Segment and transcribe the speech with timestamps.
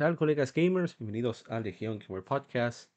[0.00, 0.96] tal, colegas gamers?
[0.96, 2.90] Bienvenidos a Legion Gamer Podcast.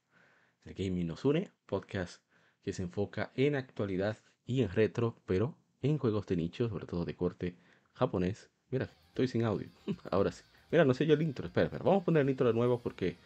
[0.64, 2.24] El gaming nos une, podcast
[2.64, 7.04] que se enfoca en actualidad y en retro, pero en juegos de nicho, sobre todo
[7.04, 7.58] de corte
[7.92, 8.50] japonés.
[8.70, 9.68] Mira, estoy sin audio.
[10.12, 10.44] Ahora sí.
[10.72, 11.46] Mira, no sé yo el intro.
[11.46, 11.84] Espera, espera.
[11.84, 13.18] Vamos a poner el intro de nuevo porque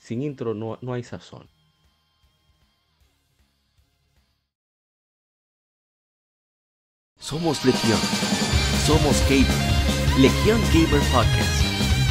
[0.00, 1.46] sin intro no, no hay sazón.
[7.20, 8.00] Somos Legión.
[8.84, 10.20] Somos Gamer.
[10.20, 11.63] Legión Gamer Podcast.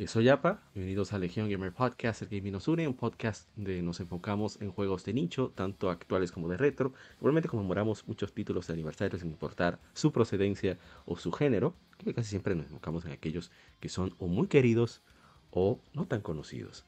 [0.00, 3.82] Eh, soy Apa, bienvenidos a Legion Gamer Podcast, el Gaming nos une, un podcast donde
[3.82, 6.92] nos enfocamos en juegos de nicho, tanto actuales como de retro.
[7.16, 12.30] Igualmente conmemoramos muchos títulos de aniversario sin importar su procedencia o su género, que casi
[12.30, 15.02] siempre nos enfocamos en aquellos que son o muy queridos
[15.50, 16.84] o no tan conocidos.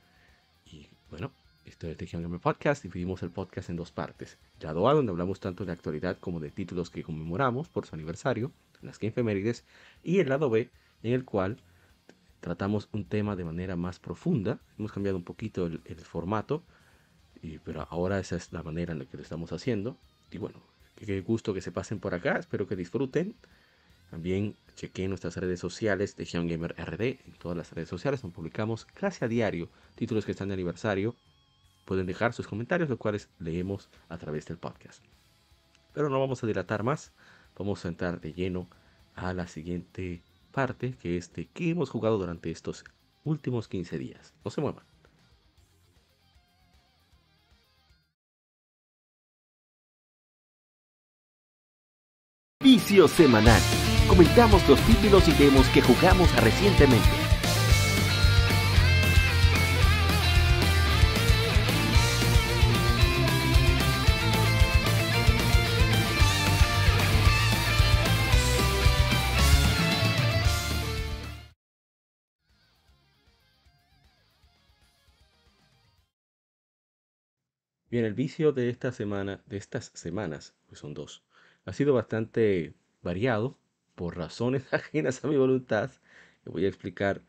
[0.64, 1.32] Y bueno,
[1.64, 4.38] esto es Legion Gamer Podcast, dividimos el podcast en dos partes.
[4.60, 8.52] Lado A, donde hablamos tanto de actualidad como de títulos que conmemoramos por su aniversario,
[8.82, 9.64] las Game Femérides,
[10.04, 10.70] y el lado B,
[11.02, 11.56] en el cual
[12.40, 14.58] tratamos un tema de manera más profunda.
[14.78, 16.62] Hemos cambiado un poquito el, formato,
[17.64, 19.96] pero ahora esa es la manera en la que lo estamos haciendo.
[20.30, 20.60] Y bueno,
[20.96, 23.34] qué gusto que se pasen por acá, espero que disfruten.
[24.10, 28.84] También chequen nuestras redes sociales de Gamer RD, en todas las redes sociales donde publicamos
[28.84, 31.14] casi a diario títulos que están de aniversario.
[31.84, 35.02] Pueden dejar sus comentarios, los cuales leemos a través del podcast.
[35.92, 37.12] Pero no vamos a dilatar más,
[37.56, 38.68] vamos a entrar de lleno
[39.14, 42.84] a la siguiente parte que es de que hemos jugado durante estos
[43.24, 44.34] últimos 15 días.
[44.44, 44.84] No se muevan.
[52.62, 53.60] Vicio semanal.
[54.06, 57.19] Comentamos los títulos y demos que jugamos recientemente.
[77.90, 81.24] Bien, el vicio de esta semana, de estas semanas, pues son dos,
[81.64, 83.58] ha sido bastante variado
[83.96, 85.90] por razones ajenas a mi voluntad,
[86.44, 87.22] que voy a explicar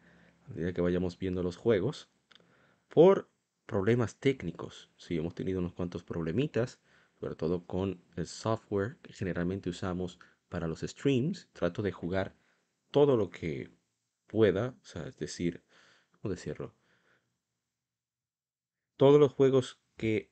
[0.46, 2.10] a medida que vayamos viendo los juegos,
[2.90, 3.30] por
[3.66, 4.92] problemas técnicos.
[4.98, 6.80] Sí, hemos tenido unos cuantos problemitas,
[7.20, 10.20] sobre todo con el software que generalmente usamos
[10.50, 11.50] para los streams.
[11.54, 12.36] Trato de jugar
[12.92, 13.72] todo lo que
[14.28, 15.64] pueda, o sea, es decir,
[16.22, 16.76] ¿cómo decirlo?
[18.96, 20.31] Todos los juegos que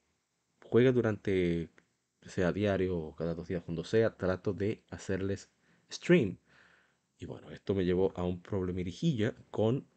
[0.69, 1.69] juegue durante,
[2.21, 5.49] sea diario o cada dos días, cuando sea, trato de hacerles
[5.91, 6.37] stream.
[7.17, 9.87] Y bueno, esto me llevó a un problemirijilla con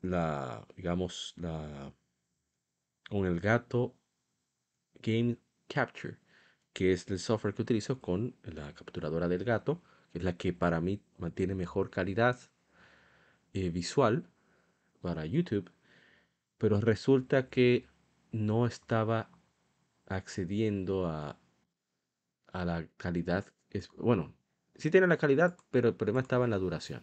[0.00, 1.92] la, digamos, la,
[3.10, 3.94] con el gato
[5.02, 5.36] Game
[5.68, 6.16] Capture,
[6.72, 10.52] que es el software que utilizo con la capturadora del gato, que es la que
[10.52, 12.38] para mí mantiene mejor calidad
[13.52, 14.24] eh, visual
[15.00, 15.70] para YouTube.
[16.58, 17.91] Pero resulta que
[18.32, 19.30] no estaba
[20.06, 21.38] accediendo a,
[22.52, 23.46] a la calidad.
[23.70, 24.34] Es, bueno,
[24.74, 27.02] sí tiene la calidad, pero el problema estaba en la duración.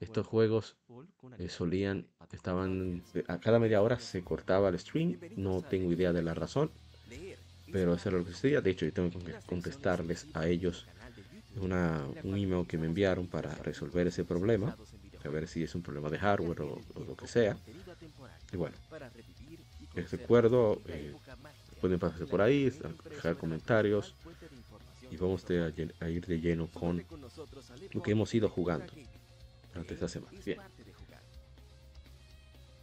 [0.00, 0.76] Estos juegos
[1.38, 6.22] eh, solían, estaban, a cada media hora se cortaba el stream, no tengo idea de
[6.22, 6.70] la razón,
[7.72, 8.60] pero eso era lo que sucedía.
[8.60, 10.86] De hecho, yo tengo que contestarles a ellos
[11.56, 14.76] una, un email que me enviaron para resolver ese problema,
[15.24, 17.56] a ver si es un problema de hardware o, lo que sea.
[18.52, 18.76] Y bueno,
[19.94, 21.14] les recuerdo, eh,
[21.80, 22.70] pueden pasarse por ahí,
[23.10, 24.14] dejar comentarios
[25.10, 27.04] y vamos a, ir de lleno con
[27.92, 28.92] lo que hemos ido jugando
[29.68, 30.38] durante esta semana.
[30.44, 30.58] Bien.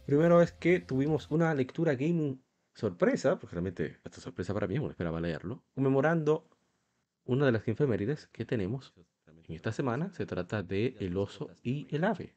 [0.06, 2.42] Primero es que tuvimos una lectura gaming
[2.74, 6.48] sorpresa, porque realmente esta sorpresa para mí, no esperaba leerlo, conmemorando
[7.24, 8.94] una de las efemérides que tenemos
[9.26, 10.12] en esta semana.
[10.14, 12.34] Se trata de El oso y el ave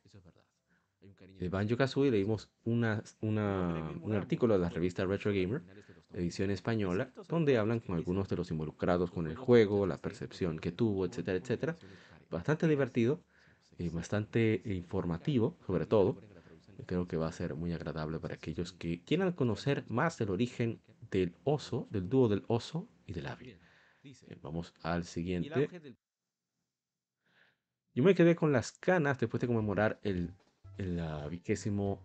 [1.39, 5.61] de Banjo Kazooie leímos una, un artículo de la revista Retro Gamer,
[6.13, 10.71] edición española, donde hablan con algunos de los involucrados con el juego, la percepción que
[10.71, 11.75] tuvo, etcétera, etcétera.
[12.29, 13.21] Bastante divertido
[13.77, 16.17] y bastante informativo, sobre todo.
[16.85, 20.81] Creo que va a ser muy agradable para aquellos que quieran conocer más del origen
[21.11, 23.59] del oso, del dúo del oso y del ave.
[24.41, 25.69] Vamos al siguiente.
[27.93, 30.33] Yo me quedé con las canas después de conmemorar el
[30.77, 31.99] el vigésimo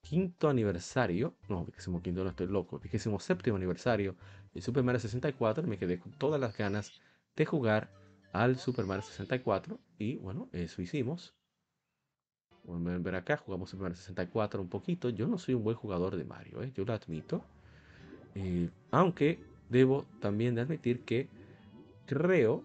[0.00, 4.16] quinto aniversario, no, vigésimo quinto no estoy loco, vigésimo séptimo aniversario
[4.54, 7.00] de Super Mario 64, me quedé con todas las ganas
[7.36, 7.90] de jugar
[8.32, 11.34] al Super Mario 64 y bueno, eso hicimos.
[12.64, 15.08] Pueden ver acá, jugamos Super Mario 64 un poquito.
[15.08, 16.72] Yo no soy un buen jugador de Mario, ¿eh?
[16.74, 17.42] yo lo admito.
[18.34, 19.38] Eh, aunque
[19.70, 21.28] debo también admitir que
[22.06, 22.62] creo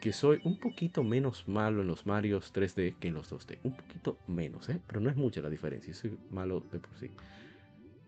[0.00, 3.58] que soy un poquito menos malo en los Marios 3D que en los 2D.
[3.62, 4.80] Un poquito menos, ¿eh?
[4.86, 5.92] pero no es mucha la diferencia.
[5.92, 7.10] Soy malo de por sí.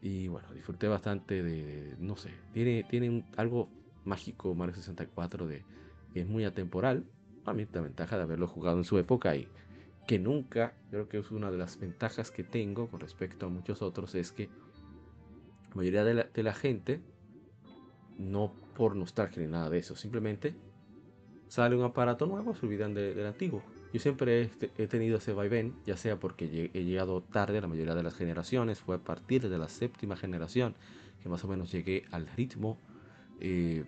[0.00, 3.69] Y bueno, disfruté bastante de, no sé, tiene, tiene algo
[4.05, 5.65] mágico Mario 64 de
[6.12, 7.05] que es muy atemporal.
[7.44, 9.47] A mí la ventaja de haberlo jugado en su época y
[10.06, 13.83] que nunca, creo que es una de las ventajas que tengo con respecto a muchos
[13.83, 14.49] otros, es que
[15.71, 17.00] la mayoría de la, de la gente,
[18.19, 20.55] no por nostalgia ni nada de eso, simplemente
[21.52, 23.62] sale un aparato nuevo, se olvidan del antiguo.
[23.93, 27.94] Yo siempre he, tenido ese vaivén, ya sea porque he llegado tarde a la mayoría
[27.94, 30.75] de las generaciones, fue a partir de la séptima generación
[31.22, 32.78] que más o menos llegué al ritmo
[33.38, 33.84] eh,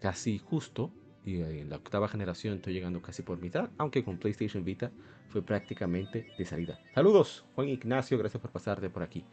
[0.00, 0.90] casi justo,
[1.26, 4.90] y en la octava generación estoy llegando casi por mitad, aunque con PlayStation Vita
[5.28, 6.80] fue prácticamente de salida.
[6.94, 9.26] Saludos, Juan Ignacio, gracias por pasarte por aquí.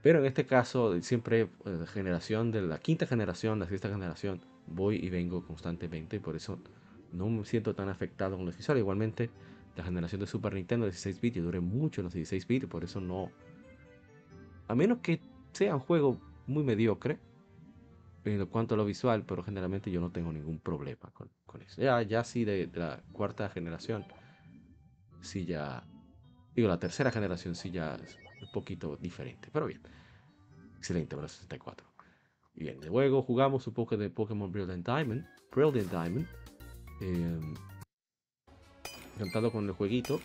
[0.00, 4.40] Pero en este caso, siempre eh, generación de la quinta generación, la sexta generación,
[4.70, 6.58] voy y vengo constantemente y por eso
[7.12, 8.80] no me siento tan afectado con los visuales.
[8.80, 9.30] Igualmente,
[9.76, 12.84] la generación de Super Nintendo de 16 bits, yo mucho en los 16 bits, por
[12.84, 13.30] eso no.
[14.68, 15.20] A menos que
[15.52, 17.18] sea un juego muy mediocre
[18.24, 21.30] en cuanto a lo visual, pero generalmente yo no tengo ningún problema con,
[21.62, 21.80] eso.
[21.80, 24.04] Ya, ya sí de, la cuarta generación,
[25.20, 25.84] sí ya.
[26.54, 29.80] Digo, la tercera generación sí ya es un poquito diferente, pero bien.
[30.76, 31.89] Excelente para 64.
[32.60, 35.26] Bien, luego jugamos un poco de Pokémon Brilliant Diamond.
[35.50, 36.26] Brilliant Diamond.
[37.00, 37.40] Eh,
[39.16, 40.20] encantado con el jueguito.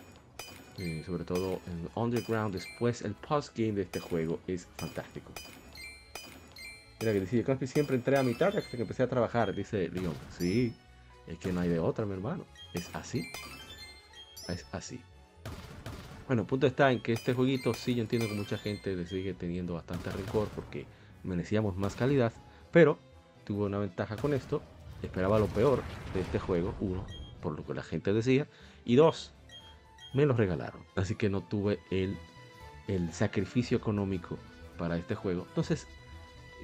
[0.78, 2.54] Eh, sobre todo en Underground.
[2.54, 5.32] Después el post-game de este juego es fantástico.
[7.00, 10.14] Mira que decía, casi siempre entré a mitad hasta que empecé a trabajar, dice Leon.
[10.38, 10.74] Sí,
[11.28, 12.46] es que no hay de otra, mi hermano.
[12.74, 13.32] Es así.
[14.50, 15.00] Es así.
[16.28, 19.34] Bueno, punto está en que este jueguito sí yo entiendo que mucha gente le sigue
[19.34, 20.86] teniendo bastante rencor porque
[21.26, 22.34] merecíamos más calidad,
[22.72, 23.00] pero
[23.44, 24.64] tuvo una ventaja con esto.
[25.02, 25.84] Esperaba lo peor
[26.14, 27.06] de este juego, uno,
[27.42, 28.48] por lo que la gente decía,
[28.86, 29.34] y dos,
[30.14, 30.84] me lo regalaron.
[30.96, 32.18] Así que no tuve el,
[32.88, 34.38] el sacrificio económico
[34.78, 35.46] para este juego.
[35.48, 35.88] Entonces,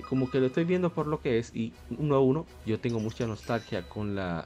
[0.09, 2.99] como que lo estoy viendo por lo que es, y uno a uno, yo tengo
[2.99, 4.45] mucha nostalgia con la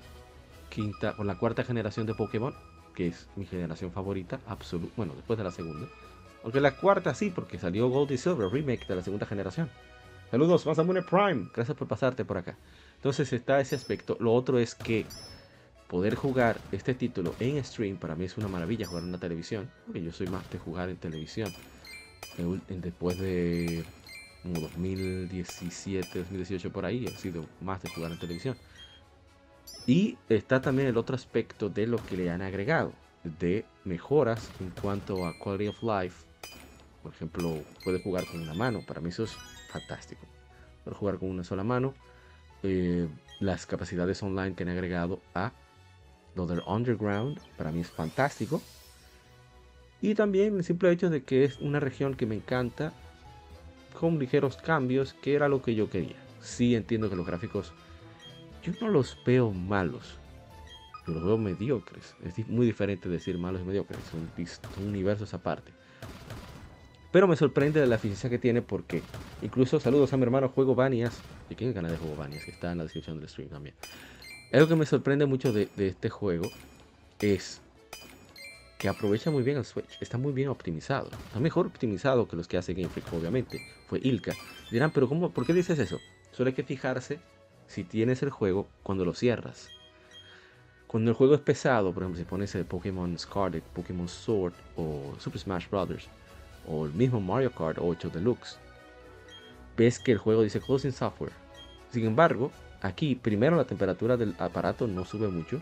[0.69, 2.53] quinta, con la cuarta generación de Pokémon,
[2.95, 5.87] que es mi generación favorita, absoluto, bueno, después de la segunda.
[6.43, 9.69] Aunque la cuarta sí, porque salió Gold y Silver, remake de la segunda generación.
[10.31, 11.49] Saludos, Masamune Prime.
[11.53, 12.57] Gracias por pasarte por acá.
[12.95, 14.17] Entonces está ese aspecto.
[14.19, 15.05] Lo otro es que
[15.87, 19.69] poder jugar este título en stream para mí es una maravilla jugar en la televisión.
[19.85, 21.53] Porque yo soy más de jugar en televisión.
[22.67, 23.85] Después de
[24.43, 28.57] 2017, 2018 por ahí, he sido más de jugar en televisión.
[29.85, 34.71] Y está también el otro aspecto de lo que le han agregado, de mejoras en
[34.71, 36.25] cuanto a quality of life.
[37.03, 38.81] Por ejemplo, puede jugar con una mano.
[38.85, 39.37] Para mí eso es
[39.79, 40.25] fantástico.
[40.83, 41.93] Para jugar con una sola mano.
[42.63, 43.07] Eh,
[43.39, 45.51] las capacidades online que han agregado a
[46.35, 48.61] lo Underground, para mí es fantástico.
[50.01, 52.93] Y también el simple hecho de que es una región que me encanta,
[53.99, 56.17] con ligeros cambios, que era lo que yo quería.
[56.41, 57.71] Sí entiendo que los gráficos,
[58.61, 60.17] yo no los veo malos,
[61.07, 62.15] yo los veo mediocres.
[62.23, 64.29] Es muy diferente decir malos y mediocres, son,
[64.75, 65.71] son universos aparte.
[67.15, 69.01] Pero me sorprende de la eficiencia que tiene porque
[69.41, 71.17] incluso saludos a mi hermano Juego Banias.
[71.49, 72.43] ¿Y quién canal de Juego Banias?
[72.43, 73.73] Que está en la descripción del stream también.
[74.51, 76.51] Algo que me sorprende mucho de, este juego
[77.21, 77.61] es
[78.77, 79.97] que aprovecha muy bien el Switch.
[80.01, 81.09] Está muy bien optimizado.
[81.27, 83.61] Está mejor optimizado que los que hace Game Freak, obviamente.
[83.87, 84.33] Fue Ilka.
[84.69, 86.01] Dirán, pero cómo, ¿por qué dices eso?
[86.33, 87.21] Solo hay que fijarse
[87.65, 89.69] si tienes el juego cuando lo cierras.
[90.85, 95.13] Cuando el juego es pesado, por ejemplo, si pones el Pokémon Scarlet, Pokémon Sword o
[95.17, 96.09] Super Smash Bros
[96.67, 98.57] o el mismo Mario Kart 8 Deluxe,
[99.77, 101.33] ves que el juego dice Closing Software.
[101.91, 105.61] Sin embargo, aquí primero la temperatura del aparato no sube mucho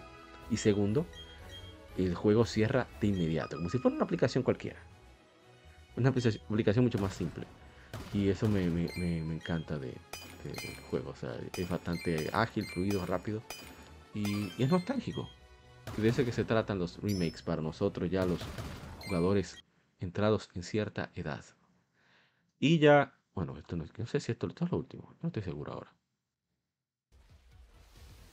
[0.50, 1.06] y segundo,
[1.98, 4.80] el juego cierra de inmediato, como si fuera una aplicación cualquiera.
[5.96, 7.46] Una aplicación mucho más simple.
[8.14, 9.96] Y eso me, encanta de,
[10.44, 11.12] del juego.
[11.12, 13.44] O sea, es bastante ágil, fluido, rápido.
[14.16, 15.30] Y, y es nostálgico.
[15.98, 18.40] De eso que se tratan los remakes para nosotros, ya los
[19.06, 19.63] jugadores
[20.04, 21.44] entrados en cierta edad.
[22.60, 25.74] Y ya, bueno, esto no, no sé si esto, es lo último, no estoy seguro
[25.74, 25.94] ahora.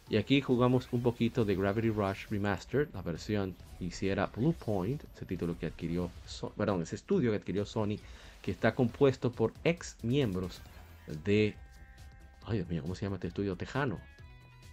[0.09, 5.25] Y aquí jugamos un poquito de Gravity Rush Remastered, la versión hiciera Blue Point, ese
[5.25, 6.11] título que adquirió,
[6.57, 7.97] perdón, ese estudio que adquirió Sony,
[8.43, 10.61] que está compuesto por ex miembros
[11.25, 11.55] de,
[12.45, 13.55] ay Dios mío, ¿cómo se llama este estudio?
[13.55, 14.01] Tejano,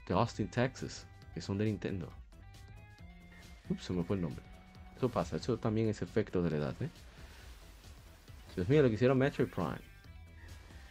[0.08, 2.12] de Austin, Texas, que son de Nintendo.
[3.70, 4.47] Ups, se me fue el nombre.
[4.98, 6.90] Eso pasa, eso también es efecto de la edad, ¿eh?
[8.56, 9.78] Dios mío, lo que hicieron Metroid Prime.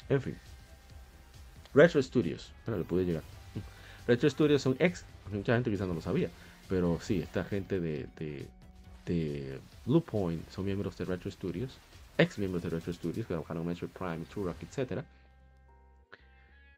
[0.09, 0.39] En fin.
[1.75, 2.53] Retro Studios.
[2.65, 3.25] Bueno, le pude llegar.
[4.07, 5.05] Retro Studios son ex.
[5.33, 6.31] Mucha gente quizás no lo sabía.
[6.69, 8.47] Pero sí, esta gente de, de,
[9.05, 11.77] de Blue Point son miembros de Retro Studios.
[12.17, 15.03] Ex miembros de Retro Studios que trabajaron Metroid Prime, Turok, etc.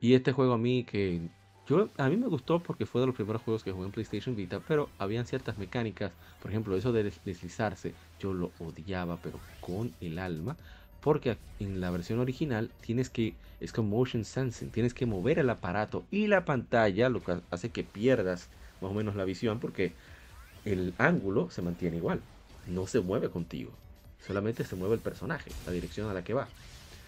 [0.00, 1.20] Y este juego a mí que
[1.68, 4.34] yo, a mí me gustó porque fue de los primeros juegos que jugué en PlayStation
[4.34, 9.96] Vita, pero habían ciertas mecánicas, por ejemplo, eso de deslizarse, yo lo odiaba, pero con
[10.00, 10.56] el alma,
[11.00, 15.50] porque en la versión original tienes que, es con motion sensing, tienes que mover el
[15.50, 19.96] aparato y la pantalla, lo que hace que pierdas más o menos la visión, porque
[20.64, 22.24] el ángulo se mantiene igual,
[22.64, 23.78] no se mueve contigo,
[24.18, 26.54] solamente se mueve el personaje, la dirección a la que va.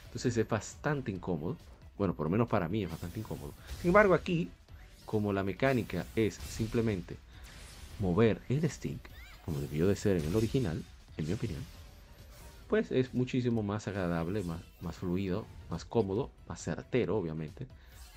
[0.04, 1.60] Entonces es bastante incómodo.
[2.00, 3.52] Bueno, por lo menos para mí es bastante incómodo.
[3.83, 4.49] Sin embargo, aquí,
[5.04, 7.19] como la mecánica es simplemente
[7.99, 8.99] mover el stick,
[9.45, 10.83] como debió de ser en el original,
[11.19, 11.62] en mi opinión,
[12.69, 17.66] pues es muchísimo más agradable, más, más fluido, más cómodo, más certero, obviamente.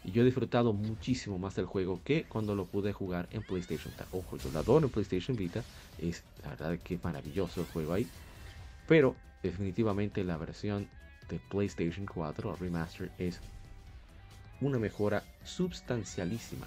[0.06, 3.94] Y yo he disfrutado muchísimo más del juego que cuando lo pude jugar en PlayStation.
[4.14, 5.62] Ojo, yo lo adoro en PlayStation Vita.
[6.00, 8.08] Es la verdad que maravilloso el juego ahí.
[8.88, 10.88] Pero definitivamente la versión
[11.28, 13.42] de PlayStation 4 Remaster es
[14.66, 16.66] una mejora sustancialísima.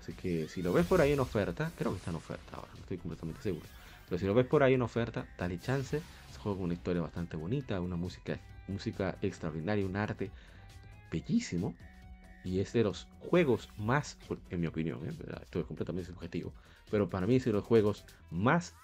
[0.00, 2.68] Así que si lo ves por ahí en oferta, creo que está en oferta ahora,
[2.74, 3.66] no estoy completamente seguro.
[4.08, 5.98] Pero si lo ves por ahí en oferta, dale chance.
[5.98, 10.30] Es un juego con una historia bastante bonita, una música, música extraordinaria, un arte
[11.10, 11.74] bellísimo.
[12.42, 14.16] Y es de los juegos más,
[14.48, 15.12] en mi opinión, ¿eh?
[15.42, 16.54] esto es completamente subjetivo,
[16.90, 18.74] pero para mí es de los juegos más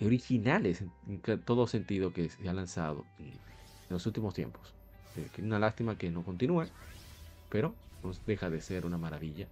[0.00, 3.38] originales en todo sentido que se ha lanzado en
[3.90, 4.72] los últimos tiempos.
[5.16, 6.66] Eh, una lástima que no continúe,
[7.54, 9.46] pero no deja de ser una maravilla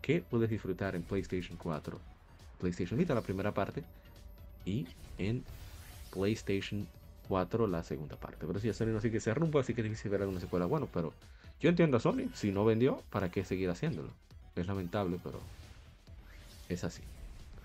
[0.00, 1.98] que puedes disfrutar en PlayStation 4,
[2.60, 3.82] PlayStation Vita la primera parte
[4.64, 4.86] y
[5.18, 5.42] en
[6.12, 6.86] PlayStation
[7.26, 8.46] 4 la segunda parte.
[8.46, 10.66] Pero si ya Sony no sigue ese rumbo, así que difícil ver alguna secuela.
[10.66, 11.12] Bueno, pero
[11.58, 14.10] yo entiendo a Sony, si no vendió, ¿para qué seguir haciéndolo?
[14.54, 15.40] Es lamentable, pero
[16.68, 17.02] es así.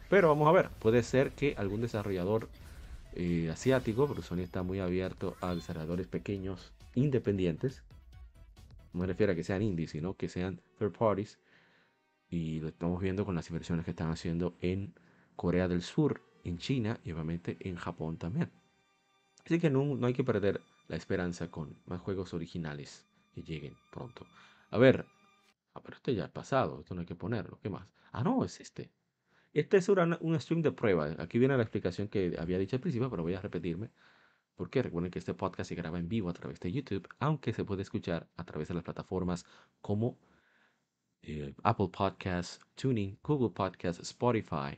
[0.09, 2.49] Pero vamos a ver, puede ser que algún desarrollador
[3.13, 7.83] eh, asiático, porque Sony está muy abierto a desarrolladores pequeños, independientes,
[8.93, 11.39] no me refiero a que sean indies, sino que sean third parties.
[12.29, 14.93] Y lo estamos viendo con las inversiones que están haciendo en
[15.35, 18.51] Corea del Sur, en China y obviamente en Japón también.
[19.45, 23.75] Así que no, no hay que perder la esperanza con más juegos originales que lleguen
[23.91, 24.25] pronto.
[24.71, 25.05] A ver,
[25.73, 27.59] ah, pero este ya ha pasado, esto no hay que ponerlo.
[27.61, 27.87] ¿Qué más?
[28.11, 28.91] Ah, no, es este.
[29.53, 31.15] Este es un stream de prueba.
[31.17, 33.89] Aquí viene la explicación que había dicho al principio, pero voy a repetirme.
[34.59, 37.63] Porque recuerden que este podcast se graba en vivo a través de YouTube, aunque se
[37.63, 39.45] puede escuchar a través de las plataformas
[39.79, 40.17] como
[41.21, 44.77] eh, Apple Podcasts, Tuning, Google Podcasts, Spotify,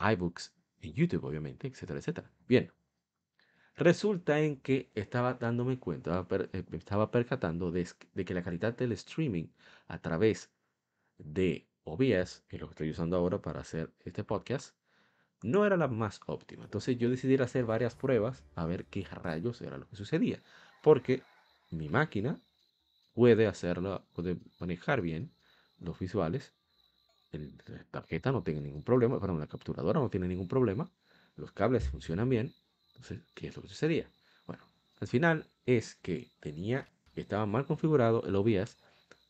[0.00, 0.52] iBooks,
[0.82, 2.30] en YouTube obviamente, etcétera, etcétera.
[2.46, 2.70] Bien,
[3.74, 8.92] resulta en que estaba dándome cuenta, eh, estaba percatando de, de, que la calidad del
[8.92, 9.46] streaming
[9.88, 10.50] a través
[11.16, 14.76] de OBS, que es lo que estoy usando ahora para hacer este podcast,
[15.42, 16.64] no era la más óptima.
[16.64, 20.40] Entonces yo decidí hacer varias pruebas a ver qué rayos era lo que sucedía.
[20.82, 21.22] Porque
[21.70, 22.40] mi máquina
[23.14, 25.30] puede hacerlo, puede manejar bien
[25.78, 26.52] los visuales.
[27.32, 30.90] la tarjeta no tiene ningún problema, perdón, la capturadora no tiene ningún problema.
[31.36, 32.52] Los cables funcionan bien.
[32.88, 34.10] Entonces, ¿qué es lo que sucedía?
[34.46, 34.62] Bueno,
[35.00, 38.76] al final es que tenía, estaba mal configurado el OBS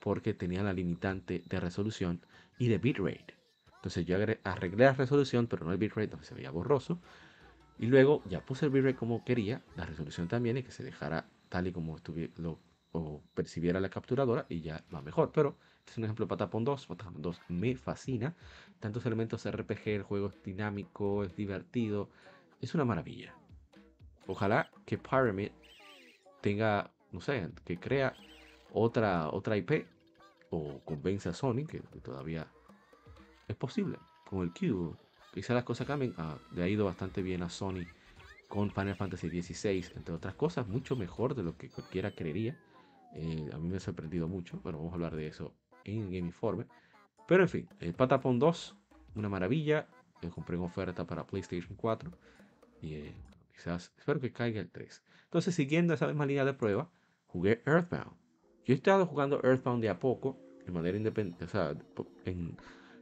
[0.00, 2.20] porque tenía la limitante de resolución
[2.58, 3.39] y de bitrate.
[3.80, 7.00] Entonces yo arreglé la resolución, pero no el bitrate, donde se veía borroso.
[7.78, 11.30] Y luego ya puse el bitrate como quería, la resolución también, y que se dejara
[11.48, 11.96] tal y como
[12.36, 12.58] lo,
[12.92, 15.32] o percibiera la capturadora y ya va mejor.
[15.32, 16.86] Pero este es un ejemplo de Patapon 2.
[16.88, 18.34] Patapon 2 me fascina.
[18.80, 22.10] Tantos elementos RPG, el juego es dinámico, es divertido.
[22.60, 23.34] Es una maravilla.
[24.26, 25.52] Ojalá que Pyramid
[26.42, 28.14] tenga, no sé, que crea
[28.74, 29.86] otra, otra IP
[30.50, 32.46] o convence a Sony, que todavía
[33.50, 33.98] es posible.
[34.28, 34.96] Con el Cube,
[35.34, 36.14] quizá las cosas cambien.
[36.16, 37.84] Ah, le ha ido bastante bien a Sony
[38.48, 42.58] con Final Fantasy XVI, entre otras cosas, mucho mejor de lo que cualquiera creería.
[43.14, 45.52] Eh, a mí me ha sorprendido mucho, pero vamos a hablar de eso
[45.84, 46.66] en Game Informe.
[47.28, 48.76] Pero en fin, el Patapon 2,
[49.14, 49.86] una maravilla.
[50.22, 52.10] Lo compré en oferta para PlayStation 4.
[52.82, 53.14] Y eh,
[53.52, 55.02] quizás, espero que caiga el 3.
[55.24, 56.90] Entonces, siguiendo esa misma línea de prueba,
[57.28, 58.12] jugué Earthbound.
[58.64, 61.74] Yo he estado jugando Earthbound de a poco de manera independiente, o sea,
[62.24, 62.56] en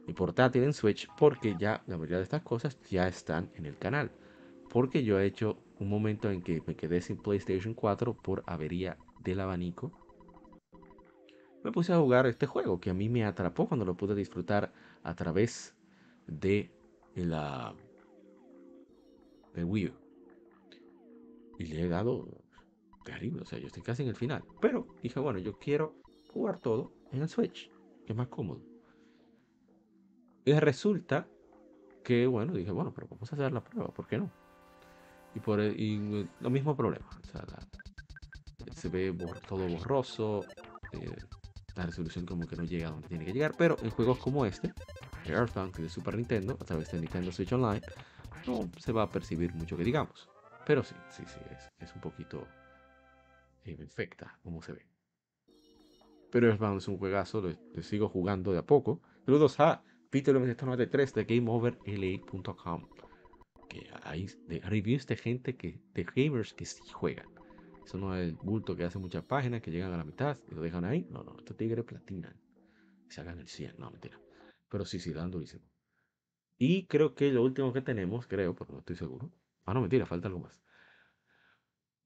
[0.09, 3.77] mi portátil en Switch, porque ya la mayoría de estas cosas ya están en el
[3.77, 4.11] canal.
[4.67, 8.97] Porque yo he hecho un momento en que me quedé sin PlayStation 4 por avería
[9.23, 9.91] del abanico.
[11.63, 14.73] Me puse a jugar este juego que a mí me atrapó cuando lo pude disfrutar
[15.03, 15.75] a través
[16.25, 16.71] de
[17.13, 17.75] la
[19.55, 19.93] Wii U.
[21.59, 22.43] Y le he dado
[23.05, 24.43] terrible, o sea, yo estoy casi en el final.
[24.59, 26.01] Pero dije, bueno, yo quiero
[26.33, 27.69] jugar todo en el Switch,
[28.07, 28.78] que es más cómodo.
[30.49, 31.27] Y resulta
[32.03, 34.31] que, bueno, dije, bueno, pero vamos a hacer la prueba, ¿por qué no?
[35.35, 37.05] Y por y lo mismo problema,
[38.73, 39.15] se ve
[39.47, 40.43] todo borroso,
[40.91, 41.15] eh,
[41.75, 44.43] la resolución como que no llega a donde tiene que llegar, pero en juegos como
[44.43, 44.73] este,
[45.23, 47.81] Earthbound, de Super Nintendo, a través de Nintendo Switch Online,
[48.47, 50.27] no se va a percibir mucho que digamos.
[50.65, 51.39] Pero sí, sí, sí,
[51.79, 52.47] es, un poquito
[53.65, 54.87] eh, infecta como se ve.
[56.31, 58.99] Pero Earthbound es un juegazo, lo, sigo jugando de a poco.
[59.27, 62.89] Saludos a Peter 1993 de GameOverLA.com.
[63.69, 67.27] Que hay de reviews de gente que, de gamers que sí juegan.
[67.85, 70.55] Eso no es el bulto que hace muchas páginas que llegan a la mitad y
[70.55, 71.07] lo dejan ahí.
[71.09, 72.35] No, no, estos tigres platinan.
[73.07, 73.75] Y se hagan el 100.
[73.77, 74.19] No, mentira.
[74.69, 75.63] Pero sí, sí, dan durísimo.
[76.57, 79.31] Y creo que lo último que tenemos, creo, pero no estoy seguro.
[79.65, 80.61] Ah, no, mentira, falta algo más.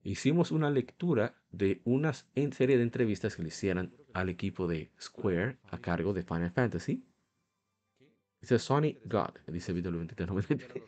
[0.04, 5.60] Hicimos una lectura de una serie de entrevistas que le hicieran al equipo de Square
[5.72, 7.06] a cargo de Final Fantasy.
[8.44, 10.84] Dice Sony God, dice Víctor 2393.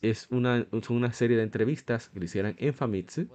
[0.00, 3.28] Es una, una serie de entrevistas que le hicieran en Famitsu.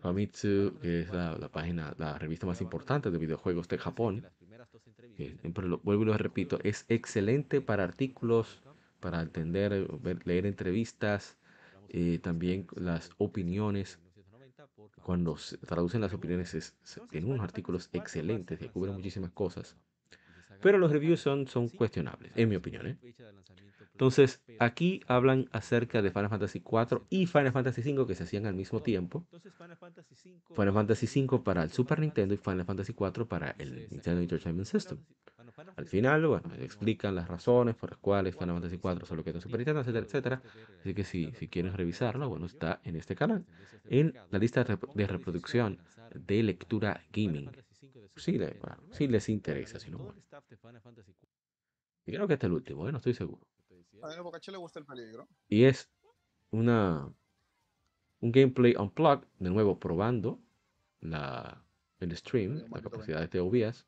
[0.00, 4.24] Famitsu, que es la, la página, la revista más importante de videojuegos de Japón
[5.56, 8.62] lo, vuelvo y lo repito, es excelente para artículos,
[9.00, 9.88] para entender,
[10.24, 11.36] leer entrevistas,
[11.88, 13.98] eh, también las opiniones.
[15.02, 16.76] Cuando se traducen las opiniones, es,
[17.10, 19.76] tienen unos artículos excelentes que cubren muchísimas cosas.
[20.60, 22.86] Pero los reviews son, cuestionables, en mi opinión.
[22.86, 22.98] ¿eh?
[23.92, 28.46] Entonces, aquí hablan acerca de Final Fantasy IV y Final Fantasy V que se hacían
[28.46, 29.26] al mismo tiempo.
[30.54, 34.68] Final Fantasy V para el Super Nintendo y Final Fantasy IV para el Nintendo Entertainment
[34.68, 34.98] System.
[35.76, 39.42] Al final, bueno, explican las razones por las cuales Final Fantasy IV solo quedó en
[39.42, 40.42] Super Nintendo, etcétera, etcétera.
[40.78, 43.44] Así que si, si quieren revisarlo, bueno, está en este canal,
[43.84, 45.80] en la lista de reproducción
[46.14, 47.50] de lectura gaming.
[48.16, 50.14] Sí, les interesa, si no,
[52.06, 52.92] Y creo que este es el último, ¿eh?
[52.92, 53.46] no estoy seguro.
[55.48, 55.90] Y es
[56.50, 57.12] una
[58.20, 60.40] un gameplay unplugged, de nuevo probando
[61.00, 61.64] la,
[62.00, 63.86] el stream, la capacidad de este OBS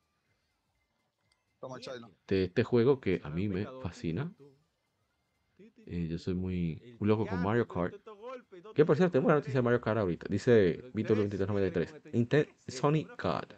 [2.26, 4.32] de este juego que a mí me fascina.
[5.86, 7.94] Eh, yo soy muy, loco con Mario Kart.
[8.74, 10.26] Que por cierto, tengo una noticia de Mario Kart ahorita.
[10.30, 12.48] Dice Víctor 2393.
[12.68, 13.52] Sony Card.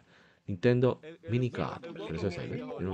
[0.47, 1.83] Nintendo Mini Card.
[2.13, 2.93] Eso es ahí, ¿no?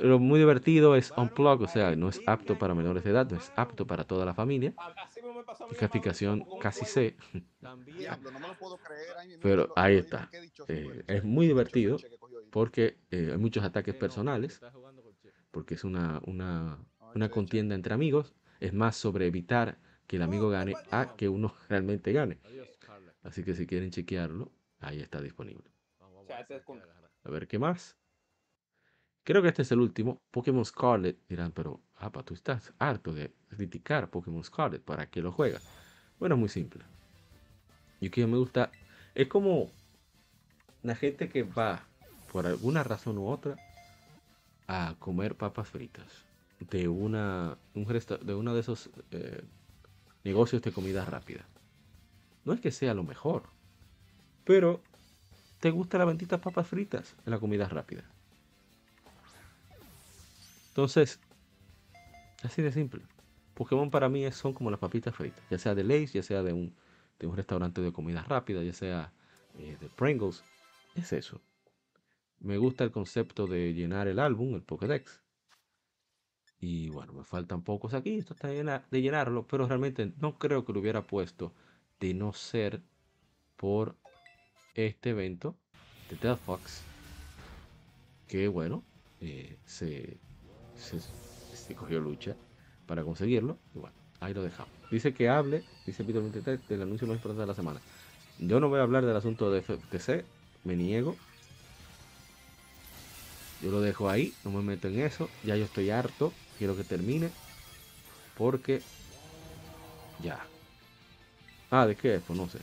[0.00, 3.36] Lo muy divertido es Unplug, o sea, no es apto para menores de edad, no
[3.36, 4.74] es apto para toda la familia.
[5.76, 7.16] Clasificación casi C.
[9.40, 10.30] Pero ahí está.
[10.68, 11.98] Eh, es muy divertido
[12.50, 14.60] porque eh, hay muchos ataques personales,
[15.50, 16.78] porque es una, una,
[17.14, 18.34] una contienda entre amigos.
[18.60, 22.38] Es más sobre evitar que el amigo gane a que uno realmente gane.
[23.22, 25.71] Así que si quieren chequearlo, ahí está disponible.
[27.24, 27.96] A ver qué más.
[29.24, 30.20] Creo que este es el último.
[30.30, 31.16] Pokémon Scarlet.
[31.28, 34.82] Dirán, pero, apa, tú estás harto de criticar Pokémon Scarlet.
[34.82, 35.62] ¿Para qué lo juegas?
[36.18, 36.84] Bueno, es muy simple.
[38.00, 38.70] Y que me gusta.
[39.14, 39.70] Es como
[40.82, 41.86] la gente que va,
[42.32, 43.56] por alguna razón u otra,
[44.66, 46.24] a comer papas fritas.
[46.58, 49.42] De una, un de uno de esos eh,
[50.24, 51.44] negocios de comida rápida.
[52.44, 53.44] No es que sea lo mejor.
[54.44, 54.80] Pero
[55.62, 58.02] te gustan las benditas papas fritas en la comida rápida.
[60.70, 61.20] Entonces,
[62.42, 63.02] así de simple.
[63.54, 66.52] Pokémon para mí son como las papitas fritas, ya sea de Lays, ya sea de
[66.52, 66.74] un,
[67.20, 69.12] de un restaurante de comida rápida, ya sea
[69.56, 70.42] eh, de Pringles.
[70.96, 71.40] Es eso.
[72.40, 75.22] Me gusta el concepto de llenar el álbum, el Pokédex.
[76.58, 80.72] Y bueno, me faltan pocos aquí, esto está de llenarlo, pero realmente no creo que
[80.72, 81.54] lo hubiera puesto
[82.00, 82.82] de no ser
[83.54, 84.01] por
[84.74, 85.56] este evento
[86.10, 86.82] de Delphox.
[88.28, 88.82] Que bueno,
[89.20, 90.18] eh, se
[90.82, 92.34] se, cogió lucha
[92.86, 93.58] para conseguirlo.
[93.74, 94.72] Y bueno, ahí lo dejamos.
[94.90, 97.80] Dice que hable, dice Peter 23, del anuncio más importante de la semana.
[98.38, 100.24] Yo no voy a hablar del asunto de FTC,
[100.64, 101.16] me niego.
[103.62, 105.28] Yo lo dejo ahí, no me meto en eso.
[105.44, 107.30] Ya yo estoy harto, quiero que termine.
[108.36, 108.82] Porque
[110.22, 110.44] ya.
[111.70, 112.20] Ah, ¿de qué?
[112.26, 112.58] Pues no sé.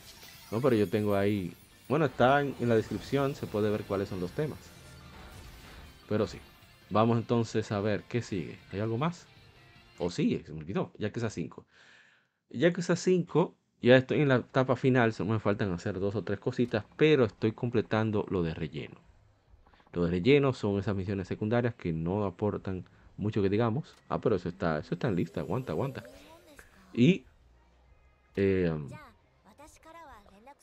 [0.52, 1.54] No, pero yo tengo ahí
[1.90, 4.60] Bueno, está en, la descripción, se puede ver cuáles son los temas.
[6.08, 6.40] Pero sí.
[6.92, 8.60] Vamos entonces a ver qué sigue.
[8.72, 9.26] ¿Hay algo más?
[9.98, 10.92] O sigue, se me olvidó.
[11.00, 11.66] Ya que es a 5.
[12.52, 15.14] Ya que es a 5, ya estoy en la etapa final.
[15.14, 16.86] Solo me faltan hacer dos o tres cositas.
[16.96, 19.02] Pero estoy completando lo de relleno.
[19.92, 22.86] Lo de relleno son esas misiones secundarias que no aportan
[23.18, 23.96] mucho que digamos.
[24.10, 25.42] Ah, pero eso está, eso está en lista.
[25.42, 26.04] Aguanta, aguanta.
[26.94, 27.26] Y
[28.36, 28.72] eh,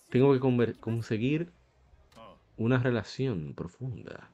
[0.08, 1.52] tengo que conseguir
[2.56, 4.30] una relación profunda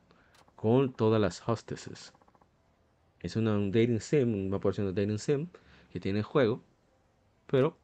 [0.54, 2.12] con todas las hostesses.
[3.20, 5.48] Es una, un dating sim, una porción de dating sim
[5.92, 6.62] que tiene juego,
[7.46, 7.78] pero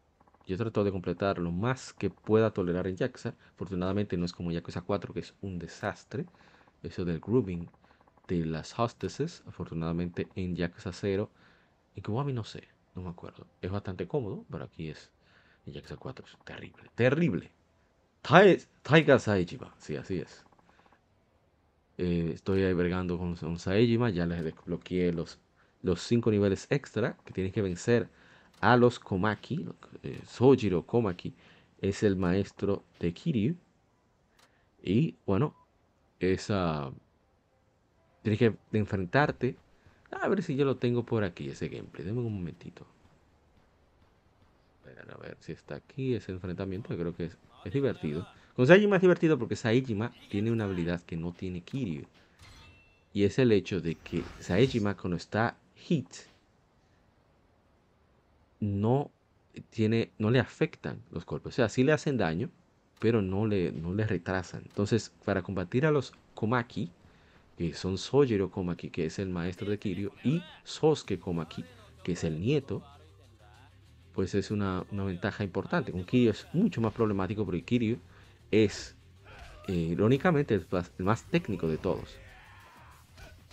[0.46, 3.34] yo trato de completar lo más que pueda tolerar en Yakuza.
[3.54, 6.26] Afortunadamente no es como Yakuza 4, que es un desastre.
[6.82, 7.68] Eso del grooming
[8.28, 9.42] de las hostesses.
[9.46, 11.30] Afortunadamente en Yakuza 0,
[11.96, 13.46] en Kiwami no sé, no me acuerdo.
[13.60, 15.10] Es bastante cómodo, pero aquí es
[15.66, 17.52] en Yakuza 4 es terrible, terrible.
[18.22, 20.44] Taiga Saejima, sí, así es.
[21.96, 25.38] Eh, estoy albergando con, con Saejima, ya les desbloqueé los,
[25.82, 28.08] los cinco niveles extra que tienes que vencer
[28.60, 29.66] a los Komaki.
[30.02, 31.34] Eh, Sojiro Komaki
[31.80, 33.56] es el maestro de Kiryu.
[34.82, 35.54] Y bueno,
[36.20, 36.90] esa.
[38.22, 39.56] Tienes que enfrentarte.
[40.10, 42.04] A ver si yo lo tengo por aquí, ese gameplay.
[42.04, 42.86] Deme un momentito.
[45.10, 46.96] A ver si está aquí ese enfrentamiento.
[46.96, 48.26] creo que es es divertido.
[48.54, 52.06] Con Saejima es divertido porque Saejima tiene una habilidad que no tiene Kiryu.
[53.12, 56.08] Y es el hecho de que Saejima cuando está hit
[58.60, 59.10] no
[59.70, 61.54] tiene no le afectan los golpes.
[61.54, 62.50] O sea, sí le hacen daño,
[62.98, 64.62] pero no le, no le retrasan.
[64.66, 66.90] Entonces, para combatir a los Komaki,
[67.56, 71.64] que son Sojiro Komaki, que es el maestro de Kiryu, y Sosuke Komaki,
[72.02, 72.82] que es el nieto,
[74.18, 75.92] pues es una, ventaja importante.
[75.92, 77.98] Con Kiryu es mucho más problemático porque Kiryu
[78.50, 78.96] es,
[79.68, 80.66] eh, irónicamente, el
[81.04, 82.18] más, técnico de todos.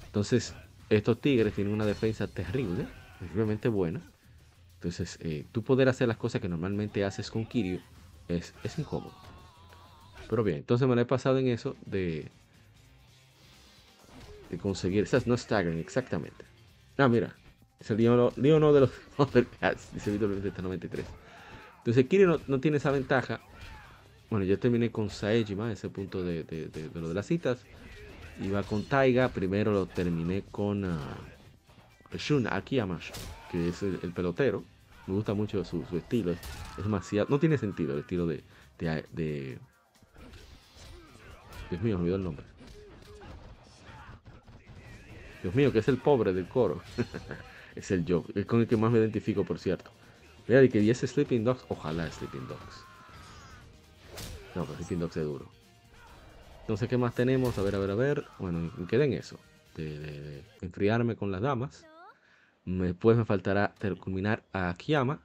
[0.07, 0.55] Entonces,
[0.89, 2.87] estos tigres tienen una defensa terrible,
[3.19, 4.01] realmente buena.
[4.79, 7.79] Entonces, eh, tú poder hacer las cosas que normalmente haces con Kiryu
[8.27, 9.13] es, es incómodo.
[10.27, 12.31] Pero bien, entonces me lo he pasado en eso de,
[14.49, 15.03] de conseguir.
[15.03, 16.43] Esas no staggering, exactamente.
[16.97, 17.37] Ah, mira,
[17.85, 21.05] es el lío no de los Thundercats, dice Víctor 93.
[21.77, 23.41] Entonces Kiri no, tiene esa ventaja.
[24.31, 27.59] Bueno, yo terminé con Saejima, ese punto de, de, lo de las citas.
[28.41, 30.97] Iba con Taiga, primero lo terminé con uh,
[32.17, 32.99] Shun Akiyama,
[33.51, 34.63] que es el, pelotero.
[35.05, 36.39] Me gusta mucho su, estilo, es,
[36.77, 37.27] demasiado...
[37.29, 38.43] No tiene sentido el estilo de,
[38.79, 39.59] de...
[41.69, 42.45] Dios mío, me olvidó el nombre.
[45.43, 46.81] Dios mío, que es el pobre del coro.
[47.75, 48.23] es el yo.
[48.33, 49.91] Es con el que más me identifico, por cierto.
[50.47, 51.65] Mira, de que 10 Sleeping Dogs.
[51.69, 52.85] Ojalá Sleeping Dogs.
[54.55, 55.49] No, pero Sleeping Dogs es duro.
[56.61, 57.57] Entonces, ¿qué más tenemos?
[57.57, 58.25] A ver, a ver, a ver.
[58.39, 59.39] Bueno, quedé en eso.
[59.75, 61.85] De, enfriarme con las damas.
[62.63, 65.21] Después me faltará culminar a Akiyama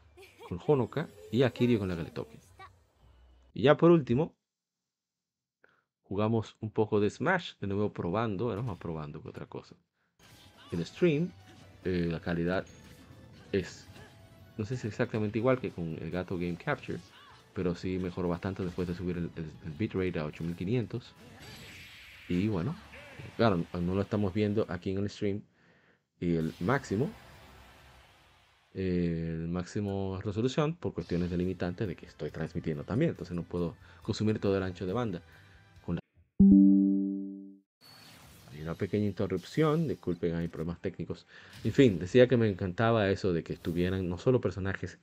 [0.49, 2.39] con Honoka y a Kiryu con la Galetoki.
[3.55, 4.35] Y ya por último,
[6.03, 9.77] jugamos un poco de Smash, de nuevo probando, era más probando que otra cosa.
[10.73, 11.31] En stream
[11.85, 12.65] eh, la calidad
[13.53, 13.89] es,
[14.57, 17.01] no sé si exactamente igual que con el gato Game Capture,
[17.55, 19.31] pero sí mejoró bastante después de subir el,
[19.79, 21.15] bitrate a 8500.
[22.29, 22.77] Y bueno,
[23.37, 25.43] claro, no lo estamos viendo aquí en el stream.
[26.21, 27.11] Y el máximo,
[28.75, 33.11] el máximo resolución por cuestiones delimitantes de que estoy transmitiendo también.
[33.11, 35.23] Entonces no puedo consumir todo el ancho de banda.
[38.75, 41.27] Pequeña interrupción, disculpen, hay problemas técnicos.
[41.65, 44.99] En fin, decía que me encantaba eso de que estuvieran no solo personajes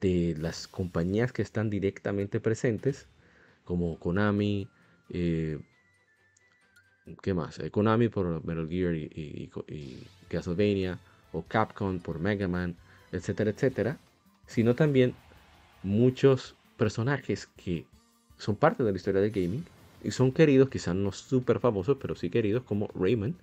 [0.00, 3.06] de las compañías que están directamente presentes,
[3.64, 4.68] como Konami,
[5.10, 5.58] eh,
[7.22, 7.58] ¿qué más?
[7.58, 9.50] Eh, Konami por Metal Gear y,
[10.28, 10.98] Castlevania,
[11.32, 12.76] o Capcom por Mega Man,
[13.12, 13.98] etcétera, etcétera,
[14.46, 15.14] sino también
[15.82, 17.84] muchos personajes que
[18.38, 19.64] son parte de la historia del gaming
[20.02, 23.34] y son queridos, quizás no súper famosos, pero sí queridos, como Rayman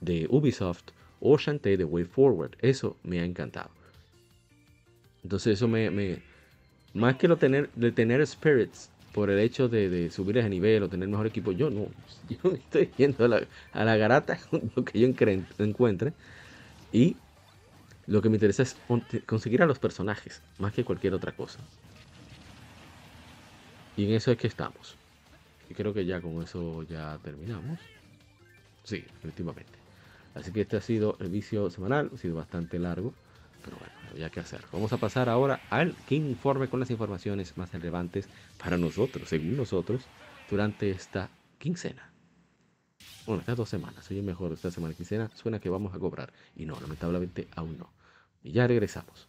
[0.00, 2.52] de Ubisoft o Shantae de Way Forward.
[2.60, 3.70] Eso me ha encantado.
[5.22, 6.20] Entonces eso me...
[6.94, 10.88] más que lo tener, de tener spirits por el hecho de, subir ese nivel o
[10.88, 11.86] tener mejor equipo, yo no.
[12.28, 13.40] Yo estoy yendo a la,
[13.72, 15.08] a la garata con lo que yo
[15.58, 16.12] encuentre.
[16.92, 17.16] Y
[18.06, 18.76] lo que me interesa es
[19.26, 21.58] conseguir a los personajes, más que cualquier otra cosa.
[23.96, 24.96] Y en eso es que estamos.
[25.68, 27.78] Y creo que ya con eso ya terminamos.
[28.84, 29.78] Sí, efectivamente.
[30.34, 33.12] Así que este ha sido el vicio semanal, ha sido bastante largo,
[33.64, 34.60] pero bueno, había que hacer.
[34.72, 38.28] Vamos a pasar ahora al Game Informe con las informaciones más relevantes
[38.62, 40.06] para nosotros, según nosotros,
[40.48, 41.28] durante esta
[41.58, 42.12] quincena.
[43.26, 46.32] Bueno, estas dos semanas, oye mejor, esta semana quincena suena que vamos a cobrar.
[46.56, 47.92] Y no, lamentablemente aún no.
[48.42, 49.28] Y ya regresamos.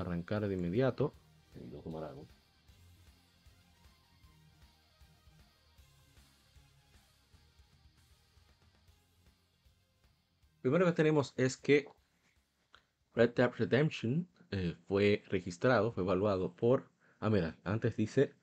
[0.00, 1.14] Arrancar de inmediato.
[10.60, 11.86] Primero que tenemos es que
[13.14, 16.90] Red Dead Redemption eh, fue registrado, fue evaluado por.
[17.20, 18.34] Ah, mira, antes dice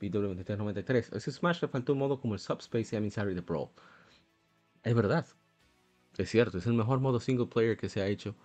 [0.00, 1.16] PW2393.
[1.16, 3.72] Ese Smash le faltó un modo como el Subspace y Emissary de Pro.
[4.82, 5.26] Es verdad.
[6.16, 8.36] Es cierto, es el mejor modo single player que se ha hecho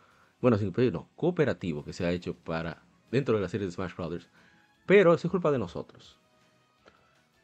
[0.42, 3.96] bueno, sin no, cooperativo que se ha hecho para dentro de la serie de Smash
[3.96, 4.30] Brothers.
[4.86, 6.18] Pero eso es culpa de nosotros.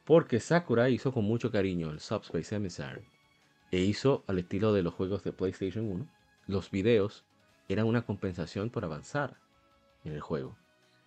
[0.06, 3.06] Porque Sakura hizo con mucho cariño el Subspace Emissary
[3.72, 6.08] e hizo al estilo de los juegos de PlayStation 1.
[6.48, 7.26] Los videos
[7.68, 9.38] eran una compensación por avanzar
[10.04, 10.56] en el juego.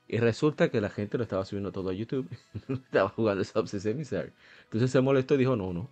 [0.08, 2.28] Y resulta que la gente lo estaba subiendo todo a YouTube.
[2.68, 4.32] estaba jugando el Subspace Emissary.
[4.64, 5.88] Entonces se molestó y dijo, no, no.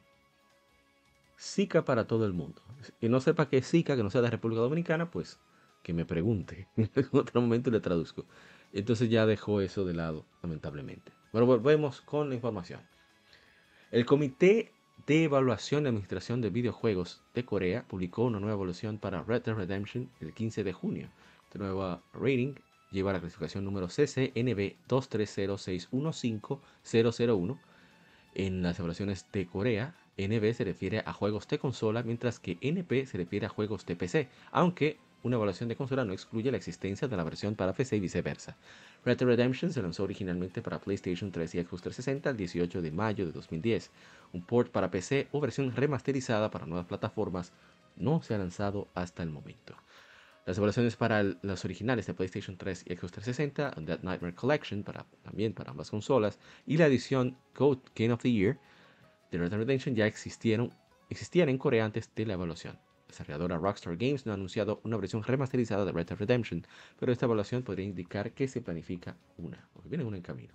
[1.38, 2.62] Zika para todo el mundo.
[3.00, 5.38] Y no sepa qué es Zika, que no sea de República Dominicana, pues
[5.87, 6.66] que me pregunte.
[6.77, 8.25] en otro momento le traduzco.
[8.72, 11.12] Entonces ya dejó eso de lado, lamentablemente.
[11.33, 12.81] Bueno, volvemos con la información.
[13.92, 14.72] El Comité
[15.07, 19.55] de Evaluación de Administración de Videojuegos de Corea publicó una nueva evaluación para Red Dead
[19.55, 21.09] Redemption el 15 de junio.
[21.44, 22.55] Esta nueva rating
[22.90, 27.61] lleva la clasificación número CCNB 230615001.
[28.35, 33.07] En las evaluaciones de Corea, NB se refiere a juegos de consola, mientras que NP
[33.07, 37.08] se refiere a juegos de PC, aunque una evaluación de consola no excluye la existencia
[37.08, 38.56] de la versión para PC y viceversa.
[39.04, 42.90] Red Dead Redemption se lanzó originalmente para PlayStation 3 y Xbox 360 el 18 de
[42.92, 43.90] mayo de 2010.
[44.32, 47.52] Un port para PC o versión remasterizada para nuevas plataformas
[47.96, 49.74] no se ha lanzado hasta el momento.
[50.46, 55.06] Las evaluaciones para los originales de PlayStation 3 y Xbox 360, Dead Nightmare Collection para,
[55.24, 58.60] también para ambas consolas, y la edición Code Game of the Year
[59.32, 60.72] de Red Dead Redemption ya existieron,
[61.10, 62.78] existían en Corea antes de la evaluación
[63.16, 66.66] desarrolladora Rockstar Games no ha anunciado una versión remasterizada de Red Dead Redemption,
[66.98, 70.55] pero esta evaluación podría indicar que se planifica una, porque viene una en camino.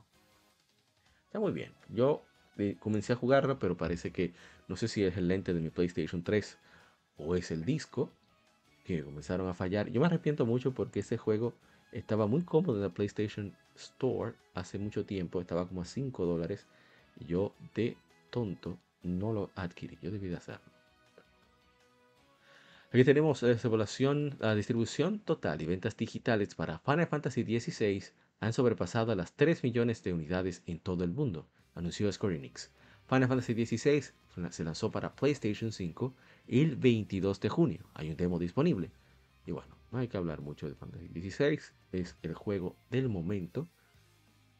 [1.25, 1.71] Está muy bien.
[1.89, 2.23] Yo
[2.57, 4.33] eh, comencé a jugarla, pero parece que
[4.67, 6.57] no sé si es el lente de mi PlayStation 3
[7.17, 8.11] o es el disco
[8.85, 9.89] que comenzaron a fallar.
[9.89, 11.53] Yo me arrepiento mucho porque ese juego
[11.91, 16.67] estaba muy cómodo en la PlayStation Store hace mucho tiempo, estaba como a 5 dólares.
[17.27, 17.97] Yo de
[18.29, 20.70] tonto no lo adquirí, yo debí de hacerlo.
[22.93, 28.03] Aquí tenemos evaluación, la distribución total y ventas digitales para Final Fantasy XVI
[28.41, 32.69] han sobrepasado las 3 millones de unidades en todo el mundo, anunció Square Enix.
[33.07, 34.03] Final Fantasy XVI
[34.49, 36.13] se lanzó para PlayStation 5
[36.47, 37.89] el 22 de junio.
[37.93, 38.91] Hay un demo disponible.
[39.45, 41.59] Y bueno, no hay que hablar mucho de Final Fantasy XVI.
[41.93, 43.69] Es el juego del momento.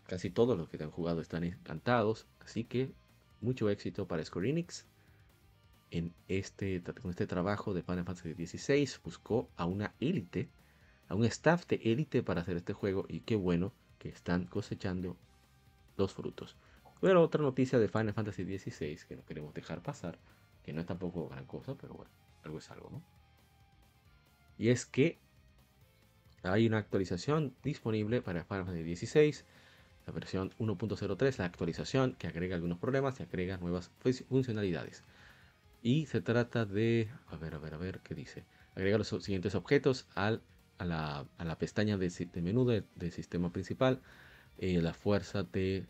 [0.07, 2.27] Casi todos los que han jugado están encantados.
[2.39, 2.93] Así que
[3.41, 4.85] mucho éxito para Square Enix
[5.91, 10.49] en este, con este trabajo de Final Fantasy XVI buscó a una élite,
[11.09, 15.17] a un staff de élite para hacer este juego y qué bueno que están cosechando
[15.97, 16.55] los frutos.
[17.01, 20.17] Pero otra noticia de Final Fantasy XVI que no queremos dejar pasar,
[20.63, 22.11] que no es tampoco gran cosa, pero bueno,
[22.43, 23.03] algo es algo, ¿no?
[24.57, 25.19] Y es que
[26.43, 29.35] hay una actualización disponible para Final Fantasy XVI,
[30.07, 33.91] la versión 1.03, la actualización que agrega algunos problemas y agrega nuevas
[34.29, 35.03] funcionalidades.
[35.81, 38.45] Y se trata de, a ver, a ver, a ver, ¿qué dice?
[38.75, 40.41] Agrega los siguientes objetos al,
[40.77, 43.99] a, la, pestaña de, menú del sistema principal,
[44.59, 45.85] eh, la fuerza de,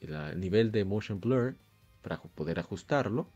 [0.00, 1.56] el nivel de motion blur
[2.02, 3.26] para poder ajustarlo,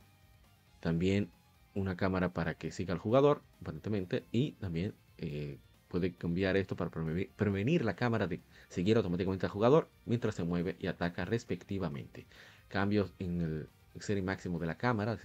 [0.80, 1.30] también
[1.74, 6.90] una cámara para que siga al jugador, aparentemente, y también eh, puede cambiar esto para
[6.90, 12.26] prevenir la cámara de seguir automáticamente al jugador mientras se mueve y ataca respectivamente.
[12.68, 13.68] Cambios en el,
[14.00, 15.18] serie máximo de la cámara,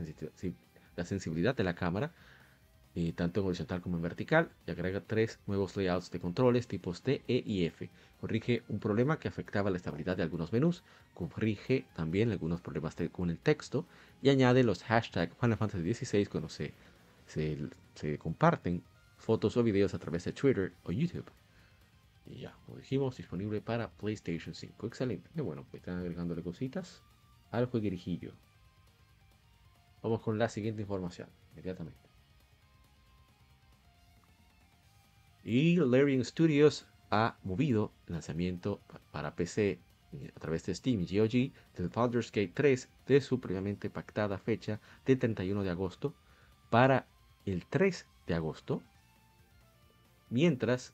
[0.95, 2.11] la sensibilidad de la cámara,
[2.93, 7.01] eh, tanto en horizontal como en vertical, y agrega tres nuevos layouts de controles tipos
[7.01, 7.89] T, E y F.
[8.19, 13.29] Corrige un problema que afectaba la estabilidad de algunos menús, corrige también algunos problemas con
[13.29, 13.85] el texto
[14.21, 16.73] y añade los hashtags Final Fantasy XVI cuando se,
[17.27, 18.83] se, comparten
[19.17, 21.31] fotos o videos a través de Twitter o YouTube.
[22.25, 24.87] Y ya, como dijimos, disponible para PlayStation 5.
[24.87, 25.29] Excelente.
[25.35, 27.01] Y bueno, pues están agregándole cositas
[27.51, 28.33] al jueguirijillo.
[30.01, 32.09] Vamos con la siguiente información, inmediatamente.
[35.43, 38.79] Y Larian Studios ha movido el lanzamiento
[39.11, 39.79] para PC
[40.13, 44.37] eh, a través de Steam y GOG del Baldur's Gate 3 de su previamente pactada
[44.37, 46.13] fecha de 31 de agosto
[46.69, 47.07] para
[47.45, 48.83] el 3 de agosto,
[50.29, 50.93] mientras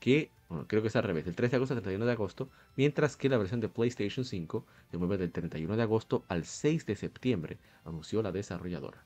[0.00, 2.48] que, bueno, creo que es al revés, del 3 de agosto al 31 de agosto,
[2.76, 6.86] mientras que la versión de PlayStation 5 se mueve del 31 de agosto al 6
[6.86, 9.04] de septiembre, anunció la desarrolladora.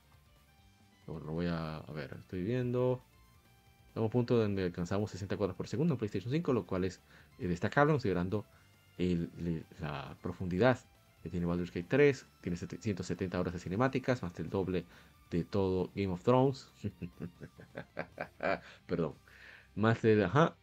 [1.07, 3.01] Bueno, lo voy a, a ver, estoy viendo.
[3.87, 7.01] Estamos a punto donde alcanzamos 60 cuadros por segundo en PlayStation 5, lo cual es
[7.39, 8.45] eh, destacable considerando
[9.79, 10.79] la profundidad
[11.23, 12.25] que tiene Baldur's Gate 3.
[12.41, 14.85] Tiene 170 horas de cinemáticas, más del doble
[15.31, 16.71] de todo Game of Thrones.
[18.87, 19.15] Perdón.
[19.75, 20.55] Más de la,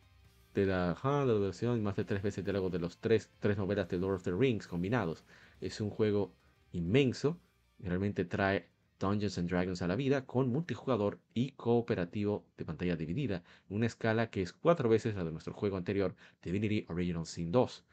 [0.59, 3.89] de la, de la más de tres veces de luego de los tres, tres novelas
[3.89, 5.25] de Lord of the Rings combinados.
[5.61, 6.35] Es un juego
[6.73, 7.39] inmenso.
[7.79, 8.69] Realmente trae
[8.99, 13.87] Dungeons and Dragons a la vida con multijugador y cooperativo de pantalla dividida, en una
[13.87, 17.85] escala que es cuatro veces la de nuestro juego anterior, Divinity Original Sin 2,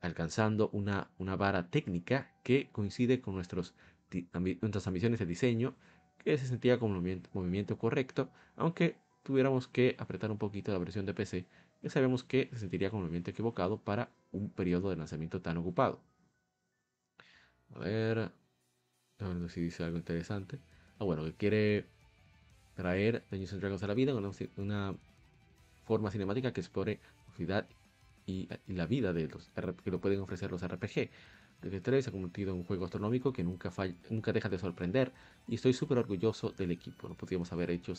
[0.00, 3.74] alcanzando una, una vara técnica que coincide con nuestros,
[4.60, 5.76] nuestras ambiciones de diseño,
[6.18, 7.00] que se sentía como
[7.32, 11.46] movimiento correcto, aunque tuviéramos que apretar un poquito la versión de PC,
[11.80, 16.00] que sabemos que se sentiría como movimiento equivocado para un periodo de lanzamiento tan ocupado.
[17.74, 18.18] A ver,
[19.18, 20.58] a ver si dice algo interesante.
[20.98, 21.86] Ah, bueno, que quiere
[22.74, 24.18] traer Dungeons and Dragons a la vida en
[24.56, 24.94] una,
[25.84, 27.00] forma cinemática que explore
[27.38, 27.66] la
[28.26, 29.48] y, y, la vida de los
[29.82, 31.10] que lo pueden ofrecer los RPG.
[31.60, 33.70] 3 se ha convertido en un juego astronómico que nunca,
[34.08, 35.12] nunca deja de sorprender
[35.46, 37.08] y estoy súper orgulloso del equipo.
[37.08, 37.92] No podríamos haber hecho,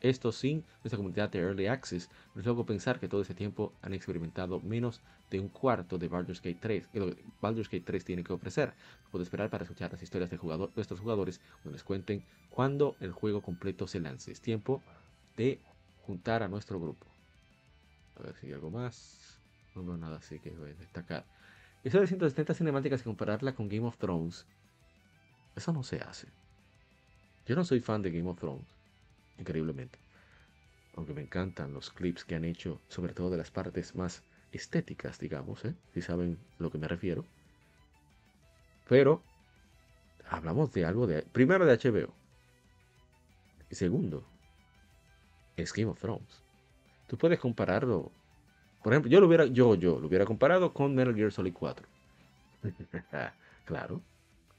[0.00, 2.08] esto sin nuestra comunidad de Early Access.
[2.34, 6.08] No es luego pensar que todo ese tiempo han experimentado menos de un cuarto de
[6.08, 8.72] Baldur's Gate 3, que lo Baldur's Gate 3 tiene que ofrecer.
[9.10, 13.12] Puedo esperar para escuchar las historias de jugador, nuestros jugadores cuando les cuenten cuando el
[13.12, 14.32] juego completo se lance.
[14.32, 14.82] Es tiempo
[15.36, 15.60] de
[16.06, 17.06] juntar a nuestro grupo.
[18.16, 19.40] A ver si hay algo más.
[19.74, 21.24] No veo nada así que destacar.
[21.84, 24.46] Eso de 170 cinemáticas y compararla con Game of Thrones,
[25.54, 26.28] eso no se hace.
[27.46, 28.66] Yo no soy fan de Game of Thrones,
[29.38, 29.98] increíblemente.
[30.96, 35.18] Aunque me encantan los clips que han hecho, sobre todo de las partes más estéticas,
[35.18, 35.74] digamos, ¿eh?
[35.92, 37.26] si saben lo que me refiero.
[38.88, 39.22] Pero
[40.30, 41.22] hablamos de algo de...
[41.22, 42.14] Primero de HBO.
[43.68, 44.24] Y segundo,
[45.56, 46.42] es Game of Thrones.
[47.08, 48.10] Tú puedes compararlo
[48.84, 51.86] por ejemplo, yo lo hubiera, yo, yo lo hubiera comparado con Metal Gear Solid 4.
[53.64, 54.02] claro.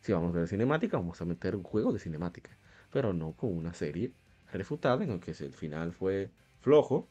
[0.02, 2.50] Si vamos a ver cinemática, vamos a meter un juego de cinemática.
[2.92, 4.12] Pero no con una serie
[4.52, 7.08] refutada en el que el final fue flojo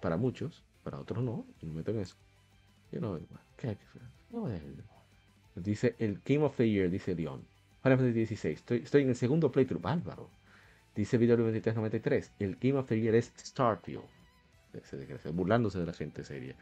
[0.00, 1.46] para muchos, para otros no.
[1.60, 2.16] Y no meto en eso.
[2.90, 3.20] Yo no,
[3.56, 3.78] ¿qué,
[4.32, 4.48] no
[5.54, 7.44] Dice el King of the Year, dice Leon.
[7.84, 8.58] Final Fantasy 16.
[8.58, 9.80] Estoy, estoy en el segundo playthrough.
[9.80, 10.28] Bárbaro.
[10.96, 12.32] Dice Video 2393.
[12.40, 14.02] El King of the Year es Starfield
[15.32, 16.56] burlándose de la gente seria.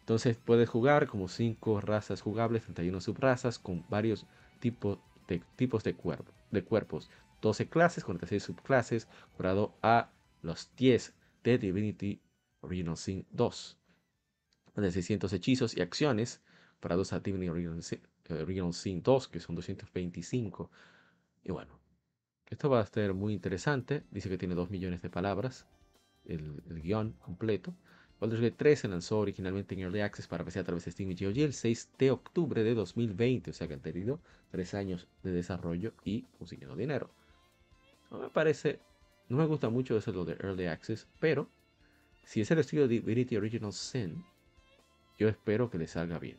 [0.00, 4.26] Entonces puedes jugar como 5 razas jugables, 31 subrazas con varios
[4.60, 7.10] tipos de, tipos de, cuerpo, de cuerpos,
[7.42, 10.10] 12 clases, 46 subclases, comparado a
[10.42, 12.20] los 10 de Divinity
[12.60, 13.78] Original Sin 2.
[14.76, 16.40] De 600 hechizos y acciones,
[16.80, 20.70] para a Divinity Original Sin, Original Sin 2, que son 225.
[21.42, 21.80] Y bueno,
[22.48, 24.04] esto va a ser muy interesante.
[24.10, 25.66] Dice que tiene 2 millones de palabras
[26.28, 27.74] el, guion completo.
[28.20, 31.10] Baldur's Gate 3 se lanzó originalmente en Early Access para PC a través de Steam
[31.10, 34.20] y GOG el 6 de octubre de 2020, o sea que han tenido
[34.52, 37.10] 3 años de desarrollo y consiguiendo dinero.
[38.10, 38.80] No me parece,
[39.28, 41.48] no me gusta mucho eso de Early Access, pero
[42.24, 44.24] si es el estilo de Divinity Original Sin,
[45.18, 46.38] yo espero que le salga bien.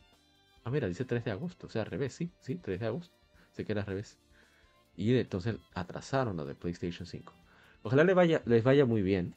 [0.64, 3.16] Ah, mira, dice 3 de agosto, o sea, al revés, sí, sí, 3 de agosto,
[3.52, 4.18] sé que era al revés.
[4.96, 7.32] Y entonces atrasaron la de PlayStation 5.
[7.84, 9.34] Ojalá les vaya, les vaya muy bien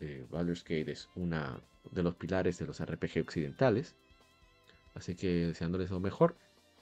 [0.00, 3.94] eh, Baldur's Gate es una de los pilares de los RPG occidentales.
[4.94, 6.36] Así que deseándoles lo mejor,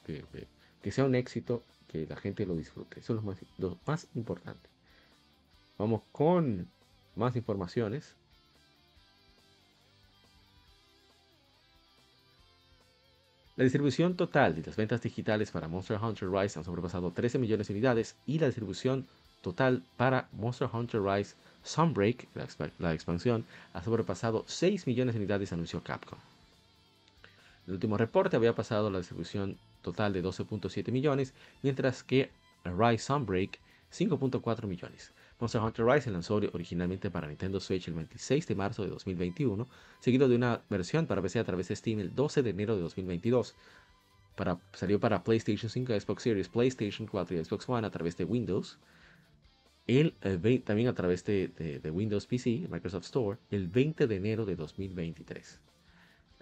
[0.04, 3.00] que, sea un éxito, que la gente lo disfrute.
[3.00, 4.68] Eso es lo más, lo más importante.
[5.78, 6.68] Vamos con
[7.14, 8.14] más informaciones.
[13.56, 17.68] La distribución total de las ventas digitales para Monster Hunter Rise han sobrepasado 13 millones
[17.68, 19.06] de unidades y la distribución
[19.40, 21.34] total para Monster Hunter Rise
[21.66, 22.28] Sunbreak,
[22.78, 26.18] la, expansión, ha sobrepasado 6 millones de unidades, anunció Capcom.
[27.66, 32.30] El último reporte había pasado la distribución total de 12.7 millones, mientras que
[32.64, 33.58] Rise Sunbreak
[33.92, 35.12] 5.4 millones.
[35.38, 39.66] Monster Hunter Rise se lanzó originalmente para Nintendo Switch el 26 de marzo de 2021,
[40.00, 42.82] seguido de una versión para PC a través de Steam el 12 de enero de
[42.82, 43.54] 2022.
[44.34, 48.24] Para, salió para PlayStation 5, Xbox Series, PlayStation 4 y Xbox One a través de
[48.24, 48.78] Windows.
[49.86, 51.48] El, eh, también a través de,
[51.82, 55.60] de Windows PC, Microsoft Store, el 20 de enero de 2023.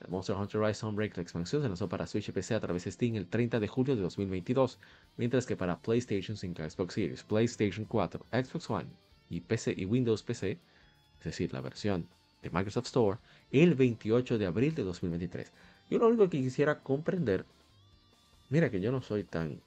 [0.09, 2.91] Monster Hunter Rise Sunbreak, la expansión, se lanzó para Switch y PC a través de
[2.91, 4.79] Steam el 30 de julio de 2022,
[5.17, 8.87] mientras que para PlayStation 5, Xbox Series, PlayStation 4, Xbox One
[9.31, 10.59] y, PC, y Windows PC,
[11.19, 12.07] es decir, la versión
[12.43, 13.19] de Microsoft Store,
[13.51, 15.53] el 28 de abril de 2023.
[15.91, 17.45] Yo lo único que quisiera comprender,
[18.51, 19.61] mira que yo no soy tan,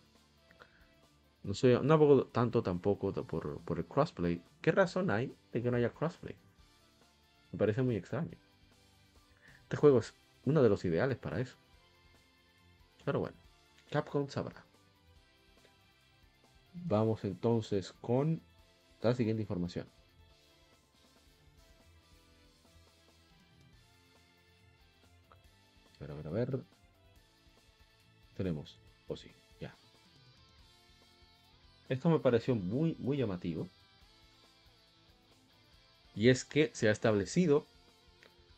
[1.48, 4.41] no soy, no abogo tanto tampoco por, por el crossplay.
[4.62, 6.36] ¿Qué razón hay de que no haya crossplay?
[7.54, 8.38] Me parece muy extraño.
[9.64, 10.14] Este juego es
[10.45, 11.56] uno de los ideales para eso.
[13.06, 13.38] Pero bueno,
[13.89, 14.66] Capcom sabrá.
[16.86, 18.41] Vamos entonces con
[19.02, 19.88] la siguiente información.
[25.95, 26.60] A ver, a ver, a ver.
[28.36, 28.78] Tenemos,
[29.08, 29.32] o sí.
[31.89, 33.67] Esto me pareció muy, muy llamativo.
[36.15, 37.65] Y es que se ha establecido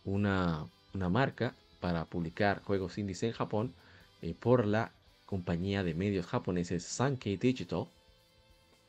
[0.05, 3.73] una una marca para publicar juegos indies en Japón
[4.21, 4.91] eh, por la
[5.25, 7.87] compañía de medios japoneses Sankei Digital.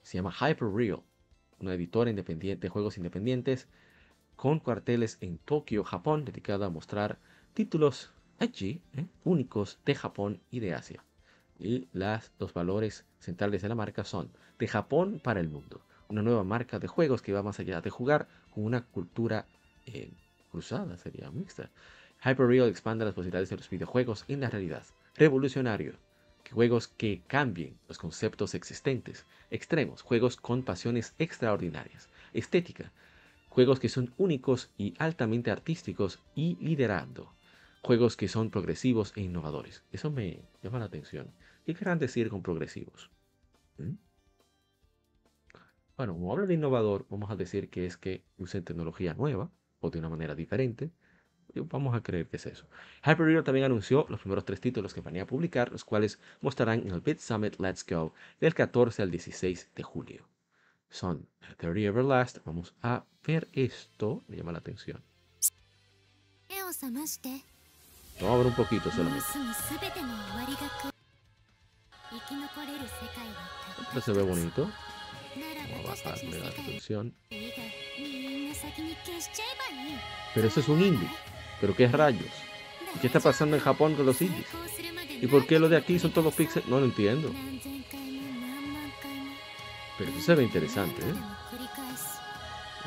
[0.03, 1.01] Se llama Hyperreal,
[1.61, 3.67] una editora independiente de juegos independientes
[4.37, 7.19] con cuarteles en Tokio, Japón, dedicada a mostrar
[7.53, 11.05] títulos allí eh, únicos de Japón y de Asia.
[11.61, 16.23] Y las dos valores centrales de la marca son de Japón para el mundo, una
[16.23, 19.47] nueva marca de juegos que va más allá de jugar con una cultura
[19.87, 20.11] eh,
[20.51, 21.71] cruzada, sería mixta.
[22.25, 24.85] Hyperreal expande las posibilidades de los videojuegos en la realidad.
[25.17, 25.95] Revolucionario.
[26.51, 29.25] Juegos que cambien los conceptos existentes.
[29.51, 30.03] Extremos.
[30.03, 32.09] Juegos con pasiones extraordinarias.
[32.33, 32.91] Estética.
[33.49, 37.33] Juegos que son únicos y altamente artísticos y liderando.
[37.83, 39.85] Juegos que son progresivos e innovadores.
[39.93, 41.31] Eso me llama la atención.
[41.65, 43.11] ¿Qué querrán decir con progresivos?
[43.79, 43.95] ¿Mm?
[45.97, 49.51] Bueno, como hablo de innovador, vamos a decir que es que usen tecnología nueva,
[49.81, 50.91] o de una manera diferente.
[51.55, 52.67] Vamos a creer que es eso.
[53.05, 57.01] Hyperreal también anunció los primeros tres títulos que planea publicar, los cuales mostrarán en el
[57.01, 60.29] Bit Summit Let's Go del 14 al 16 de julio.
[60.89, 61.27] Son
[61.59, 62.39] 30 Everlast.
[62.45, 64.23] Vamos a ver esto.
[64.29, 65.03] Me llama la atención.
[68.21, 69.25] Vamos a ver un poquito solamente.
[73.83, 74.71] Esto se ve bonito.
[75.71, 77.15] Vamos a bajarle la resolución.
[80.35, 81.09] Pero eso es un indie.
[81.61, 82.31] ¿Pero qué rayos?
[82.95, 84.47] ¿Y qué está pasando en Japón con los indies?
[85.21, 86.69] ¿Y por qué lo de aquí son todos píxeles?
[86.69, 87.33] No lo entiendo.
[89.99, 91.15] Pero eso se ve interesante, ¿eh?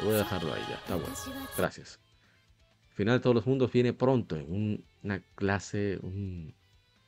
[0.04, 1.16] Voy a dejarlo ahí ya, está bueno.
[1.56, 2.00] Gracias.
[2.90, 6.56] El final de todos los mundos viene pronto en una clase, un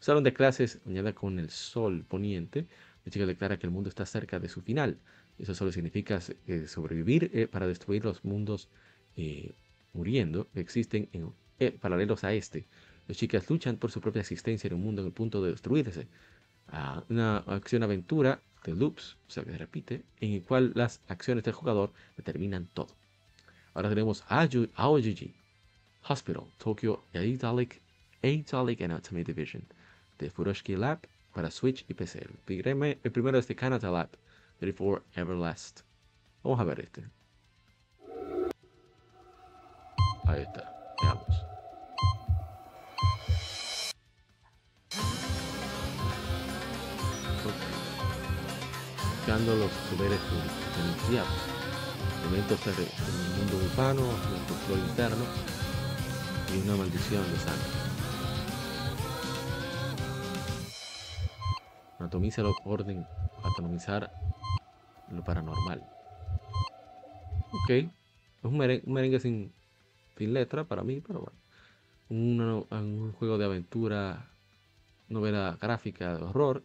[0.05, 2.67] salón de clases mañana con el sol poniente.
[3.05, 4.99] La chica declara que el mundo está cerca de su final.
[5.39, 8.69] Eso solo significa eh, sobrevivir eh, para destruir los mundos
[9.17, 9.55] eh,
[9.93, 11.33] muriendo que existen en,
[11.79, 12.67] paralelos a este.
[13.07, 16.07] Las chicas luchan por su propia existencia en un mundo en el punto de destruirse.
[16.67, 21.43] Ah, una acción-aventura de loops, o sea que se repite, en el cual las acciones
[21.43, 22.95] del jugador determinan todo.
[23.73, 25.33] Ahora tenemos AOGG,
[26.07, 27.81] Hospital, Tokyo Aidalic
[28.21, 29.63] Anatomy Division,
[30.19, 30.99] de Furoshiki Lab
[31.33, 32.27] para Switch y PC.
[32.47, 34.09] El primero es de Canada Lab,
[34.75, 35.81] for Everlast.
[36.43, 37.03] Vamos a ver este.
[40.27, 40.95] Ahí está.
[41.01, 41.45] Veamos.
[49.17, 50.19] Buscando los poderes
[50.83, 51.29] iniciados.
[52.21, 52.89] Elementos en el
[53.37, 55.25] mundo urbano, el control interno
[56.53, 57.94] y una maldición de sangre.
[62.05, 63.05] Atomiza el orden,
[63.43, 64.11] atomizar
[65.11, 65.83] lo paranormal.
[67.51, 67.89] Ok, es
[68.43, 69.51] un merengue, sin,
[70.17, 71.21] sin, letra para mí, pero
[72.09, 72.67] bueno.
[72.69, 74.29] un juego de aventura,
[75.09, 76.63] novela gráfica de horror.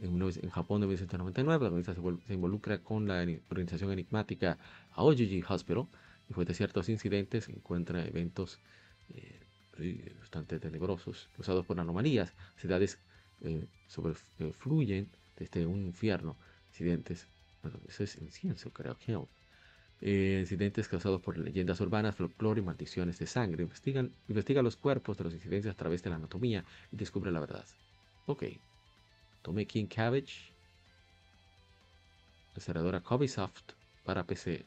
[0.00, 4.58] En, en Japón de 1999, la organización se, involucra con la organización enigmática
[4.92, 5.86] Aoji Hospital
[6.28, 8.58] y fue de ciertos incidentes encuentra eventos
[9.14, 12.34] eh, bastante tenebrosos causados por anomalías.
[12.56, 12.98] Ciudades
[13.42, 16.36] eh, sobrefluyen desde un infierno.
[16.70, 17.26] Incidentes
[17.62, 19.18] Bueno, eso es incienso, creo que.
[20.00, 23.62] Eh, incidentes causados por leyendas urbanas, folclore y maldiciones de sangre.
[23.62, 27.40] Investigan, investiga los cuerpos de los incidentes a través de la anatomía y descubre la
[27.40, 27.64] verdad.
[28.26, 28.44] Ok.
[29.42, 30.52] Tome King Cabbage.
[32.54, 33.72] Desarrolladora Cobisoft
[34.04, 34.64] para PC.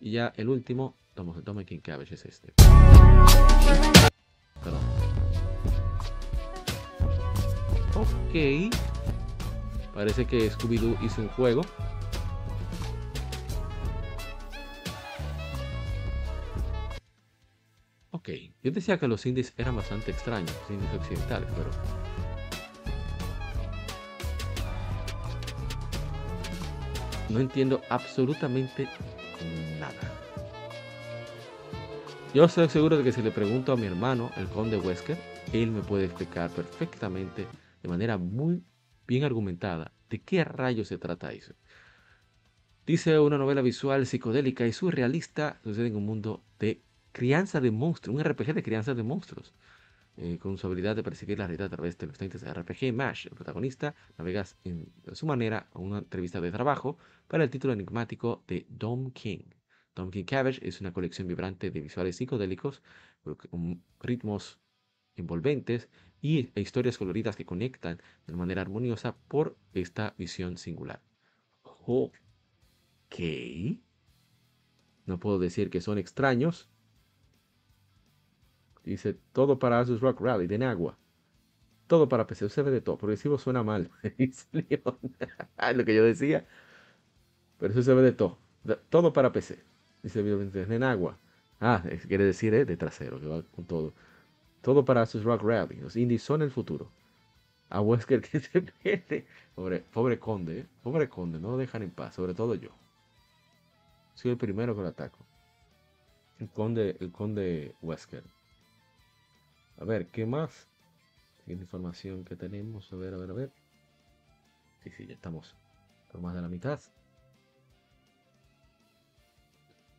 [0.00, 2.52] Y ya el último, Tome King Cabbage es este.
[9.94, 11.62] Parece que Scooby-Doo hizo un juego.
[18.10, 18.28] Ok,
[18.62, 21.70] yo decía que los indies eran bastante extraños, los indies occidentales, pero...
[27.28, 28.88] No entiendo absolutamente
[29.80, 30.12] nada.
[32.34, 35.16] Yo estoy seguro de que si le pregunto a mi hermano, el conde Wesker,
[35.52, 37.46] él me puede explicar perfectamente,
[37.86, 38.64] de manera muy
[39.06, 41.54] bien argumentada, de qué rayos se trata eso.
[42.84, 46.82] Dice una novela visual psicodélica y surrealista sucede en un mundo de
[47.12, 49.54] crianza de monstruos, un RPG de crianza de monstruos.
[50.16, 52.92] Eh, con su habilidad de percibir la realidad a través de los tintes de RPG
[52.92, 56.96] MASH, el protagonista navega en, su manera a una entrevista de trabajo
[57.28, 59.44] para el título enigmático de Dom King.
[59.94, 62.82] Dom King Cabbage es una colección vibrante de visuales psicodélicos,
[63.50, 64.58] con ritmos
[65.16, 65.88] envolventes
[66.20, 71.00] y e historias coloridas que conectan de manera armoniosa por esta visión singular.
[71.62, 73.16] Ok.
[75.06, 76.68] No puedo decir que son extraños,
[78.86, 80.96] Dice, todo para Asus Rock Rally de Nagua.
[81.88, 82.44] Todo para PC.
[82.46, 82.96] Usted ve de todo.
[82.96, 83.90] Progresivo suena mal.
[84.18, 84.46] es
[85.74, 86.46] lo que yo decía.
[87.58, 88.38] Pero eso se ve de todo.
[88.90, 89.58] Todo para PC.
[90.04, 91.18] Dice de Nagua.
[91.60, 93.92] Ah, quiere decir eh, de trasero, que va con todo.
[94.66, 95.76] Todo para Asus Rock Rally.
[95.76, 96.90] Los indies son el futuro.
[97.68, 99.24] A Wesker que se pierde.
[99.54, 100.66] Pobre, pobre conde, eh.
[100.82, 102.70] pobre conde, no lo dejan en paz, sobre todo yo.
[104.14, 105.24] Soy el primero que lo ataco.
[106.40, 108.24] El conde, el conde Wesker.
[109.78, 110.66] A ver, ¿qué más?
[111.44, 112.92] ¿Qué información que tenemos?
[112.92, 113.52] A ver, a ver, a ver.
[114.82, 115.54] Sí, sí, ya estamos
[116.10, 116.80] por más de la mitad.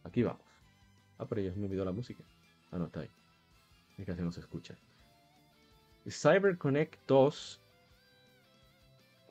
[0.04, 0.42] Aquí vamos.
[1.18, 2.22] Ah, pero ya me olvidó la música.
[2.70, 3.10] Ah, no, está ahí.
[3.98, 4.76] Que no se escucha.
[6.08, 7.62] CyberConnect 2,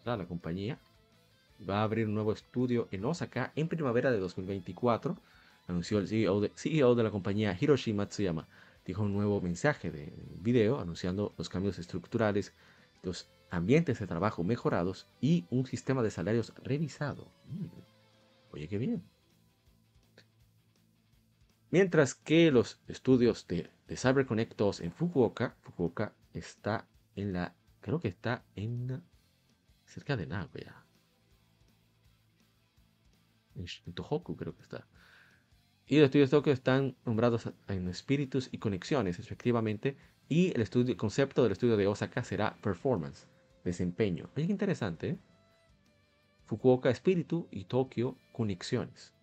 [0.04, 0.78] la compañía,
[1.68, 5.16] va a abrir un nuevo estudio en Osaka en primavera de 2024.
[5.68, 8.46] Anunció el CEO de, CEO de la compañía Hiroshi Matsuyama
[8.86, 12.54] dijo un nuevo mensaje de video anunciando los cambios estructurales,
[13.02, 17.32] los ambientes de trabajo mejorados y un sistema de salarios revisado.
[17.48, 17.66] Mm,
[18.52, 19.02] oye, qué bien.
[21.70, 28.00] Mientras que los estudios de, de CyberConnect 2 en Fukuoka, Fukuoka está en la, creo
[28.00, 29.02] que está en
[29.84, 30.84] cerca de Nagoya.
[33.54, 34.86] en Tohoku creo que está.
[35.86, 39.96] Y los estudios Tokio están nombrados en espíritus y conexiones, efectivamente.
[40.28, 43.28] Y el, estudio, concepto del estudio de Osaka será performance,
[43.64, 44.28] desempeño.
[44.36, 45.10] Oye, qué interesante.
[45.10, 45.18] ¿eh?
[46.46, 49.14] Fukuoka espíritu y Tokio conexiones.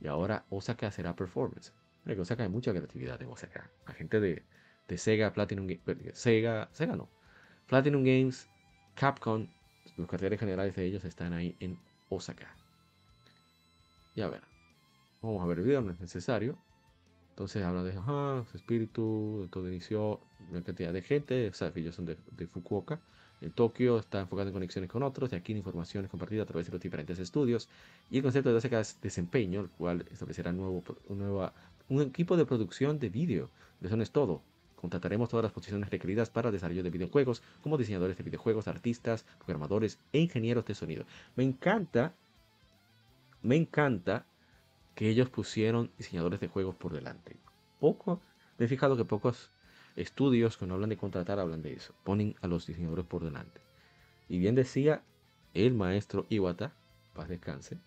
[0.00, 1.72] Y ahora Osaka será performance.
[2.06, 3.70] En Osaka hay mucha creatividad en Osaka.
[3.86, 4.42] La gente de,
[4.88, 5.68] de Sega, Platinum
[6.12, 7.08] Sega, Sega no.
[7.66, 8.48] Platinum Games,
[8.94, 9.46] Capcom,
[9.96, 11.78] los carteles generales de ellos están ahí en
[12.08, 12.54] Osaka.
[14.16, 14.42] Ya ver.
[15.22, 16.58] Vamos a ver el video, no es necesario.
[17.30, 20.20] Entonces habla de ah, su espíritu, todo inició
[20.50, 23.00] una cantidad de gente, o sea, ellos son de, Fukuoka.
[23.40, 26.66] En Tokio está enfocado en conexiones con otros, y aquí en informaciones compartidas a través
[26.66, 27.70] de los diferentes estudios.
[28.10, 31.54] Y el concepto de Osaka es desempeño, el cual establecerá nuevo, nueva,
[31.90, 33.50] un equipo de producción de vídeo.
[33.82, 34.42] Eso no es todo.
[34.76, 39.98] Contrataremos todas las posiciones requeridas para desarrollo de videojuegos, como diseñadores de videojuegos, artistas, programadores
[40.12, 41.04] e ingenieros de sonido.
[41.36, 42.14] Me encanta,
[43.42, 44.24] me encanta
[44.94, 47.36] que ellos pusieron diseñadores de juegos por delante.
[47.80, 48.22] Poco,
[48.56, 49.50] me he fijado que pocos
[49.96, 53.60] estudios que no hablan de contratar hablan de eso, ponen a los diseñadores por delante.
[54.28, 55.02] Y bien decía
[55.54, 56.72] el maestro Iwata,
[57.14, 57.78] paz descanse,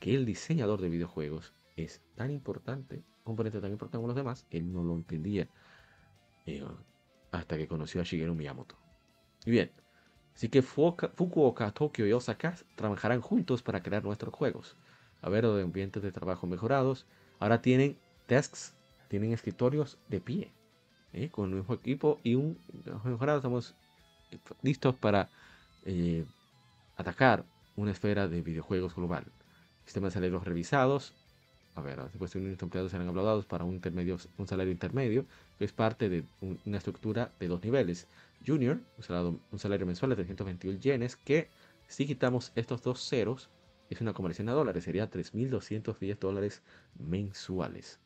[0.00, 4.72] que el diseñador de videojuegos es tan importante, componente tan importante como los demás, él
[4.72, 5.48] no lo entendía
[6.46, 6.64] eh,
[7.32, 8.76] hasta que conoció a Shigeru Miyamoto.
[9.44, 9.70] Y bien,
[10.34, 14.76] así que Fukuoka, Tokio y Osaka trabajarán juntos para crear nuestros juegos
[15.24, 17.06] a ver, de ambientes de trabajo mejorados.
[17.40, 17.96] Ahora tienen
[18.28, 18.74] desks,
[19.08, 20.52] tienen escritorios de pie,
[21.14, 21.30] ¿eh?
[21.30, 22.58] con un nuevo equipo y un
[23.04, 23.38] mejorado.
[23.38, 23.74] Estamos
[24.60, 25.30] listos para
[25.86, 26.26] eh,
[26.96, 29.24] atacar una esfera de videojuegos global.
[29.86, 31.14] Sistemas de salarios revisados.
[31.74, 35.26] A ver, después de unos empleados serán aplaudados para un, intermedio, un salario intermedio,
[35.58, 38.06] que es parte de una estructura de dos niveles.
[38.46, 41.48] Junior, un salario, un salario mensual de 321 yenes, que
[41.88, 43.50] si quitamos estos dos ceros,
[43.90, 46.62] es una conversión a dólares, sería 3.210 dólares
[46.96, 47.98] mensuales.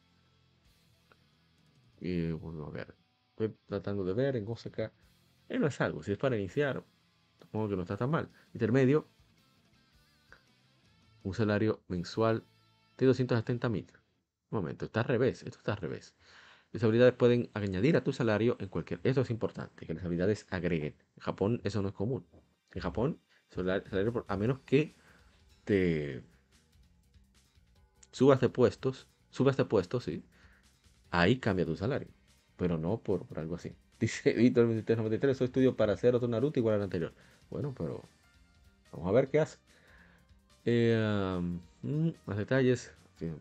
[2.00, 2.94] Y bueno, a ver,
[3.30, 4.92] estoy tratando de ver en Osaka,
[5.48, 6.84] eh, no es algo, si es para iniciar,
[7.38, 8.30] supongo que no está tan mal.
[8.54, 9.06] Intermedio,
[11.22, 12.44] un salario mensual
[13.04, 13.86] de 270 mil.
[14.50, 16.14] Un momento, está al revés, esto está al revés.
[16.72, 19.00] Las habilidades pueden añadir a tu salario en cualquier...
[19.02, 20.94] Esto es importante, que las habilidades agreguen.
[21.16, 22.26] En Japón eso no es común.
[22.72, 23.20] En Japón,
[23.50, 24.94] salario a menos que
[25.64, 26.22] te
[28.12, 30.24] subas de puestos, subas de puestos, sí,
[31.10, 32.08] ahí cambia tu salario.
[32.56, 33.76] Pero no por, algo así.
[34.00, 37.14] Dice Víctor 2393, soy estudio para hacer otro Naruto igual al anterior.
[37.50, 38.02] Bueno, pero
[38.92, 39.58] vamos a ver qué hace.
[40.70, 41.40] Eh,
[41.80, 42.92] mm, más detalles,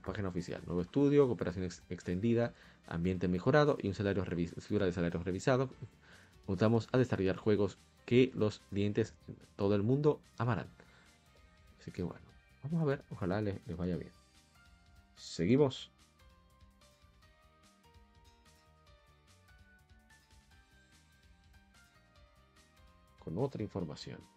[0.02, 0.62] página oficial.
[0.66, 2.54] Nuevo estudio, cooperación extendida,
[2.88, 4.24] ambiente mejorado y un salario
[4.60, 5.70] figura de salarios revisado.
[6.48, 10.68] Vamos a desarrollar juegos que los clientes en todo el mundo amarán.
[11.82, 12.26] Así que bueno,
[12.64, 14.14] vamos a ver, ojalá les, les vaya bien.
[15.18, 15.92] Seguimos.
[23.20, 24.37] Con otra información.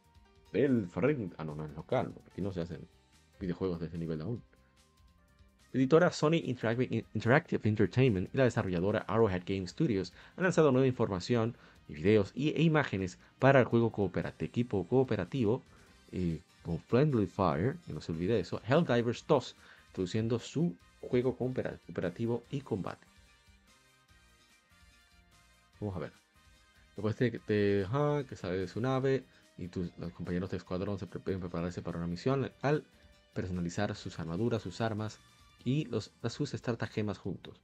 [0.52, 1.32] El Ferring.
[1.38, 2.12] Ah, es local.
[2.30, 2.86] Aquí no se hacen
[3.38, 4.42] videojuegos de ese nivel aún.
[5.72, 11.56] editora Sony Interactive Entertainment y la desarrolladora Arrowhead Game Studios han lanzado nueva información,
[11.88, 15.62] videos e imágenes para el juego cooperativo, equipo cooperativo
[16.12, 19.56] eh, con Friendly Fire, que no se olvide eso, Helldivers 2,
[19.88, 23.06] introduciendo su juego cooperativo y combate.
[25.80, 26.12] Vamos a ver.
[26.96, 29.24] Después de, de que sale de su nave,
[29.60, 32.86] y tus, los compañeros de escuadrón se pueden prepararse para una misión al
[33.34, 35.20] personalizar sus armaduras, sus armas
[35.64, 37.60] y los, sus estratagemas juntos.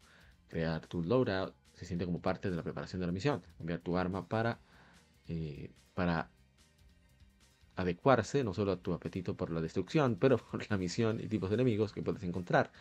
[0.48, 3.42] Crear tu loadout se siente como parte de la preparación de la misión.
[3.58, 4.60] Enviar tu arma para,
[5.26, 6.28] eh, para
[7.76, 11.48] adecuarse no solo a tu apetito por la destrucción, pero por la misión y tipos
[11.48, 12.72] de enemigos que puedes encontrar.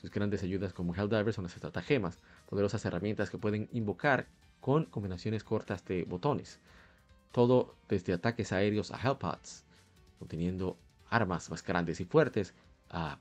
[0.00, 4.28] Tus grandes ayudas como Helldivers son las estratagemas, poderosas herramientas que pueden invocar
[4.60, 6.60] con combinaciones cortas de botones.
[7.32, 9.64] Todo desde ataques aéreos a Hellpods,
[10.20, 10.76] obteniendo
[11.08, 12.54] armas más grandes y fuertes,
[12.90, 13.18] a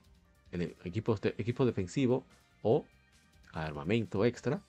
[0.51, 2.25] equipos de, equipo defensivo
[2.63, 2.85] o
[3.53, 4.61] armamento extra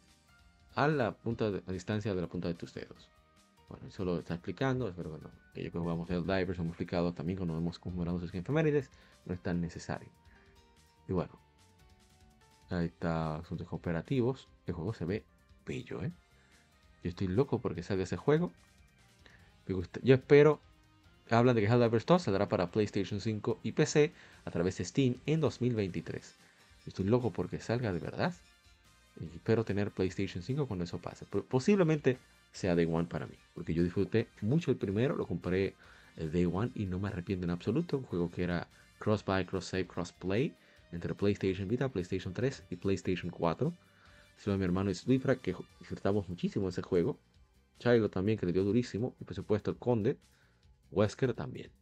[0.74, 3.10] a la punta de, a distancia de la punta de tus dedos.
[3.68, 7.56] Bueno, eso lo está explicando, pero bueno, aquello que jugamos Divers hemos explicado también cuando
[7.56, 8.90] hemos conmemorado sus efemérides,
[9.24, 10.10] no es tan necesario.
[11.08, 11.32] Y bueno,
[12.68, 14.48] ahí está asuntos cooperativos.
[14.66, 15.24] El juego se ve
[15.66, 16.12] bello, ¿eh?
[17.02, 18.52] Yo estoy loco porque salga ese juego.
[20.02, 20.60] Yo espero.
[21.30, 24.12] Hablan de que Helldivers 2 saldrá para PlayStation 5 y PC
[24.44, 26.36] a través de Steam en 2023.
[26.86, 28.34] Estoy loco porque salga de verdad.
[29.20, 31.26] Y espero tener PlayStation 5 cuando eso pase.
[31.26, 32.18] posiblemente
[32.52, 33.34] sea Day One para mí.
[33.54, 35.74] Porque yo disfruté mucho el primero, lo compré
[36.16, 37.98] Day One y no me arrepiento en absoluto.
[37.98, 38.66] Un juego que era
[38.98, 40.54] cross-buy, cross-save, cross-play
[40.90, 43.72] entre PlayStation Vita, PlayStation 3 y PlayStation 4.
[44.36, 47.18] Solo mi hermano Swifra que disfrutamos muchísimo ese juego.
[47.80, 49.16] Chaigo también, que le dio durísimo.
[49.18, 50.20] Y por supuesto el Conde.
[50.90, 51.72] Wesker también.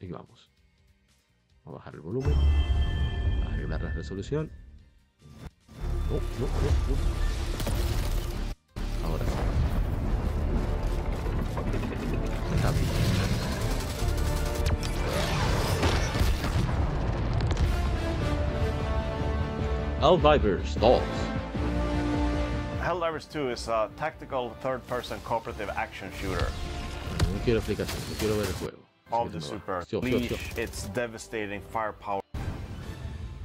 [0.00, 0.50] Y vamos.
[1.64, 2.32] Vamos a bajar el volumen.
[2.32, 4.50] A arreglar la resolución.
[5.20, 6.96] No, no, no,
[9.06, 9.30] Ahora sí.
[12.56, 12.88] Está bien.
[20.00, 21.17] Helldivers 2
[22.88, 26.48] Helldivers 2 is a tactical third-person cooperative action shooter.
[27.34, 28.78] No quiero explicación, no quiero ver el juego.
[29.12, 32.22] Of the super leash, its devastating firepower.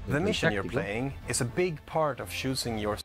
[0.08, 2.98] The mission you're playing is a big part of choosing your...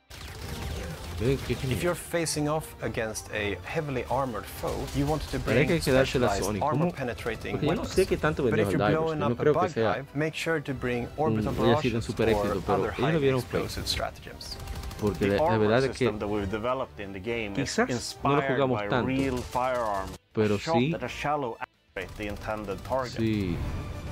[1.21, 7.55] If you're facing off against a heavily armored foe, you want to bring specialized armor-penetrating
[7.67, 7.97] weapons.
[7.99, 11.09] No sé tanto but if you're blowing up a bug hive, make sure to bring
[11.17, 14.57] orbital barrages or other highly explosive stratagems.
[15.01, 16.11] Porque la, la, verdad es que
[17.53, 19.07] quizás no lo jugamos tanto,
[20.33, 20.95] pero sí,
[23.07, 23.57] sí,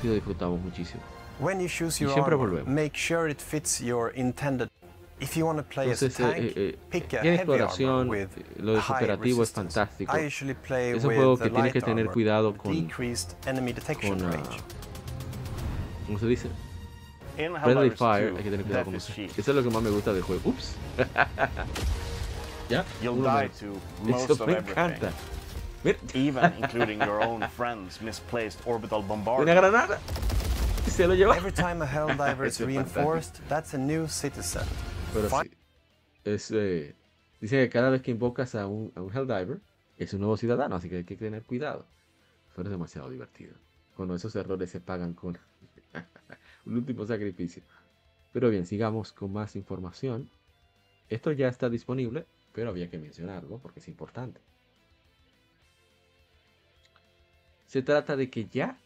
[0.01, 1.03] sí lo disfrutamos muchísimo.
[1.39, 2.69] When you choose your y siempre armor, volvemos.
[2.69, 4.71] make sure it fits your intended.
[5.19, 8.09] If you want to play Entonces, as a tank, eh, eh, pick a heavy exploración,
[8.09, 8.29] with
[8.59, 10.15] lo de cooperativo es fantástico.
[10.15, 14.43] Es un juego que tienes que tener cuidado con, con uh,
[16.07, 16.49] ¿cómo se dice?
[17.37, 19.13] Friendly Fire, hay que tener cuidado con eso.
[19.17, 20.51] Eso es lo que más me gusta del juego.
[20.51, 20.75] Ups.
[22.69, 22.85] ¿Ya?
[23.03, 25.13] You'll die to most eso of me encanta.
[26.15, 29.49] Even including your own friends misplaced orbital bombardment.
[29.49, 29.99] Una granada.
[30.89, 31.37] Se lo lleva.
[31.37, 34.65] Every time a Helldiver is reinforced, that's a new citizen.
[35.13, 35.51] Pero sí.
[36.25, 36.95] Es, eh,
[37.41, 39.61] dice que cada vez que invocas a un, a un Helldiver,
[39.97, 41.87] es un nuevo ciudadano, así que hay que tener cuidado.
[42.55, 43.55] Pero es demasiado divertido.
[43.95, 45.39] Cuando esos errores se pagan con
[46.67, 47.63] un último sacrificio.
[48.33, 50.29] Pero bien, sigamos con más información.
[51.09, 54.41] Esto ya está disponible, pero había que mencionarlo porque es importante.
[57.67, 58.79] Se trata de que ya,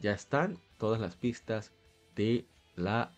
[0.00, 1.72] ya están todas las pistas
[2.16, 2.44] de
[2.76, 3.12] la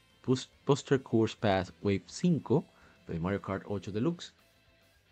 [0.66, 2.64] Buster Course Pass Wave 5
[3.08, 4.34] de Mario Kart 8 Deluxe.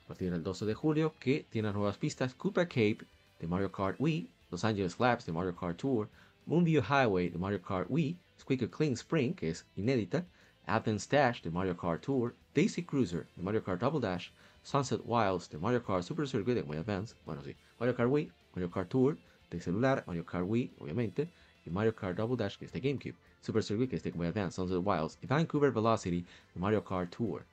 [0.04, 2.98] A partir del 12 de julio, que tiene nuevas pistas Cooper Cape
[3.40, 6.08] de Mario Kart Wii, Los Angeles Labs de Mario Kart Tour,
[6.46, 10.24] Moonview Highway de Mario Kart Wii, Squeaker Clean Spring, que es inédita,
[10.66, 14.30] Athens Dash de Mario Kart Tour, Daisy Cruiser de Mario Kart Double Dash,
[14.62, 18.30] Sunset Wilds de Mario Kart Super Circuit de Wii Advance, bueno sí, Mario Kart Wii,
[18.54, 19.16] Mario Kart Tour
[19.50, 21.28] de celular, Mario Kart Wii, obviamente,
[21.64, 24.28] y Mario Kart Double Dash, que es de GameCube, Super Circuit, que es de Wii
[24.28, 26.24] Advance, Sunset Wilds, y Vancouver Velocity
[26.54, 27.44] de Mario Kart Tour.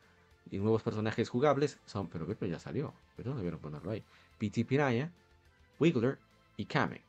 [0.52, 4.04] Y nuevos personajes jugables son, pero, pero ya salió, pero no debieron ponerlo ahí.
[4.38, 5.12] PT Piranha,
[5.80, 6.20] Wiggler
[6.58, 7.02] y Kame.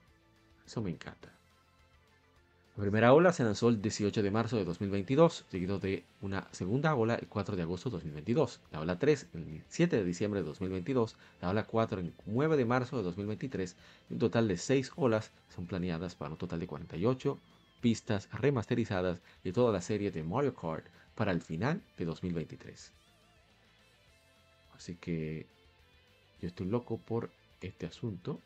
[0.65, 1.36] Eso me encanta.
[2.77, 6.95] La primera ola se lanzó el 18 de marzo de 2022, seguido de una segunda
[6.95, 10.47] ola el 4 de agosto de 2022, la ola 3 el 7 de diciembre de
[10.47, 13.77] 2022, la ola 4 el 9 de marzo de 2023
[14.11, 17.41] y un total de 6 olas son planeadas para un total de 48
[17.81, 22.93] pistas remasterizadas de toda la serie de Mario Kart para el final de 2023.
[24.75, 25.47] Así que
[26.43, 27.31] yo estoy loco por
[27.63, 28.39] este asunto.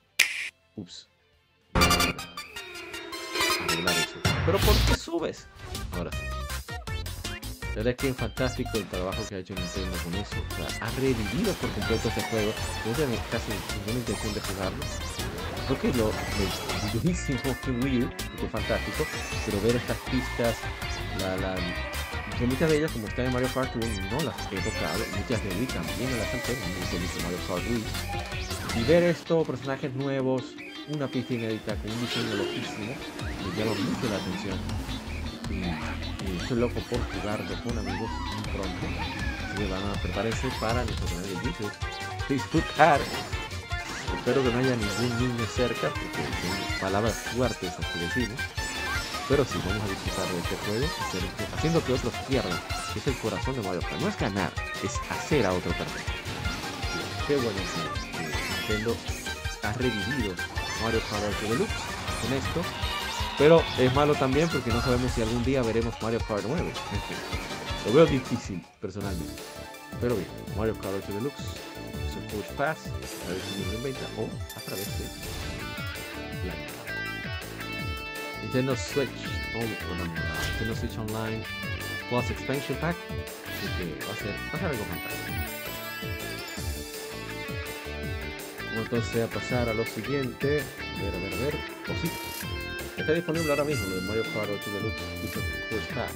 [0.76, 1.08] Ups.
[4.46, 5.46] Pero ¿por qué subes?
[5.92, 6.18] Ahora sí.
[7.70, 10.36] La verdad que es fantástico el trabajo que ha hecho Nintendo con eso.
[10.50, 12.52] O sea, ha revivido por completo este juego.
[12.84, 14.84] No tiene casi ninguna intención de jugarlo.
[15.66, 18.08] Creo que lo, lo buenísimo que Wii
[18.38, 19.06] que es fantástico,
[19.46, 20.56] pero ver estas pistas,
[21.20, 21.54] la, la,
[22.44, 25.04] muchas de ellas, como están en Mario Kart Wii, no las he tocado.
[25.16, 26.64] Muchas de Wii también me las han tenido,
[27.16, 28.80] en Mario Kart Wii.
[28.80, 30.54] Y ver esto, personajes nuevos,
[30.94, 32.94] una pista inédita con un diseño loquísimo,
[33.44, 34.58] me llama mucho la atención.
[35.50, 38.10] Y, estoy loco por jugarlo con amigos
[38.52, 38.86] pronto.
[39.44, 41.72] Así que van a prepararse para nuestro canal de YouTube.
[42.28, 43.00] Disfrutar.
[44.16, 48.40] Espero que no haya ningún niño cerca, porque son palabras fuertes que decimos.
[49.28, 50.86] Pero sí, vamos a disfrutar de este juego,
[51.56, 52.58] haciendo que otros pierdan,
[52.92, 54.00] que es el corazón de Mario Kart.
[54.00, 56.02] No es ganar, es hacer a otro perder.
[57.28, 57.60] Qué bueno
[58.16, 58.96] que Nintendo
[59.62, 60.34] ha revivido
[60.82, 61.74] Mario Kart 8 Deluxe
[62.22, 62.62] con esto.
[63.38, 66.72] Pero es malo también porque no sabemos si algún día veremos Mario Kart 9.
[67.86, 69.42] Lo veo difícil, personalmente.
[70.00, 74.60] Pero bien, Mario Kart 8 Deluxe es Push Pass a través de 2020 o a
[74.60, 75.04] través de
[76.46, 76.54] la
[78.42, 79.08] Nintendo Switch,
[79.56, 79.64] oh,
[80.50, 81.42] Nintendo Switch Online
[82.08, 82.96] Plus Expansion Pack.
[82.96, 86.29] Así que va a ser, va a ser algo fantástico.
[88.76, 90.62] Entonces a pasar a lo siguiente.
[91.00, 91.54] Ver, ver, ver.
[91.88, 92.10] Oh, sí.
[92.96, 95.02] Está disponible ahora mismo lo de Mario Kart 8 Deluxe
[95.68, 96.14] First Pass.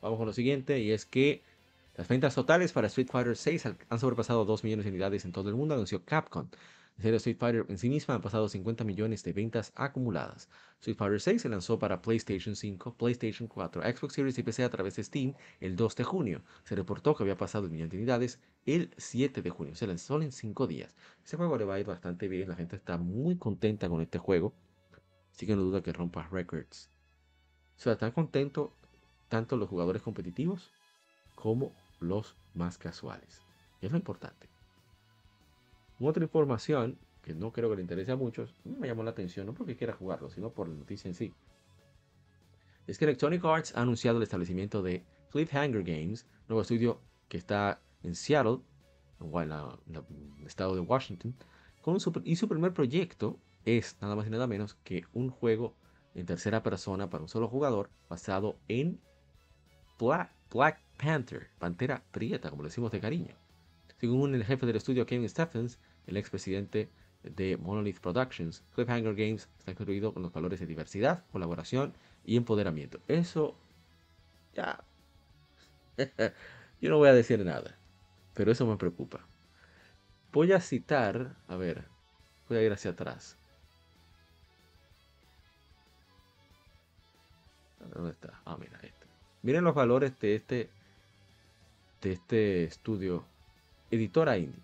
[0.00, 1.42] Vamos con lo siguiente y es que
[1.96, 5.48] las ventas totales para Street Fighter 6 han sobrepasado 2 millones de unidades en todo
[5.48, 6.48] el mundo, anunció Capcom.
[6.98, 10.48] Serio, Street Fighter en sí misma ha pasado 50 millones de ventas acumuladas.
[10.80, 14.70] Street Fighter 6 se lanzó para PlayStation 5, PlayStation 4, Xbox Series y PC a
[14.70, 16.42] través de Steam el 2 de junio.
[16.64, 19.74] Se reportó que había pasado el millón de unidades el 7 de junio.
[19.74, 20.96] Se lanzó en 5 días.
[21.22, 22.48] Este juego le va a ir bastante bien.
[22.48, 24.54] La gente está muy contenta con este juego.
[25.32, 26.88] Así que no duda que rompa records.
[27.76, 28.70] O sea, están contentos
[29.28, 30.72] tanto los jugadores competitivos
[31.34, 33.42] como los más casuales.
[33.82, 34.55] Es lo importante.
[35.98, 39.54] Otra información que no creo que le interese a muchos, me llamó la atención, no
[39.54, 41.34] porque quiera jugarlo, sino por la noticia en sí.
[42.86, 47.80] Es que Electronic Arts ha anunciado el establecimiento de Cliffhanger Games, nuevo estudio que está
[48.04, 48.60] en Seattle,
[49.20, 49.96] en
[50.38, 51.34] el estado de Washington,
[52.24, 55.74] y su primer proyecto es nada más y nada menos que un juego
[56.14, 59.00] en tercera persona para un solo jugador basado en
[59.98, 63.34] Black, Black Panther, Pantera Prieta, como le decimos de cariño.
[63.98, 66.90] Según el jefe del estudio Kevin Stephens, el expresidente
[67.22, 71.94] de Monolith Productions, Cliffhanger Games está construido con los valores de diversidad, colaboración
[72.24, 73.00] y empoderamiento.
[73.08, 73.56] Eso
[74.54, 74.84] ya...
[76.80, 77.78] Yo no voy a decir nada,
[78.34, 79.26] pero eso me preocupa.
[80.30, 81.86] Voy a citar, a ver,
[82.48, 83.38] voy a ir hacia atrás.
[87.94, 88.42] ¿Dónde está?
[88.44, 89.06] Ah, mira, este.
[89.42, 90.70] Miren los valores de este,
[92.02, 93.24] de este estudio
[93.90, 94.62] editora indie.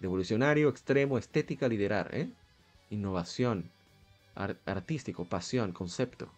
[0.00, 2.28] Revolucionario, extremo, estética, liderar, ¿eh?
[2.90, 3.70] innovación,
[4.34, 6.28] artístico, pasión, concepto.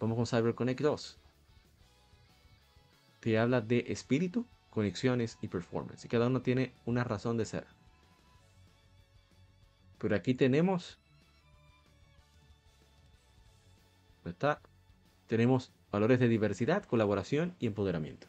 [0.00, 1.18] Vamos con CyberConnect 2.
[3.20, 6.04] Te habla de espíritu, conexiones y performance.
[6.04, 7.66] Y cada uno tiene una razón de ser.
[9.98, 10.98] Pero aquí tenemos...
[14.24, 14.60] ¿Está?
[15.26, 18.28] Tenemos valores de diversidad, colaboración y empoderamiento.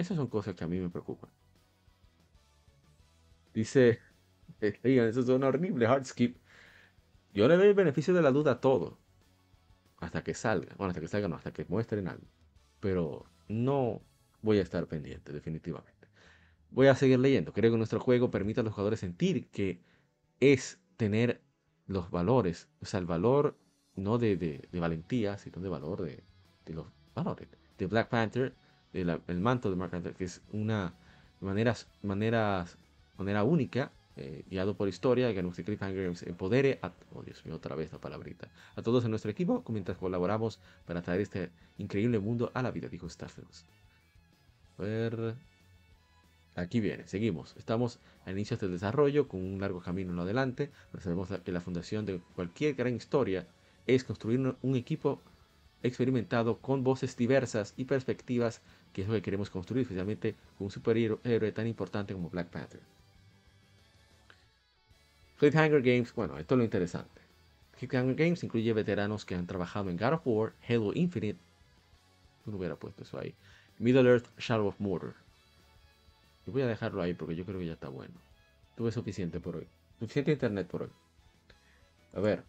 [0.00, 1.28] Esas son cosas que a mí me preocupan.
[3.52, 3.98] Dice,
[4.84, 6.38] oigan, eso suena horrible, Hardskip.
[7.34, 8.96] Yo le doy el beneficio de la duda a todo.
[9.98, 10.74] Hasta que salga.
[10.78, 12.24] Bueno, hasta que salga, no, hasta que muestren algo.
[12.80, 14.00] Pero no
[14.40, 16.08] voy a estar pendiente, definitivamente.
[16.70, 17.52] Voy a seguir leyendo.
[17.52, 19.82] Creo que nuestro juego permite a los jugadores sentir que
[20.40, 21.42] es tener
[21.86, 23.58] los valores, o sea, el valor
[23.96, 26.24] no de, de, valentía, sino de valor de,
[26.64, 27.50] de, los valores.
[27.76, 28.54] De Black Panther,
[28.92, 30.94] el manto de Mark Panther, que es una
[31.40, 32.76] manera, maneras,
[33.16, 37.76] manera única, eh, guiado por historia, que nuestro Cliffhanger empodere a, oh Dios mío, otra
[37.76, 42.50] vez la palabrita, a todos en nuestro equipo mientras colaboramos para traer este increíble mundo
[42.54, 43.48] a la vida, dijo Starfield.
[44.78, 45.36] A ver,
[46.56, 47.54] Aquí viene, seguimos.
[47.56, 51.60] Estamos a inicios del desarrollo, con un largo camino en lo adelante, sabemos que la
[51.60, 53.46] fundación de cualquier gran historia
[53.86, 55.20] es construir un equipo
[55.82, 58.60] experimentado con voces diversas y perspectivas,
[58.92, 62.80] que es lo que queremos construir, especialmente con un superhéroe tan importante como Black Panther.
[65.38, 67.20] Cliffhanger Games, bueno, esto es lo interesante.
[67.78, 71.38] Cliffhanger Games incluye veteranos que han trabajado en God of War, Halo Infinite,
[72.46, 73.34] no hubiera puesto eso ahí,
[73.78, 75.14] Middle Earth, Shadow of Mordor,
[76.50, 78.14] voy a dejarlo ahí porque yo creo que ya está bueno.
[78.76, 79.66] Tuve suficiente por hoy.
[79.98, 80.90] Suficiente internet por hoy.
[82.14, 82.44] A ver.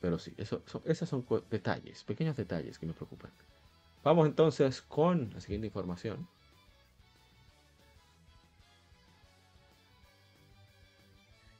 [0.00, 3.32] Pero sí, eso, esos son detalles, pequeños detalles que me preocupan.
[4.08, 6.26] Vamos entonces con la siguiente información.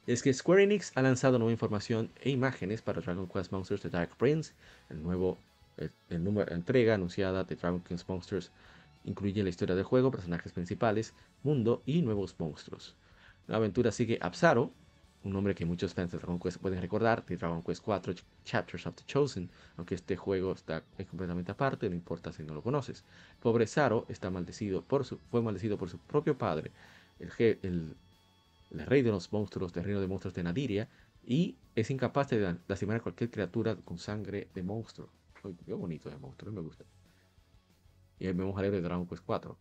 [0.07, 3.91] Es que Square Enix ha lanzado nueva información e imágenes para Dragon Quest Monsters The
[3.91, 4.53] Dark Prince,
[4.89, 5.37] el nuevo
[5.77, 8.51] el, número, entrega anunciada de Dragon Quest Monsters
[9.03, 12.95] Incluye la historia del juego, personajes principales, mundo y nuevos monstruos.
[13.45, 14.73] La aventura sigue Absaro,
[15.23, 18.13] un nombre que muchos fans de Dragon Quest pueden recordar, de Dragon Quest 4
[18.45, 22.61] Chapters of the Chosen, aunque este juego está completamente aparte, no importa si no lo
[22.61, 23.03] conoces.
[23.39, 26.71] pobre Zaro está maldecido por fue maldecido por su propio padre,
[27.19, 27.95] el,
[28.71, 30.89] rey de los monstruos del reino de monstruos de Nadiria,
[31.25, 35.09] y es incapaz de lastimar a cualquier criatura con sangre de monstruo.
[35.65, 36.85] qué bonito de monstruo, me gusta
[38.19, 39.57] y vemos al héroe de Dragon Quest 4.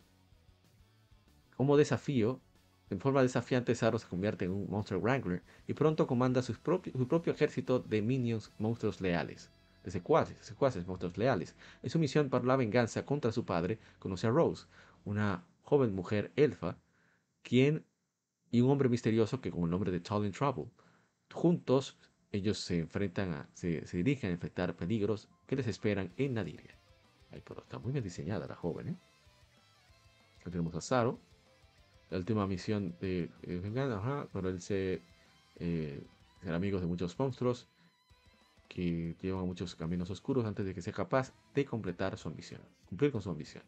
[1.56, 2.40] Como desafío,
[2.90, 7.32] en forma desafiante, Zaro se convierte en un Monster Wrangler y pronto comanda su propio,
[7.32, 9.50] ejército de minions monstruos leales,
[9.84, 11.54] de secuaces, secuaces monstruos leales.
[11.82, 14.66] En su misión para la venganza contra su padre, conoce a Rose,
[15.04, 16.76] una joven mujer elfa,
[17.42, 17.84] quien
[18.50, 20.70] y un hombre misterioso que con el nombre de Tall in Trouble.
[21.30, 21.98] Juntos,
[22.32, 26.74] ellos se enfrentan a, se, se dirigen a enfrentar peligros que les esperan en Nadiria.
[27.30, 28.96] Ay, pero está muy bien diseñada la joven, ¿eh?
[30.40, 31.18] Aquí tenemos a Zaro.
[32.10, 36.06] La última misión de eh, ajá, pero él eh,
[36.40, 37.68] ser amigos de muchos monstruos
[38.68, 43.12] que llevan muchos caminos oscuros antes de que sea capaz de completar su ambición, cumplir
[43.12, 43.64] con su ambición.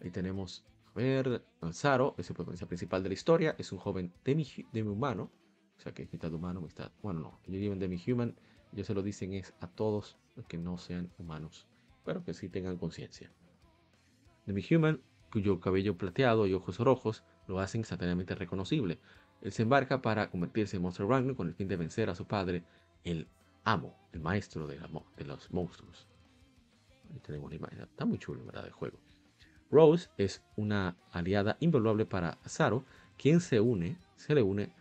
[0.00, 0.64] Ahí tenemos,
[0.94, 5.30] a ver, Zaro, es el protagonista principal de la historia, es un joven demi-humano,
[5.78, 8.34] o sea que es mitad humano, mitad, bueno no, ellos llevan demi-human,
[8.72, 11.66] ellos se lo dicen es a todos los que no sean humanos
[12.06, 13.30] pero que sí tengan conciencia.
[14.46, 15.02] Demi-Human,
[15.36, 18.98] cuyo cabello plateado y ojos rojos lo hacen instantáneamente reconocible.
[19.42, 22.26] Él se embarca para convertirse en Monster Wrangler con el fin de vencer a su
[22.26, 22.64] padre,
[23.04, 23.28] el
[23.62, 24.78] amo, el maestro de,
[25.26, 26.08] los monstruos.
[27.12, 27.80] Ahí tenemos la imagen.
[27.80, 28.64] Está muy chulo, ¿verdad?
[28.64, 28.98] El juego.
[29.70, 32.86] Rose es una aliada invaluable para Zaro,
[33.18, 34.72] quien se une, se le une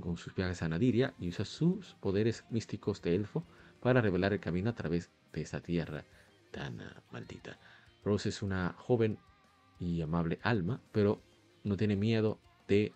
[0.00, 3.44] con sus viajes a Nadiria y usa sus poderes místicos de elfo
[3.82, 6.06] para revelar el camino a través de esa tierra
[6.50, 6.80] tan
[7.10, 7.58] maldita.
[8.02, 9.18] Rose es una joven
[9.80, 11.20] y amable alma, pero
[11.64, 12.92] no tiene miedo de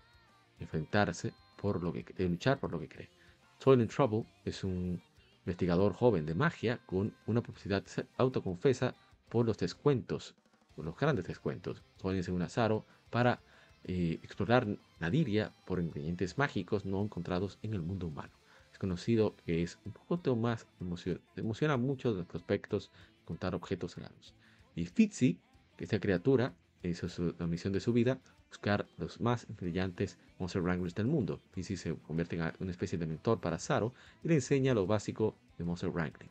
[0.61, 3.11] enfrentarse por lo que de luchar por lo que cree.
[3.59, 5.03] Toil in Trouble es un
[5.45, 7.85] investigador joven de magia con una publicidad
[8.17, 8.95] autoconfesa
[9.29, 10.35] por los descuentos,
[10.75, 11.83] por los grandes descuentos.
[11.97, 13.41] Toil es un azaro para
[13.85, 14.67] eh, explorar
[15.01, 18.33] Nadiria por ingredientes mágicos no encontrados en el mundo humano.
[18.73, 22.91] Es conocido que es un poco más emociona, emociona mucho de los prospectos
[23.25, 24.35] contar objetos raros.
[24.75, 25.41] Y Fitzy,
[25.77, 26.55] que esta criatura,
[26.91, 28.19] eso es la misión de su vida,
[28.49, 31.41] buscar los más brillantes Monster Wranglers del mundo.
[31.53, 35.35] Fitzy se convierte en una especie de mentor para Zaro y le enseña lo básico
[35.59, 36.31] de Monster Wrangling.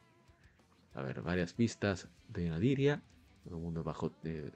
[0.93, 3.01] A ver, varias vistas de Nadiria,
[3.45, 4.51] el mundo bajo, de,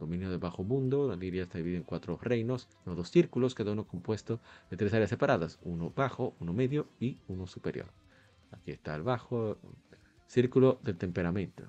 [0.00, 1.08] dominio del bajo mundo.
[1.08, 4.40] Nadiria está dividida en cuatro reinos, los dos círculos, cada uno compuesto
[4.70, 7.92] de tres áreas separadas, uno bajo, uno medio y uno superior.
[8.50, 9.58] Aquí está el bajo,
[10.26, 11.64] Círculo del temperamento.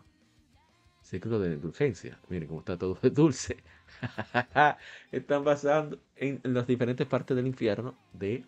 [1.05, 2.17] Círculo de indulgencia.
[2.29, 3.57] Miren cómo está todo dulce.
[5.11, 8.43] Están basando en, las diferentes partes del infierno de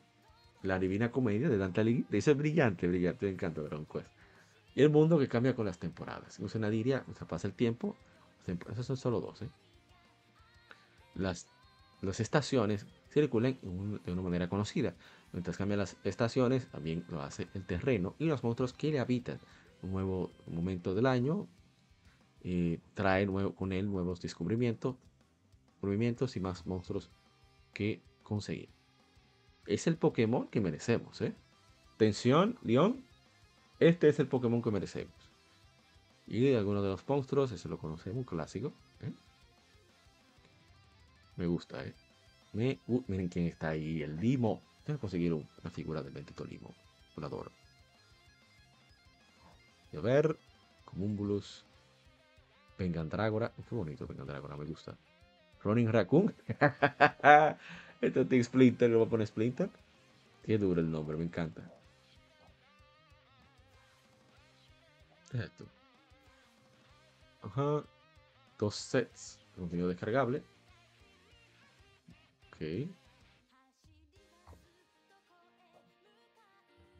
[0.63, 2.07] la divina comedia de Dante Alighieri.
[2.09, 4.07] Dice brillante, brillante, me encanta Dragon Quest.
[4.73, 6.39] Y el mundo que cambia con las temporadas.
[6.39, 7.95] No se diría, o sea, pasa el tiempo.
[8.71, 9.49] Esos son solo dos, ¿eh?
[11.13, 11.45] Las,
[12.01, 13.59] las estaciones circulan
[14.03, 14.95] de una manera conocida.
[15.31, 19.39] Mientras cambian las estaciones, también lo hace el terreno y los monstruos que le habitan.
[19.83, 21.47] Un nuevo momento del año
[22.49, 24.95] eh, trae nuevo, con él nuevos descubrimientos,
[25.81, 27.11] movimientos y más monstruos
[27.73, 28.69] que conseguir.
[29.65, 31.35] Es el Pokémon que merecemos, ¿eh?
[31.97, 33.03] Tensión, León.
[33.81, 35.13] Este es el Pokémon que merecemos.
[36.25, 38.71] Y algunos de los monstruos, ese lo conocemos, clásico.
[39.01, 39.11] ¿eh?
[41.35, 41.93] Me gusta, ¿eh?
[42.53, 44.61] Me, miren quién está ahí, el Limo.
[44.85, 46.73] Tengo que conseguir una figura del bendito Limo.
[47.17, 47.51] Lo adoro.
[49.91, 50.39] Y a ver,
[50.85, 51.66] Comumbulus.
[52.78, 53.51] Vengandragora.
[53.67, 54.97] Qué bonito Vengandragora, me gusta.
[55.63, 56.34] Running Raccoon.
[58.01, 59.69] Esto es Splinter, lo voy a poner Splinter.
[60.43, 61.61] Qué duro el nombre, me encanta.
[65.32, 65.65] ¿Qué es esto?
[67.41, 67.84] Ajá.
[68.57, 69.39] Dos sets.
[69.55, 70.43] Contenido descargable.
[72.47, 72.89] Ok.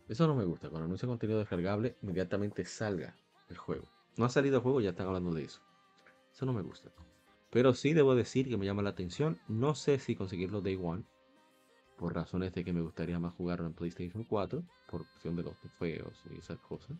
[0.09, 0.69] Eso no me gusta.
[0.69, 3.15] Cuando anuncia contenido descargable, inmediatamente salga
[3.49, 3.86] el juego.
[4.17, 5.61] No ha salido el juego, ya están hablando de eso.
[6.38, 6.91] Eso no me gusta.
[7.49, 9.39] Pero sí debo decir que me llama la atención.
[9.47, 11.03] No sé si conseguirlo Day One.
[11.97, 14.63] Por razones de que me gustaría más jugarlo en PlayStation 4.
[14.88, 16.95] Por cuestión de los feos y esas cosas.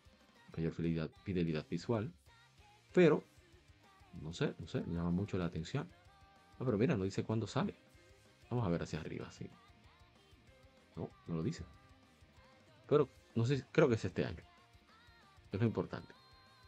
[0.55, 2.11] Mayor fidelidad, visual.
[2.95, 3.23] Pero,
[4.23, 5.88] no sé, no sé, me llama mucho la atención.
[6.53, 7.75] Ah, pero mira, no dice cuándo sale.
[8.49, 9.47] Vamos a ver hacia arriba, sí.
[10.95, 11.63] No, no lo dice.
[12.88, 14.43] Pero, no sé, creo que es este año.
[15.51, 16.15] Es lo importante.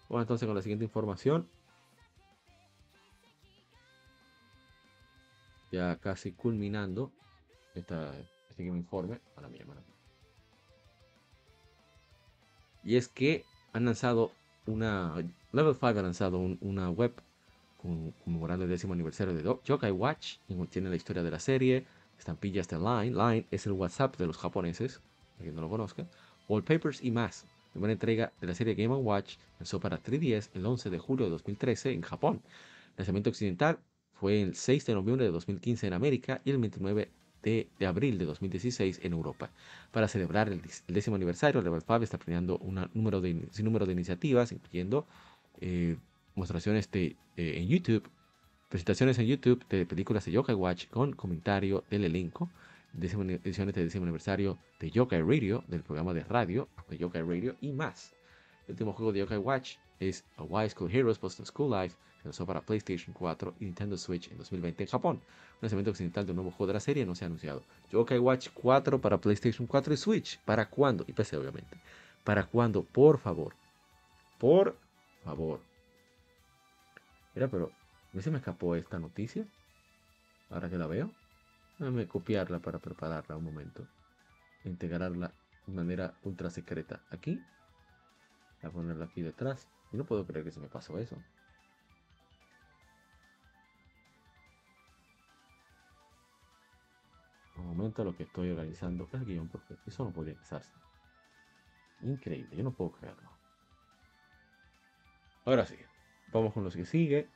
[0.07, 1.49] Bueno, entonces con la siguiente información.
[5.71, 7.11] Ya casi culminando
[7.75, 8.13] esta,
[8.49, 9.19] este informe.
[9.35, 9.49] A la
[12.83, 14.31] Y es que han lanzado
[14.65, 15.15] una.
[15.51, 17.13] Level 5 ha lanzado una web
[17.81, 20.37] conmemorando el décimo aniversario de Yokai Watch.
[20.69, 21.85] Tiene la historia de la serie,
[22.17, 23.11] estampillas de Line.
[23.11, 25.01] Line es el WhatsApp de los japoneses,
[25.33, 26.07] para quien no lo conozca.
[26.47, 27.45] Wallpapers y más.
[27.75, 31.31] Buena entrega de la serie Game Watch lanzó para 3DS el 11 de julio de
[31.31, 32.41] 2013 en Japón.
[32.97, 33.79] Lanzamiento occidental
[34.19, 37.09] fue el 6 de noviembre de 2015 en América y el 29
[37.41, 39.49] de, abril de 2016 en Europa.
[39.91, 44.51] Para celebrar el, décimo aniversario, Level 5 está planeando un número de, número de iniciativas,
[44.51, 45.07] incluyendo
[45.61, 45.95] eh,
[46.35, 48.03] mostraciones de, eh, en YouTube,
[48.67, 52.49] presentaciones en YouTube de películas de Yokai Watch con comentario del elenco,
[52.97, 57.71] ediciones de décimo aniversario de Yokai Radio, del programa de radio de Yokai Radio y
[57.71, 58.13] más.
[58.67, 62.27] El último juego de Yokai Watch es A Wise School Heroes Boston School Life, que
[62.27, 65.15] lanzó para PlayStation 4 y Nintendo Switch en 2020 en Japón.
[65.17, 67.63] Un lanzamiento occidental de un nuevo juego de la serie no se ha anunciado.
[67.91, 70.39] Yokai Watch 4 para PlayStation 4 y Switch.
[70.41, 71.05] ¿Para cuándo?
[71.07, 71.77] Y PC, obviamente.
[72.23, 72.83] ¿Para cuándo?
[72.83, 73.55] Por favor.
[74.37, 74.77] Por
[75.23, 75.61] favor.
[77.35, 77.71] Mira, pero
[78.17, 79.45] ¿a se me escapó esta noticia?
[80.49, 81.11] Ahora que la veo.
[81.77, 83.87] Déjame copiarla para prepararla un momento.
[84.65, 85.31] Integrarla
[85.65, 87.01] de manera ultra secreta.
[87.11, 87.41] Aquí.
[88.61, 89.69] A ponerla aquí detrás.
[89.93, 91.15] Y no puedo creer que se me pasó eso.
[97.79, 100.71] Momento lo que estoy organizando el guion porque eso no podía pasarse.
[102.01, 103.29] Increíble, yo no puedo creerlo.
[105.45, 105.75] Ahora sí,
[106.31, 107.27] vamos con los que sigue.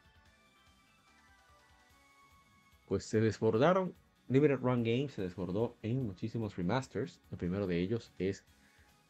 [2.87, 3.95] Pues se desbordaron.
[4.29, 7.19] Limited Run Games se desbordó en muchísimos remasters.
[7.31, 8.45] El primero de ellos es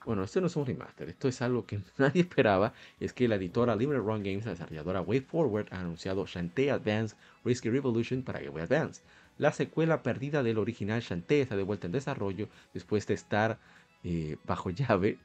[0.05, 2.73] bueno, esto no es un remaster, esto es algo que nadie esperaba.
[2.99, 7.15] Es que la editora Limited Run Games, la desarrolladora WayForward, ha anunciado Shantae Advance
[7.45, 9.01] Risky Revolution para Game Boy Advance.
[9.37, 13.59] La secuela perdida del original Shantae está de vuelta en desarrollo después de estar
[14.03, 15.17] eh, bajo llave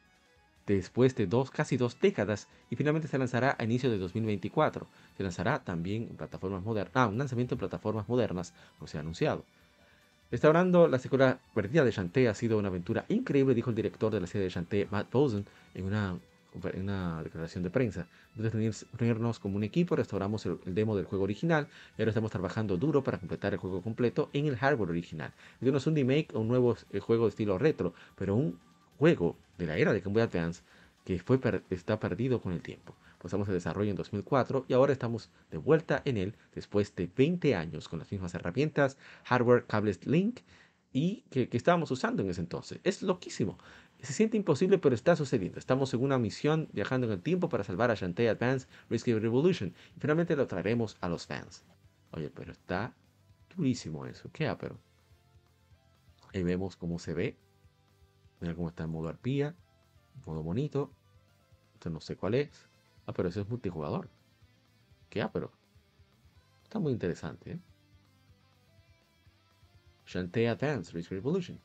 [0.66, 4.86] después de dos, casi dos décadas y finalmente se lanzará a inicio de 2024.
[5.16, 9.00] Se lanzará también en plataformas modernas, ah, un lanzamiento en plataformas modernas, como se ha
[9.00, 9.44] anunciado.
[10.30, 14.20] Restaurando la secuela perdida de Shantae ha sido una aventura increíble, dijo el director de
[14.20, 16.18] la serie de Shantae, Matt Bosen, en una,
[16.74, 18.06] una declaración de prensa.
[18.34, 22.76] De reunirnos como un equipo, restauramos el, demo del juego original y ahora estamos trabajando
[22.76, 25.32] duro para completar el juego completo en el hardware original.
[25.54, 28.59] Este no es un remake o un nuevo eh, juego de estilo retro, pero un
[28.98, 30.62] juego de la era de Game Boy Advance
[31.04, 31.40] que fue
[31.70, 32.94] está perdido con el tiempo.
[33.20, 37.54] Pasamos el desarrollo en 2004 y ahora estamos de vuelta en él después de 20
[37.54, 40.40] años con las mismas herramientas, hardware, cables Link
[40.92, 42.80] y que, estábamos usando en ese entonces.
[42.84, 43.59] Es loquísimo.
[44.01, 45.59] Se siente imposible, pero está sucediendo.
[45.59, 49.74] Estamos en una misión viajando en el tiempo para salvar a Shantae Advance Risky Revolution
[49.96, 51.64] y finalmente lo traeremos a los fans.
[52.12, 52.94] Oye, pero está
[53.57, 54.30] durísimo eso.
[54.32, 54.78] ¿Qué pero?
[56.32, 57.36] Ahí vemos cómo se ve
[58.40, 59.55] Mira cómo está en modo arpía,
[60.26, 60.92] modo bonito.
[61.74, 62.68] Esto no sé cuál es.
[63.07, 64.09] Ah, pero eso es multijugador.
[65.11, 65.26] ¿Qué?
[65.32, 65.53] Pero
[66.62, 67.53] está muy interesante.
[67.53, 67.59] ¿eh?
[70.07, 71.61] Shantae Advance Risk Revolution.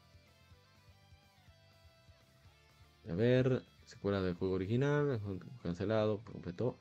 [3.09, 5.19] A ver, secuela del juego original,
[5.61, 6.77] cancelado, completó.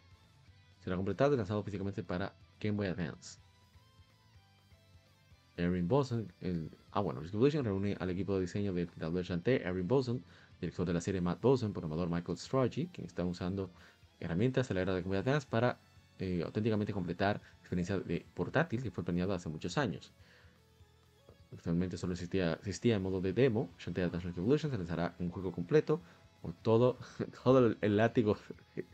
[0.80, 3.38] Será completado y lanzado físicamente para Game Boy Advance.
[5.56, 9.62] Erin Boson, el, ah bueno, Risk Revolution reúne al equipo de diseño de de Shantae,
[9.62, 10.24] Erin Boson,
[10.60, 13.70] director de la serie Matt Boson, programador Michael Strachey, quien está usando
[14.20, 15.78] herramientas de la era de Game Boy Advance para
[16.18, 20.12] eh, auténticamente completar experiencia de portátil que fue planeado hace muchos años.
[21.52, 23.68] Actualmente solo existía, existía en modo de demo.
[23.78, 26.00] Shantae Advance Revolution se lanzará un juego completo
[26.40, 26.98] con todo,
[27.44, 28.36] todo el látigo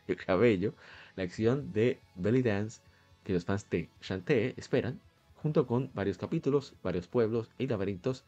[0.06, 0.74] de cabello,
[1.16, 2.82] la acción de Belly Dance
[3.24, 5.00] que los fans de Shantae esperan,
[5.42, 8.24] junto con varios capítulos, varios pueblos y laberintos,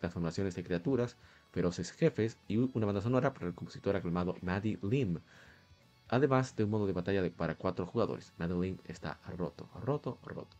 [0.00, 1.16] transformaciones de criaturas,
[1.52, 5.20] feroces jefes y una banda sonora para el compositor aclamado Maddie Lim.
[6.08, 8.32] Además de un modo de batalla para cuatro jugadores.
[8.38, 10.56] Maddie Lim está roto, roto, roto.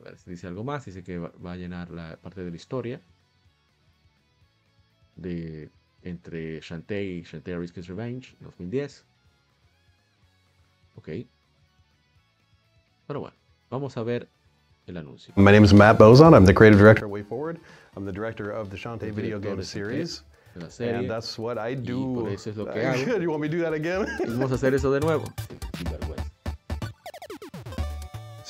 [0.00, 0.84] A ver si dice algo más.
[0.84, 3.00] Dice que va a llenar la parte de la historia.
[5.16, 5.68] De
[6.02, 9.04] entre Shantae y Shantae Risk's Revenge 2010.
[10.96, 11.08] Ok.
[13.06, 13.36] Pero bueno,
[13.70, 14.28] vamos a ver
[14.86, 15.34] el anuncio.
[15.36, 16.34] My name is Matt Bozon.
[16.34, 17.58] I'm the creative director of Way Forward.
[17.96, 20.24] I'm the director of the Shantae video game series.
[20.54, 22.14] And that's what I do.
[22.14, 23.20] por eso es lo que hago.
[23.20, 24.06] you want me to do that again?
[24.26, 25.24] Vamos a hacer eso de nuevo.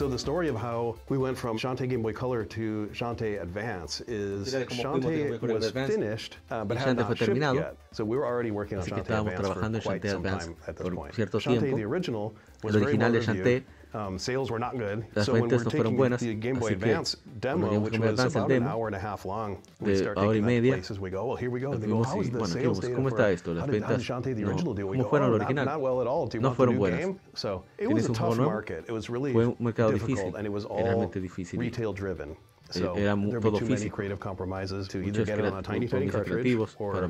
[0.01, 4.01] So the story of how we went from Shantae Game Boy Color to Shantae Advance
[4.09, 7.77] is Shantae was finished, uh, but had not shipped yet.
[7.93, 11.13] So we were already working on Shantae Advance for quite some time at this point.
[11.13, 13.67] Shantae, the original, was very well reviewed.
[13.93, 15.05] Um, sales were not good.
[15.23, 18.63] so when we were taking buenas, the Game Boy Advance demo, which was about an
[18.63, 21.01] hour and a half long, we start taking that places.
[21.01, 21.73] We go, well, here we go.
[21.73, 23.53] And they go, how is the sales data ¿Cómo está esto?
[23.53, 24.87] Las ventas, how did Shantae the original do?
[24.87, 26.27] We go, oh, not, not well at all.
[26.27, 27.01] Do you no want the new buenas.
[27.01, 27.21] game?
[27.35, 28.85] So it was a tough market.
[28.87, 31.11] It was really difficult, difícil, and it was all
[31.55, 32.37] retail driven.
[32.71, 33.69] So era todo too físico.
[33.69, 37.09] many creative compromises to either get it on a tiny tiny cartridge or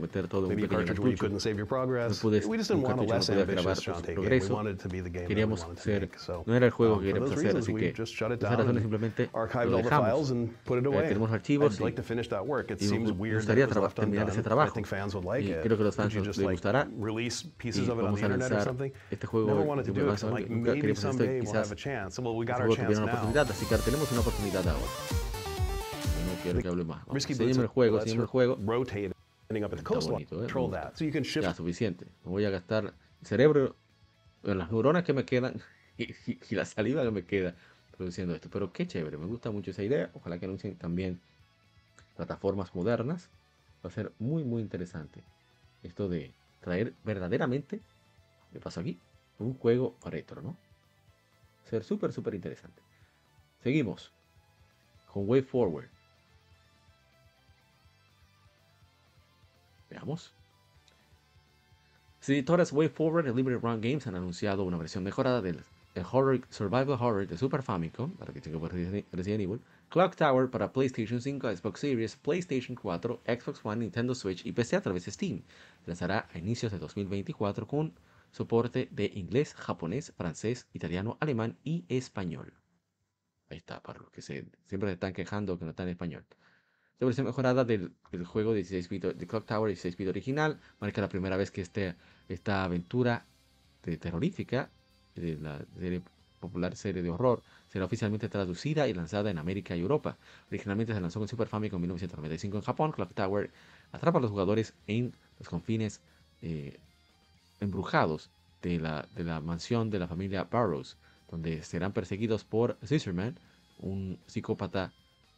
[0.48, 2.22] maybe a cartridge where you couldn't save your progress.
[2.24, 4.48] No we just didn't want a less ambitious Shantae game.
[4.48, 6.18] We wanted it to be the game that we wanted to make.
[6.18, 8.60] So no era el juego um, que queríamos hacer, así que just shut it down
[8.60, 11.08] and archived all the files and put it away.
[11.08, 12.70] Tenemos archivos I'd like to finish that work.
[12.70, 14.58] It seems weird that it was left terminar ese undone.
[14.58, 15.64] I think fans would like it.
[15.64, 16.88] Creo que los fans les just like gustará.
[16.96, 18.92] release pieces of it on the internet or something?
[19.10, 20.18] Este juego Never wanted to do it.
[20.18, 22.18] So like maybe someday we'll have a chance.
[22.18, 23.44] Well, we got our chance now.
[23.50, 25.29] Así que tenemos una oportunidad ahora
[26.40, 27.06] quiero que hable más.
[27.44, 28.56] Enséñame el juego, enséñame el juego.
[29.82, 30.12] Coastline.
[30.14, 30.48] Bonito, ¿eh?
[31.42, 32.06] Ya, suficiente.
[32.24, 33.76] No voy a gastar el cerebro,
[34.44, 35.60] en las neuronas que me quedan
[35.98, 37.54] y, y, la saliva que me queda
[37.96, 38.48] produciendo esto.
[38.50, 40.10] Pero qué chévere, me gusta mucho esa idea.
[40.14, 41.20] Ojalá que anuncien también
[42.16, 43.30] plataformas modernas.
[43.84, 45.22] Va a ser muy, muy interesante.
[45.82, 47.80] Esto de traer verdaderamente,
[48.52, 48.98] ¿qué pasa aquí?
[49.38, 50.56] Un juego retro, ¿no?
[51.64, 52.82] Ser súper, súper interesante.
[53.62, 54.12] Seguimos
[55.12, 55.88] con Way Forward.
[59.90, 60.32] Veamos.
[62.20, 65.62] Las editoras Way Forward y Liberty Run Games han anunciado una versión mejorada del
[66.12, 71.20] horror, Survival Horror de Super Famicom para que tenga Resident Evil, Clock Tower para PlayStation
[71.20, 75.42] 5, Xbox Series, PlayStation 4, Xbox One, Nintendo Switch y PC a través de Steam.
[75.86, 77.92] Lanzará a inicios de 2024 con
[78.30, 82.52] soporte de inglés, japonés, francés, italiano, alemán y español.
[83.48, 86.24] Ahí está, para los que se, siempre se están quejando que no está en español.
[87.00, 87.94] La versión mejorada del,
[88.26, 91.62] juego de 16 bit de Clock Tower 16 bit original marca la primera vez que
[91.62, 91.96] este,
[92.28, 93.24] esta aventura
[93.80, 94.68] terrorífica
[95.14, 95.64] de la
[96.40, 100.18] popular serie de horror será oficialmente traducida y lanzada en América y Europa.
[100.48, 102.92] Originalmente se lanzó con Super Famicom en 1995 en Japón.
[102.92, 103.50] Clock Tower
[103.92, 106.02] atrapa a los jugadores en los confines
[106.42, 106.78] eh,
[107.60, 108.28] embrujados
[108.60, 110.98] de la, de la mansión de la familia Barrows,
[111.30, 113.38] donde serán perseguidos por Scissorman,
[113.78, 114.92] un psicópata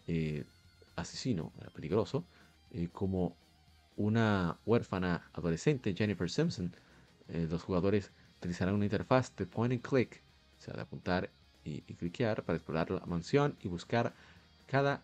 [0.08, 0.44] eh,
[0.96, 2.24] asesino, peligroso,
[2.70, 3.36] eh, como
[3.96, 6.74] una huérfana adolescente, Jennifer Simpson,
[7.28, 10.22] eh, los jugadores utilizarán una interfaz de point and click,
[10.58, 11.30] o sea, de apuntar
[11.64, 14.14] y, cliquear para explorar la mansión y buscar
[14.66, 15.02] cada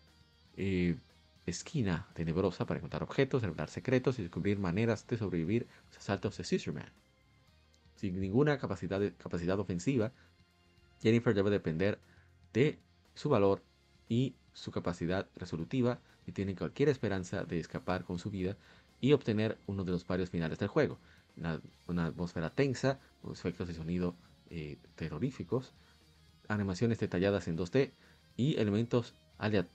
[0.57, 0.97] eh,
[1.45, 6.43] esquina tenebrosa para encontrar objetos, revelar secretos y descubrir maneras de sobrevivir los asaltos de
[6.43, 6.91] Scissorman.
[7.95, 10.11] Sin ninguna capacidad, capacidad ofensiva,
[11.01, 11.99] Jennifer debe depender
[12.53, 12.77] de
[13.15, 13.61] su valor
[14.07, 18.55] y su capacidad resolutiva y tiene cualquier esperanza de escapar con su vida
[19.01, 20.97] y obtener uno de los varios finales del juego.
[21.87, 22.99] Una, atmósfera tensa,
[23.31, 24.15] efectos de sonido
[24.49, 25.71] eh, terroríficos,
[26.47, 27.91] animaciones detalladas en 2D
[28.35, 29.13] y elementos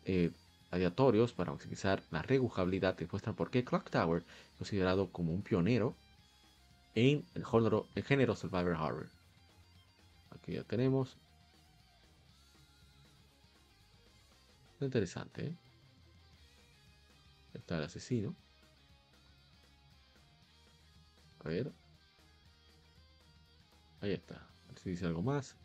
[0.04, 0.30] eh,
[0.70, 5.94] aleatorios para maximizar la rejugabilidad demuestran por qué Clock Tower es considerado como un pionero
[6.94, 9.06] en el género, el género Survivor Horror.
[10.30, 11.16] Aquí ya tenemos.
[14.84, 15.56] Interesante, ¿eh?
[17.54, 18.34] Está el asesino.
[21.44, 21.72] A ver.
[24.00, 24.46] Ahí está.
[24.82, 25.56] Si dice algo más.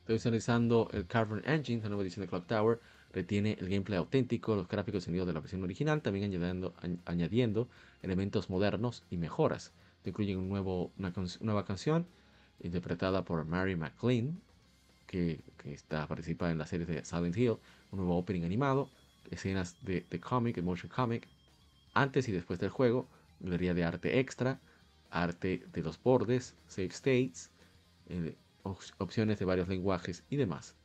[0.00, 2.80] Estoy utilizando el Carbon Engine, la nueva edición de Clock Tower.
[3.12, 6.74] Retiene el gameplay auténtico, los gráficos y sonidos de la versión original, también añadiendo,
[7.04, 7.68] añadiendo
[8.02, 9.72] elementos modernos y mejoras.
[10.04, 12.06] Incluyen un nuevo, una nueva canción
[12.60, 14.40] interpretada por Mary McLean,
[15.10, 17.56] que, que, está, participa en la serie de Silent Hill,
[17.90, 18.88] un nuevo opening animado,
[19.28, 21.26] escenas de, de cómic, de motion comic,
[21.94, 23.08] antes y después del juego,
[23.40, 24.60] galería de arte extra,
[25.10, 27.50] arte de los bordes, save states,
[28.08, 28.36] eh,
[28.98, 30.76] opciones de varios lenguajes y demás.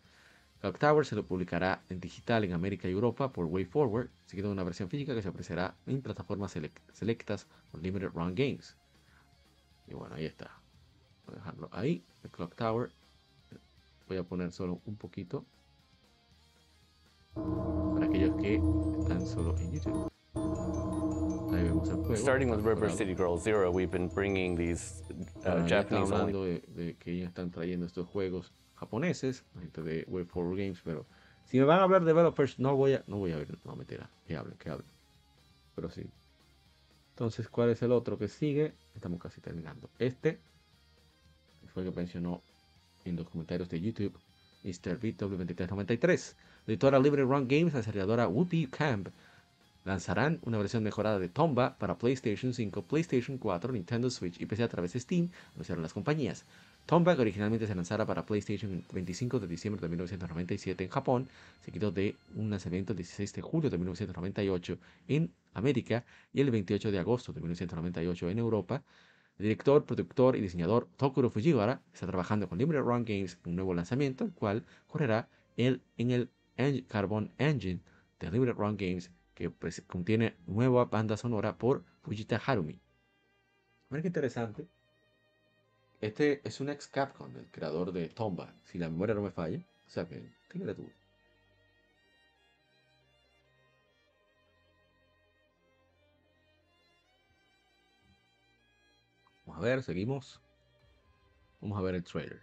[0.61, 4.53] Clock Tower se lo publicará en digital en América y Europa por WayForward, seguido de
[4.53, 6.57] una versión física que se ofrecerá en plataformas
[6.93, 8.75] selectas por Limited Run Games.
[9.87, 10.49] Y bueno, ahí está.
[11.27, 12.89] Voy a dejarlo ahí, el Clock Tower.
[14.07, 15.45] Voy a poner solo un poquito
[17.33, 18.61] para aquellos que
[18.99, 20.11] están solo en YouTube.
[22.15, 25.03] Starting with River City Girl Zero, we've been bringing these
[25.45, 30.25] uh, Japanese hablando de, de, que ellos están trayendo estos juegos japoneses, gente de Way
[30.25, 31.05] Forward Games, pero
[31.45, 33.75] si me van a hablar de developers, no voy a, no voy a ver, no
[33.75, 34.89] meter a que hablen, que hablen.
[35.75, 36.09] Pero sí.
[37.11, 38.73] Entonces, ¿cuál es el otro que sigue?
[38.93, 39.89] Estamos casi terminando.
[39.99, 40.39] Este
[41.73, 42.41] fue el que mencionó
[43.05, 44.17] en los comentarios de YouTube,
[44.63, 44.99] Mr.
[44.99, 46.35] BW2393.
[46.67, 49.09] Editora Libre Run Games, la desarrolladora Whoopi Camp
[49.85, 54.63] lanzarán una versión mejorada de Tomba para PlayStation 5, PlayStation 4, Nintendo Switch y PC
[54.63, 56.43] a través de Steam, anunciaron las compañías.
[56.87, 61.27] Tomba, que originalmente se lanzara para PlayStation el 25 de diciembre de 1997 en Japón,
[61.63, 64.77] seguido de un lanzamiento el 16 de julio de 1998
[65.07, 66.03] en América
[66.33, 68.83] y el 28 de agosto de 1998 en Europa.
[69.37, 73.55] El director, productor y diseñador Tokuro Fujiwara está trabajando con Limited Run Games en un
[73.57, 76.29] nuevo lanzamiento, el cual correrá en el
[76.87, 77.81] Carbon Engine
[78.19, 82.79] de Limited Run Games que pues, contiene nueva banda sonora por Fujita Harumi.
[83.89, 84.65] Mira qué interesante.
[85.99, 89.59] Este es un ex Capcom, el creador de Tomba, si la memoria no me falla.
[89.85, 90.89] O sea que, fíjate tú.
[99.55, 100.41] A ver, seguimos.
[101.61, 102.41] Vamos a ver el trailer.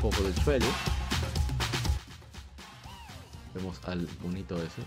[0.00, 0.66] poco del suelo.
[3.52, 4.82] Vemos al bonito ese.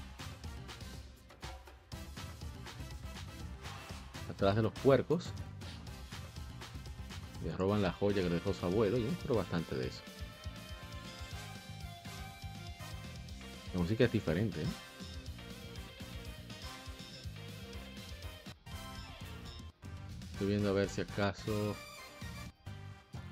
[4.30, 5.34] Atrás de los puercos.
[7.44, 8.98] Le roban la joya que dejó su abuelo.
[8.98, 10.02] Yo pero bastante de eso.
[13.74, 14.62] La música es diferente.
[14.62, 14.66] ¿eh?
[20.34, 21.76] Estoy viendo a ver si acaso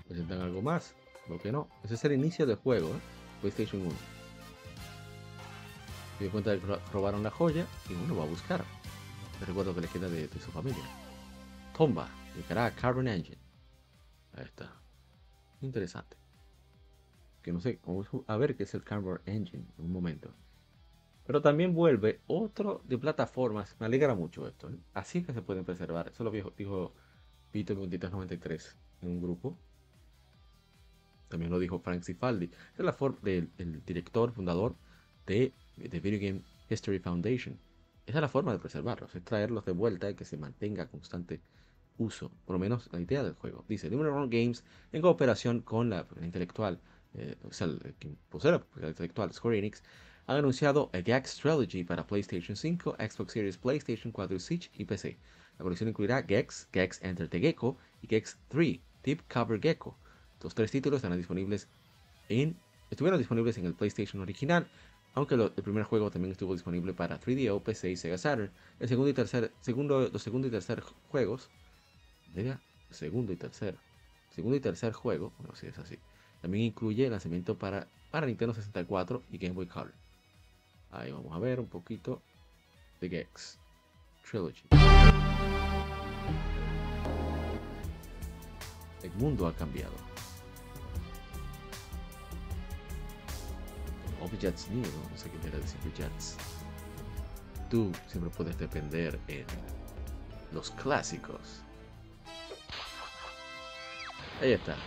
[0.08, 0.94] presentan algo más.
[1.28, 1.68] ¿Por qué no?
[1.84, 3.00] Ese es el inicio del juego, ¿eh?
[3.42, 3.92] PlayStation 1.
[6.18, 8.64] Se dio cuenta de que robaron la joya y uno va a buscar.
[9.40, 10.84] El recuerdo que le queda de, su familia.
[11.78, 13.49] Tomba, llegará Carbon Engine.
[14.40, 14.70] Ahí.
[15.62, 16.18] Interesante.
[17.42, 17.80] Que no sé,
[18.28, 20.34] a ver qué es el Carbon Engine en un momento.
[21.26, 23.76] Pero también vuelve otro de plataformas.
[23.80, 24.70] Me alegra mucho esto.
[24.70, 24.78] ¿eh?
[24.94, 26.10] Así que se pueden preservar.
[26.10, 26.94] Eso lo dijo, dijo
[27.54, 29.58] Vito 93 en un grupo.
[31.28, 32.50] También lo dijo Frank Cifaldi.
[32.78, 34.76] Es la del director, fundador
[35.26, 37.60] de, The Video Game History Foundation.
[38.06, 41.42] Esa es la forma de preservarlos, es traerlos de vuelta y que se mantenga constante
[42.00, 43.64] uso, por lo menos la idea del juego.
[43.68, 46.80] Dice Limited Games en cooperación con la, intelectual,
[47.14, 49.84] eh, o sea, el, quien posee la intelectual Square Enix,
[50.26, 55.18] han anunciado a Gex Trilogy para PlayStation 5, Xbox Series, PlayStation 4, Switch y PC.
[55.58, 59.98] La colección incluirá Gex, Gex Enter the Gecko y Gex 3, Tip Cover Gecko.
[60.42, 61.68] Los tres títulos estarán disponibles
[62.30, 62.56] en,
[62.92, 64.68] estuvieron disponibles en el PlayStation original,
[65.16, 68.52] aunque el primer juego también estuvo disponible para 3DO, PC y Sega Saturn.
[68.80, 71.50] El segundo y tercer, segundo, los segundo y tercer juegos,
[72.90, 73.76] segundo y tercer,
[74.30, 75.98] segundo y tercer juego, bueno, si es así,
[76.42, 79.94] también incluye el lanzamiento para, para Nintendo 64 y Game Boy Color.
[80.92, 82.22] Ahí vamos a ver un poquito
[83.00, 83.60] de Gex
[84.30, 84.64] Trilogy.
[89.04, 89.94] El mundo ha cambiado.
[94.22, 96.36] Objects New, no sé qué quiere decir Jets.
[97.70, 99.46] Tú siempre puedes depender en
[100.52, 101.62] los clásicos.
[104.42, 104.78] Ahí está.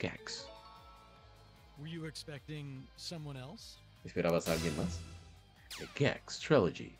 [0.00, 0.48] Gax.
[4.04, 5.00] ¿Esperabas a alguien más?
[5.78, 6.92] The Gax Trilogy.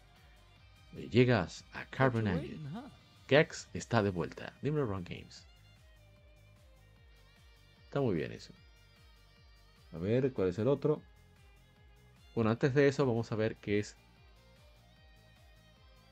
[1.10, 2.60] Llegas a Carbon Engine.
[3.26, 4.52] Gax está de vuelta.
[4.62, 5.44] Dime Run Games.
[7.86, 8.52] Está muy bien eso.
[9.92, 11.02] A ver, ¿cuál es el otro?
[12.36, 13.96] Bueno, antes de eso vamos a ver qué es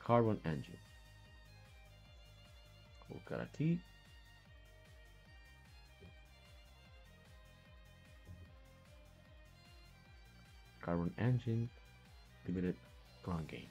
[0.05, 0.77] Carbon Engine.
[3.07, 3.81] buscar aquí.
[10.81, 11.69] Carbon Engine
[12.45, 12.75] Limited
[13.25, 13.69] Run Games.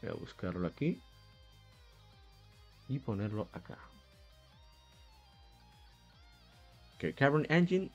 [0.00, 1.00] Voy a buscarlo aquí
[2.88, 3.78] y ponerlo acá.
[6.98, 7.90] Que Carbon Engine,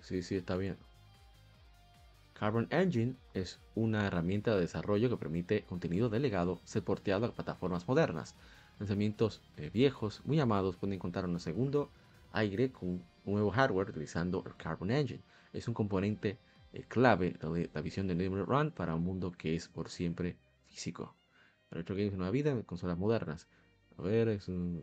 [0.00, 0.76] sí, sí, está bien.
[2.34, 7.86] Carbon Engine es una herramienta de desarrollo que permite contenido delegado ser porteado a plataformas
[7.86, 8.34] modernas.
[8.78, 11.90] Lanzamientos eh, viejos, muy amados, pueden contar un segundo
[12.32, 15.22] aire con nuevo hardware utilizando el Carbon Engine.
[15.52, 16.38] Es un componente
[16.72, 20.36] eh, clave de la visión de Limited Run para un mundo que es por siempre
[20.68, 21.14] físico.
[21.70, 23.46] Retro Games una vida en consolas modernas.
[23.98, 24.82] A ver, es un.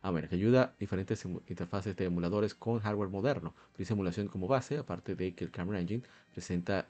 [0.00, 3.54] A ver, que ayuda diferentes interfaces de emuladores con hardware moderno.
[3.72, 6.86] Utiliza emulación como base, aparte de que el Camera Engine presenta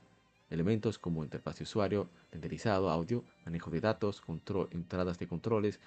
[0.50, 5.80] elementos como interfaz de usuario, renderizado, audio, manejo de datos, control, entradas de controles,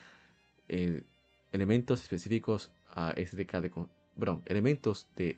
[0.68, 1.03] eh,
[1.52, 3.72] elementos específicos a SDK de
[4.18, 5.38] perdón, elementos de,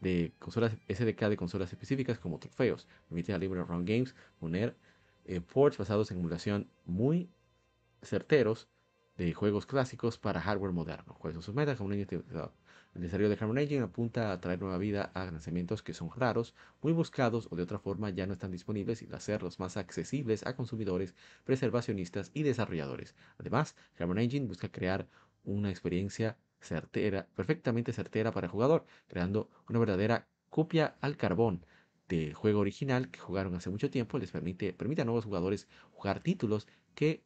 [0.00, 2.86] de consolas SDK de consolas específicas como trofeos.
[3.08, 4.76] Permite a Libre Run Games poner
[5.24, 7.28] eh, ports basados en emulación muy
[8.02, 8.68] certeros
[9.16, 11.14] de juegos clásicos para hardware moderno.
[11.18, 11.78] ¿Cuáles son sus metas?
[11.80, 16.54] El desarrollo de Carbon Engine apunta a traer nueva vida a lanzamientos que son raros,
[16.80, 20.56] muy buscados o de otra forma ya no están disponibles y hacerlos más accesibles a
[20.56, 21.14] consumidores,
[21.44, 23.14] preservacionistas y desarrolladores.
[23.38, 25.06] Además, Carbon Engine busca crear
[25.44, 31.64] una experiencia certera, perfectamente certera para el jugador, creando una verdadera copia al carbón
[32.08, 36.20] del juego original que jugaron hace mucho tiempo, les permite, permite a nuevos jugadores jugar
[36.20, 37.22] títulos que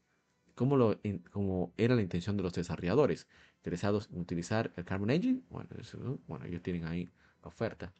[0.54, 1.00] como, lo,
[1.30, 5.42] como era la intención de los desarrolladores interesados en utilizar el Carbon Engine.
[5.50, 5.68] Bueno,
[6.26, 7.10] bueno, ellos tienen ahí
[7.42, 7.92] la oferta.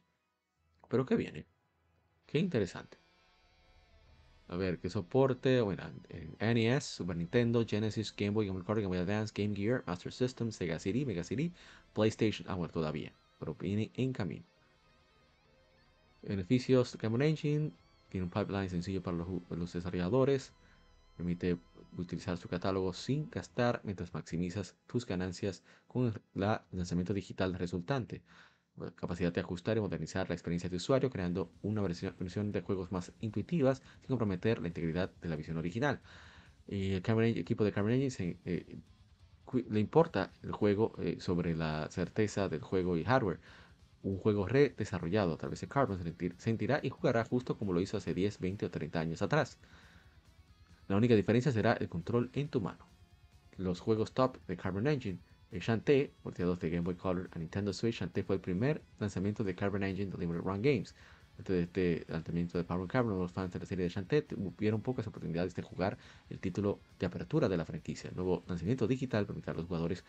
[0.89, 1.45] Pero ¿qué viene?
[2.25, 3.04] Qué interesante.
[4.47, 5.61] A ver, qué soporte.
[5.61, 9.83] Bueno, en NES, Super Nintendo, Genesis, Game Boy, Game Boy Game Boy Advance, Game Gear,
[9.87, 11.51] Master System, Sega CD, Mega CD,
[11.93, 12.47] PlayStation.
[12.49, 13.11] Ah, bueno, todavía.
[13.39, 14.45] Pero viene en camino.
[16.21, 17.71] Beneficios Carbon Engine.
[18.09, 20.53] Tiene un pipeline sencillo para los, los desarrolladores.
[21.17, 21.57] Permite
[21.97, 28.21] utilizar su catálogo sin gastar mientras maximizas tus ganancias con el lanzamiento digital resultante.
[28.95, 33.13] Capacidad de ajustar y modernizar la experiencia de usuario creando una versión, de juegos más
[33.21, 36.01] intuitivas sin comprometer la integridad de la visión original.
[36.67, 37.01] el,
[37.37, 38.79] equipo de Cameron Engine eh,
[39.69, 43.39] le importa el juego eh, sobre la certeza del juego y hardware.
[44.03, 45.99] Un juego redesarrollado a través de Carbon
[46.37, 49.57] sentirá y jugará justo como lo hizo hace 10, 20 o 30 años atrás.
[50.87, 52.85] La única diferencia será el control en tu mano.
[53.57, 55.19] Los juegos top de Carbon Engine,
[55.51, 59.55] Shantae, porteados de Game Boy Color a Nintendo Switch, Shantae fue el primer lanzamiento de
[59.55, 60.95] Carbon Engine de Limited Run Games.
[61.37, 64.81] Antes de este lanzamiento de Power Carbon, los fans de la serie de Shantae tuvieron
[64.81, 65.97] pocas oportunidades de jugar
[66.29, 68.09] el título de apertura de la franquicia.
[68.09, 70.03] El nuevo lanzamiento digital permitirá a los jugadores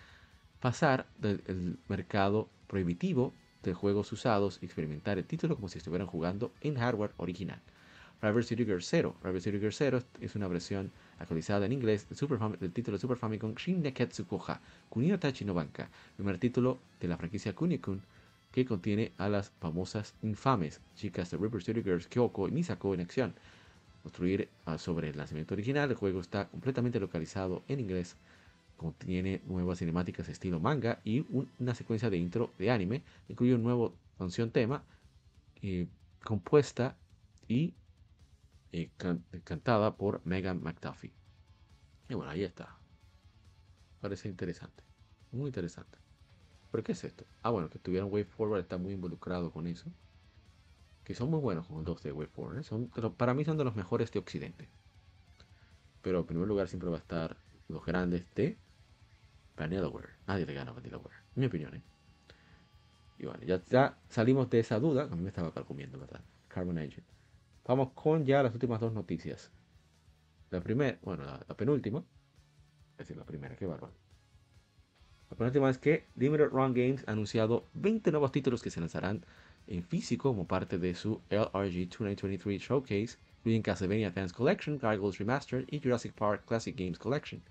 [0.61, 6.53] pasar del mercado prohibitivo de juegos usados y experimentar el título como si estuvieran jugando
[6.61, 7.61] en hardware original.
[8.23, 9.17] River City Girl 0.
[9.23, 13.17] River City Girl 0 es una versión actualizada en inglés del, Super del título Super
[13.17, 18.03] Famicom Shin Neketsu Koha Kunio Tachi no Banka, primer título de la franquicia Kunio-kun
[18.51, 23.01] que contiene a las famosas infames chicas de River City Girls Kyoko y Misako en
[23.01, 23.35] acción.
[24.03, 28.17] Construir ah, sobre el lanzamiento original, el juego está completamente localizado en inglés,
[28.77, 31.27] contiene nuevas cinemáticas estilo manga y
[31.59, 34.85] una secuencia de intro de anime, incluye un nuevo canción tema
[35.61, 35.87] eh,
[36.25, 36.97] compuesta
[37.49, 37.75] y
[38.77, 38.91] eh,
[39.45, 41.15] cantada por Megan McDuffie.
[42.11, 42.77] Y bueno, ahí está.
[44.01, 44.85] Parece interesante.
[45.33, 45.99] Muy interesante.
[46.71, 47.25] ¿Pero qué es esto?
[47.43, 49.91] Ah, bueno, que tuvieron Way Forward está muy involucrado con eso.
[51.05, 52.59] Que son muy buenos con el 2 de Way Forward.
[52.59, 52.63] ¿eh?
[52.65, 54.69] Son, para mí son de los mejores de Occidente.
[56.03, 57.39] Pero en primer lugar siempre va a estar
[57.69, 58.59] los grandes de
[59.57, 60.11] Vanillaware.
[60.27, 61.17] Nadie le gana a Vanillaware.
[61.35, 61.75] En mi opinión.
[61.75, 61.83] ¿eh?
[63.19, 65.05] Y bueno, ya, ya salimos de esa duda.
[65.05, 66.21] A mí me estaba calcumiendo, ¿verdad?
[66.49, 67.16] Carbon Engine.
[67.67, 69.51] Vamos con ya las últimas dos noticias.
[70.51, 72.05] La primera, bueno, la, penúltima.
[72.93, 73.93] Es decir, la primera, qué bárbaro.
[75.37, 79.25] La última es que Limited Run Games ha anunciado 20 nuevos títulos que se lanzarán
[79.67, 85.67] en físico como parte de su LRG 2023 Showcase, incluyendo Castlevania Advanced Collection, Gargoyles Remastered
[85.69, 87.43] y Jurassic Park Classic Games Collection.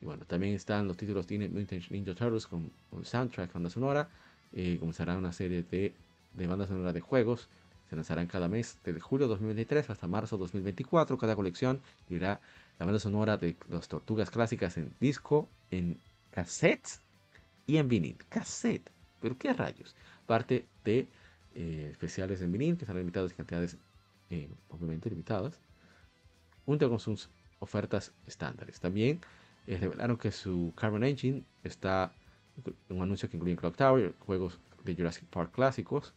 [0.00, 4.08] Y bueno, también están los títulos Teenage Mutant Ninja Turtles con, con soundtrack, banda sonora.
[4.52, 5.94] Eh, comenzará una serie de,
[6.34, 7.48] de bandas sonoras de juegos.
[7.88, 11.16] Se lanzarán cada mes desde julio 2023 hasta marzo 2024.
[11.16, 12.40] Cada colección irá
[12.78, 15.98] la banda sonora de las tortugas clásicas en disco, en
[16.30, 17.00] cassette
[17.66, 18.16] y en vinil.
[18.28, 18.90] Cassette.
[19.20, 19.96] ¿Pero qué rayos?
[20.26, 21.08] Parte de
[21.54, 23.76] eh, especiales en vinil que están limitados en cantidades
[24.30, 25.58] eh, obviamente limitadas.
[26.66, 28.80] Junto con sus ofertas estándares.
[28.80, 29.20] También
[29.66, 32.12] eh, revelaron que su Carbon Engine está
[32.88, 36.12] un anuncio que incluye Clock Tower, juegos de Jurassic Park clásicos,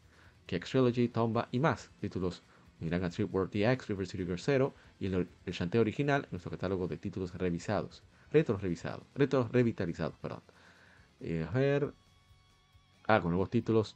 [0.48, 2.44] KX Trilogy, Tomba y más títulos.
[2.82, 6.30] Irán a Trip World DX, River City Girl Zero y el, el chanteo original en
[6.32, 8.02] nuestro catálogo de títulos revisados,
[8.32, 10.42] retros revisados, retros revitalizados, perdón.
[11.20, 11.94] Eh, a ver,
[13.08, 13.96] ah, con nuevos títulos.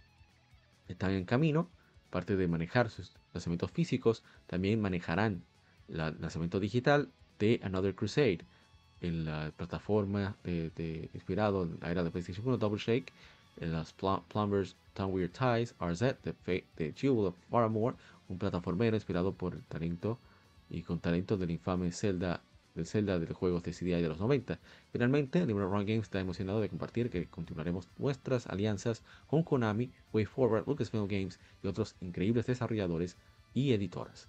[0.88, 1.68] Están en camino,
[2.10, 5.44] aparte de manejar sus lanzamientos físicos, también manejarán
[5.88, 7.10] el lanzamiento digital
[7.40, 8.46] de Another Crusade,
[9.02, 13.12] en la plataforma de, inspirado en la era de PlayStation 1, Double Shake,
[13.58, 17.96] las Plumbers Town Weird Ties, RZ, de, de Jewel of Paramore,
[18.28, 20.20] un plataformero inspirado por el talento
[20.70, 22.42] y con talento del infame Zelda
[22.76, 24.60] del Zelda de los juegos de CDI de los 90.
[24.92, 30.68] Finalmente, Liberal Run Games está emocionado de compartir que continuaremos nuestras alianzas con Konami, WayForward,
[30.68, 33.18] Lucasfilm Games y otros increíbles desarrolladores
[33.54, 34.28] y editoras.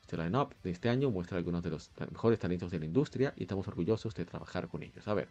[0.00, 3.42] Este line-up de este año muestra algunos de los mejores talentos de la industria y
[3.42, 5.06] estamos orgullosos de trabajar con ellos.
[5.08, 5.28] A ver,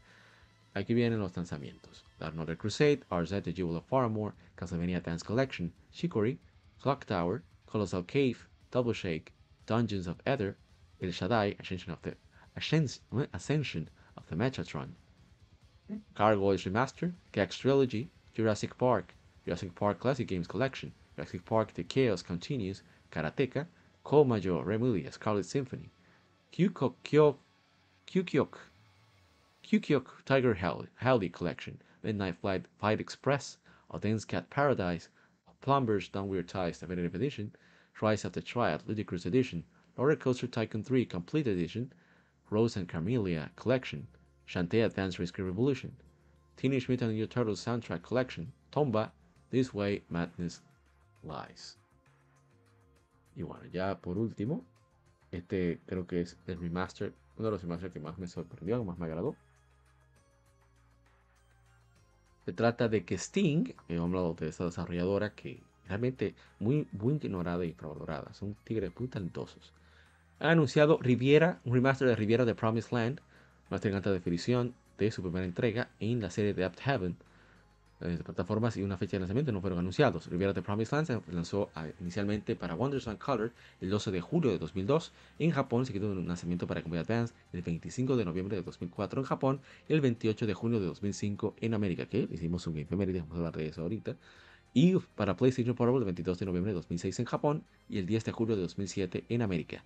[0.75, 2.03] aquí vienen los lanzamientos.
[2.19, 6.39] Another Crusade, RZ The Jewel of Faramore, Castlevania Dance Collection, Chicory,
[6.79, 9.33] Clock Tower, Colossal Cave, Double Shake,
[9.65, 10.57] Dungeons of Ether,
[11.01, 12.15] El Shaddai, Ascension of the,
[13.33, 14.89] Ascension of the Metatron,
[16.15, 19.13] Gargoyles Remastered, Gex Trilogy, Jurassic Park,
[19.45, 23.67] Jurassic Park Classic Games Collection, Jurassic Park The Chaos Continues, Karateka,
[24.03, 25.91] Cole Major, Remulia, Scarlet Symphony,
[26.51, 27.35] Kyukyok,
[29.67, 33.57] Kyukyok Tiger Howdy Collection, Midnight Flight Fight Express,
[33.99, 35.09] Dense Cat Paradise,
[35.59, 37.51] Plumbers Downward Ties Definitive Edition,
[37.99, 39.65] Rise of the Triad Ludicrous Edition,
[39.97, 41.91] Roller Coaster Tycoon 3 Complete Edition,
[42.49, 44.07] Rose and Carmelia Collection,
[44.47, 45.93] Shantae Advanced Rescue Revolution,
[46.55, 49.11] Teenage Mutant Ninja Turtles Soundtrack Collection, Tomba,
[49.49, 50.61] This Way Madness
[51.25, 51.75] Lies.
[53.35, 54.63] Y bueno, ya por último,
[55.33, 58.85] este creo que es el remaster, uno de los remasters que más me sorprendió, que
[58.85, 59.35] más me agradó.
[62.47, 65.59] Se trata de que Sting, hemos hablado de esta desarrolladora que
[65.89, 69.73] realmente muy, muy ignorada y infravalorada, son tigres muy talentosos.
[70.39, 73.19] Ha anunciado Riviera, un remaster de Riviera de Promised Land,
[73.69, 77.17] más de alta definición de su primera entrega en la serie de Apt Heaven,
[77.99, 80.27] de plataformas y una fecha de lanzamiento no fueron anunciados.
[80.27, 83.51] Riviera de Promised Land se lanzó ah, inicialmente para Wonders Color
[83.81, 86.99] el 12 de julio de 2002 en Japón, seguido de un lanzamiento para Game Boy
[86.99, 90.85] Advance el 25 de noviembre de 2004 en Japón y el 28 de junio de
[90.85, 94.15] 2005 en América, que hicimos un Family, vamos a hablar de eso ahorita.
[94.73, 98.25] Y para PlayStation Portable el 22 de noviembre de 2006 en Japón y el 10
[98.25, 99.83] de julio de 2007 en América.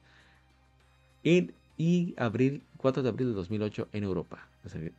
[1.23, 4.47] En y abril, 4 de abril de 2008 en Europa.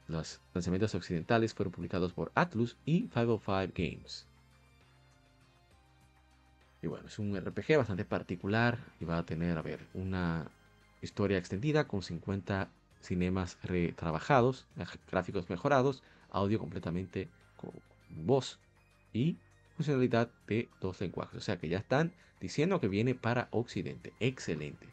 [0.09, 4.26] Los lanzamientos occidentales fueron publicados por Atlus y 505 Games.
[6.82, 10.50] Y bueno, es un RPG bastante particular y va a tener, a ver, una
[11.02, 12.68] historia extendida con 50
[13.00, 14.66] cinemas retrabajados,
[15.09, 16.02] gráficos mejorados,
[16.32, 17.28] audio completamente
[17.59, 17.70] con
[18.10, 18.59] voz
[19.12, 19.36] y
[19.76, 21.36] funcionalidad de dos lenguajes.
[21.36, 24.12] O sea que ya están diciendo que viene para Occidente.
[24.18, 24.88] Excelente.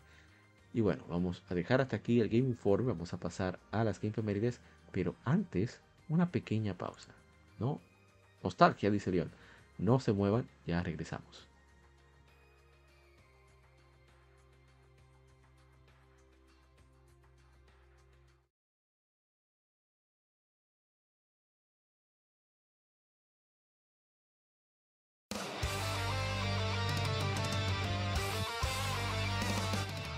[0.74, 4.00] Y bueno, vamos a dejar hasta aquí el Game Informe, vamos a pasar a las
[4.00, 4.60] Game Femérides,
[4.92, 5.80] pero antes
[6.10, 7.12] una pequeña pausa.
[7.60, 7.80] ¿No?
[8.44, 9.32] Nostalgia, dice León.
[9.78, 11.49] No se muevan, ya regresamos.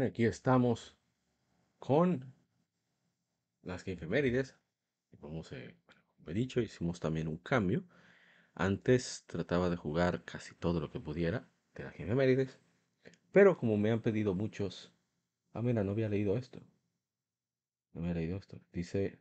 [0.00, 0.96] Bien, aquí estamos
[1.78, 2.32] con
[3.62, 4.56] las que efemérides.
[5.20, 5.74] Como eh,
[6.26, 7.84] he dicho, hicimos también un cambio.
[8.54, 12.58] Antes trataba de jugar casi todo lo que pudiera de las efemérides.
[13.30, 14.90] Pero como me han pedido muchos.
[15.52, 16.62] Ah, mira, no había leído esto.
[17.92, 18.58] No había leído esto.
[18.72, 19.18] Dice.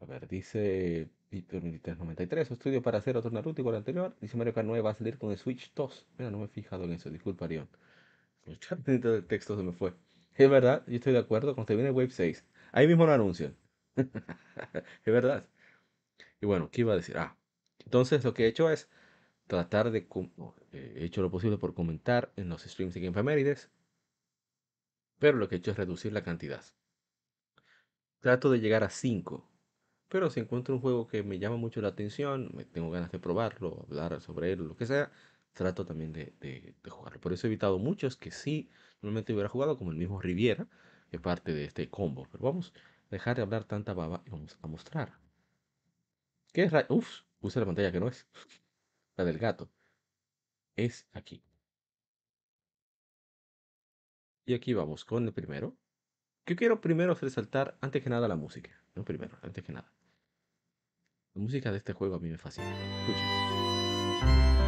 [0.00, 1.10] A ver, dice.
[1.30, 4.16] Víctor 93, estudio para hacer otro Naruto igual al anterior.
[4.20, 6.06] Dice Mario Kart 9 va a salir con el Switch 2.
[6.18, 7.68] Mira, no me he fijado en eso, disculpa, Arión.
[8.46, 9.94] El chat de texto se me fue.
[10.34, 11.54] Es verdad, yo estoy de acuerdo.
[11.54, 13.56] Cuando te viene Wave 6, ahí mismo lo anuncian.
[13.96, 15.46] es verdad.
[16.40, 17.18] Y bueno, ¿qué iba a decir?
[17.18, 17.36] Ah,
[17.84, 18.88] entonces lo que he hecho es
[19.46, 20.08] tratar de.
[20.72, 23.48] He hecho lo posible por comentar en los streams de Game
[25.18, 26.62] Pero lo que he hecho es reducir la cantidad.
[28.20, 29.48] Trato de llegar a 5.
[30.08, 33.18] Pero si encuentro un juego que me llama mucho la atención, me tengo ganas de
[33.18, 35.10] probarlo, hablar sobre él, lo que sea,
[35.52, 37.20] trato también de, de, jugarlo.
[37.20, 38.70] Por eso he evitado muchos que sí,
[39.00, 40.66] normalmente hubiera jugado, como el mismo Riviera,
[41.10, 42.26] que parte de este combo.
[42.30, 45.12] Pero vamos a dejar de hablar tanta baba y vamos a mostrar.
[46.52, 46.72] ¿Qué es?
[46.88, 48.26] Uf, puse la pantalla que no es.
[49.16, 49.70] La del gato.
[50.76, 51.42] Es aquí.
[54.46, 55.76] Y aquí vamos con el primero.
[56.46, 58.70] Yo quiero primero resaltar, antes que nada, la música.
[58.94, 59.92] No primero, antes que nada.
[61.34, 62.68] La música de este juego a mí me fascina.
[63.00, 64.61] Escuchen.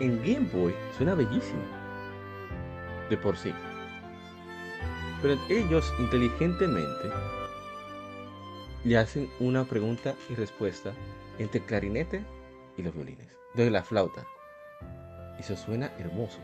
[0.00, 1.62] En Game, Boy, suena bellísimo.
[3.08, 3.52] De por sí.
[5.22, 7.10] Pero ellos inteligentemente
[8.84, 10.92] le hacen una pregunta y respuesta
[11.38, 12.24] entre clarinete
[12.76, 13.28] y los violines.
[13.54, 14.24] De la flauta.
[15.38, 16.38] Y eso suena hermoso.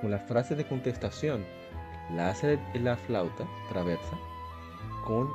[0.00, 1.44] Con la frase de contestación
[2.14, 4.18] la hace la flauta traversa
[5.04, 5.28] con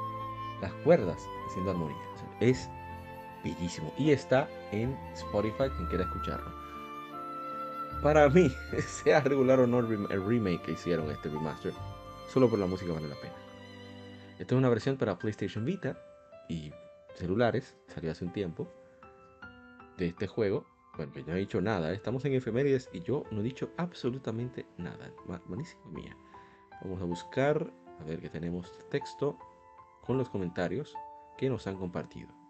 [0.62, 1.98] las cuerdas haciendo armonía.
[2.40, 2.70] Es
[3.44, 3.94] bellísimo.
[3.98, 6.52] Y está en Spotify, quien quiera escucharlo.
[8.02, 8.52] Para mí,
[8.88, 11.74] sea regular o no el remake que hicieron este remaster,
[12.30, 13.34] solo por la música vale la pena.
[14.40, 15.98] Esta es una versión para PlayStation Vita
[16.50, 16.72] y
[17.16, 18.68] celulares, salió hace un tiempo,
[19.98, 20.66] de este juego.
[20.98, 21.96] Bueno, yo no he dicho nada, ¿eh?
[21.96, 25.12] estamos en efemérides y yo no he dicho absolutamente nada.
[25.46, 26.18] Buenísima mía.
[26.82, 29.38] Vamos a buscar, a ver que tenemos texto
[30.02, 30.96] con los comentarios
[31.38, 32.41] que nos han compartido.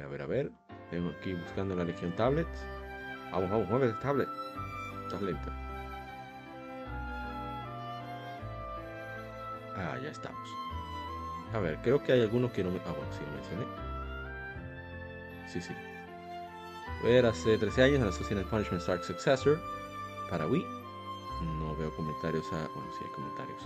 [0.00, 0.52] A ver, a ver,
[0.90, 2.64] tengo aquí buscando la Legión Tablets.
[3.32, 4.28] Vamos, vamos, mueve el tablet.
[5.04, 5.20] Estás.
[9.76, 10.48] Ah, ya estamos.
[11.52, 12.78] A ver, creo que hay algunos que no me...
[12.80, 13.66] Ah, bueno, sí lo mencioné.
[15.48, 15.74] Sí, sí.
[17.02, 19.58] Ver, hace 13 años lanzó Sin Punishment Stark Successor
[20.30, 20.64] para Wii.
[21.60, 22.68] No veo comentarios a...
[22.74, 23.62] Bueno, sí hay comentarios.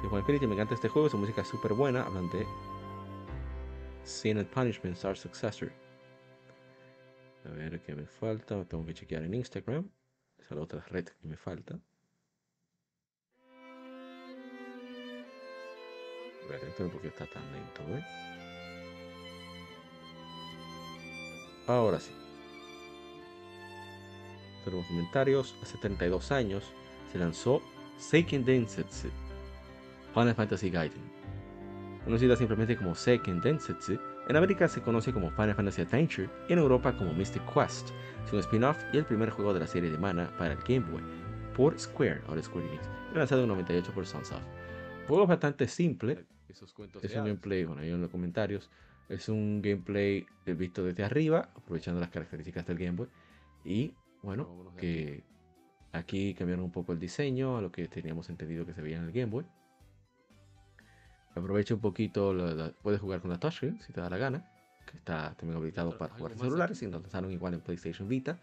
[0.00, 2.02] Sí, Juan Infinity, me encanta este juego, su música es súper buena.
[2.02, 2.46] Hablan de
[4.04, 5.72] Sin Punishment Stark Successor.
[7.44, 8.64] A ver qué me falta.
[8.64, 9.90] Tengo que chequear en Instagram.
[10.38, 11.78] Esa es la otra red que me falta.
[16.44, 18.04] A ver, entonces, ¿por qué está tan lento, eh?
[21.66, 22.12] Ahora sí.
[24.64, 25.54] Tenemos comentarios.
[25.62, 26.64] Hace 32 años
[27.10, 27.62] se lanzó
[27.98, 29.08] Seiken Densetsu
[30.12, 31.23] Final Fantasy Gaiden.
[32.04, 33.98] Conocida simplemente como Seiken Densetsu,
[34.28, 37.90] en América se conoce como Final Fantasy Adventure y en Europa como Mystic Quest.
[38.24, 40.84] Es un spin-off y el primer juego de la serie de Mana para el Game
[40.90, 41.02] Boy
[41.54, 44.42] por Square, ahora Square Enix, lanzado en 98 por Sunsoft.
[45.06, 46.62] Juego bastante simple, es
[47.14, 48.70] un gameplay, bueno, ahí en los comentarios,
[49.08, 53.08] es un gameplay visto desde arriba, aprovechando las características del Game Boy.
[53.64, 55.22] Y bueno, que
[55.92, 59.04] aquí cambiaron un poco el diseño a lo que teníamos entendido que se veía en
[59.04, 59.44] el Game Boy.
[61.34, 62.34] Aprovecha un poquito,
[62.82, 64.48] puedes jugar con la touchscreen si te da la gana,
[64.86, 68.38] que está también habilitado para jugar en celulares y lo lanzaron igual en PlayStation Vita.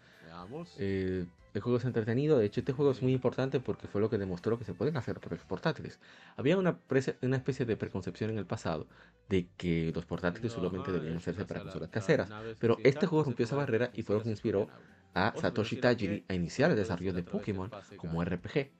[0.78, 1.24] Eh,
[1.54, 4.18] el juego es entretenido, de hecho este juego es muy importante porque fue lo que
[4.18, 5.98] demostró que se pueden hacer portátiles.
[6.36, 6.78] Había una,
[7.22, 8.86] una especie de preconcepción en el pasado
[9.28, 13.56] de que los portátiles solamente debían hacerse para consolas caseras, pero este juego rompió esa
[13.56, 14.68] barrera y fue lo que inspiró
[15.14, 18.70] a Satoshi Tajiri a iniciar el desarrollo de Pokémon como RPG,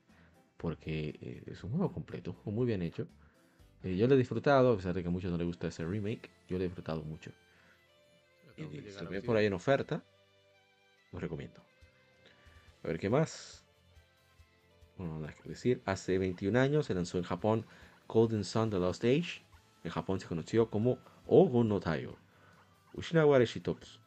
[0.57, 3.07] porque eh, es un juego completo, un juego muy bien hecho
[3.83, 5.85] eh, yo lo he disfrutado, a pesar de que a muchos no les gusta ese
[5.85, 7.31] remake, yo lo he disfrutado mucho.
[8.55, 10.03] Y si se ve por ahí en oferta,
[11.11, 11.61] lo recomiendo.
[12.83, 13.63] A ver qué más.
[14.97, 15.81] Bueno, nada que decir.
[15.85, 17.65] Hace 21 años se lanzó en Japón
[18.07, 19.43] Golden Sun The Lost Age.
[19.83, 22.15] En Japón se conoció como Ogo no Taiyo.
[22.93, 23.99] Ushinaware Shitopsu.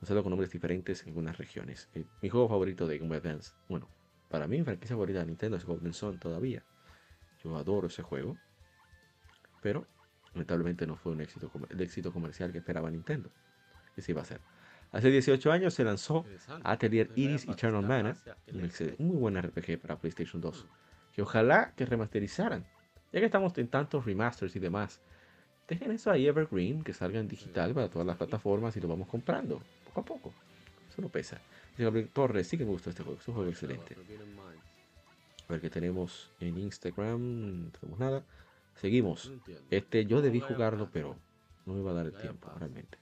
[0.00, 1.88] Lanzado con nombres diferentes en algunas regiones.
[1.94, 3.52] Eh, mi juego favorito de Game Boy Advance.
[3.68, 3.88] Bueno,
[4.28, 6.62] para mí mi franquicia favorita de Nintendo es Golden Sun todavía.
[7.42, 8.36] Yo adoro ese juego
[9.60, 9.86] pero
[10.32, 13.30] lamentablemente no fue un éxito, el éxito comercial que esperaba Nintendo,
[13.94, 14.40] que se iba a hacer.
[14.92, 16.24] Hace 18 años se lanzó
[16.64, 18.16] Atelier Iris Eternal Mana,
[18.52, 20.66] un, muy buen RPG para PlayStation 2,
[21.12, 22.64] que ojalá que remasterizaran,
[23.12, 25.00] ya que estamos en tantos remasters y demás.
[25.68, 29.08] Dejen eso ahí Evergreen, que salga en digital para todas las plataformas y lo vamos
[29.08, 30.34] comprando, poco a poco.
[30.90, 31.38] Eso no pesa.
[31.76, 33.94] Gabriel Torres, sí que me gustó este juego, es un juego excelente.
[35.46, 38.24] A ver qué tenemos en Instagram, no tenemos nada.
[38.80, 39.32] Seguimos.
[39.70, 41.16] Este, yo debí jugarlo, pero
[41.66, 42.98] no me iba a dar el tiempo, realmente.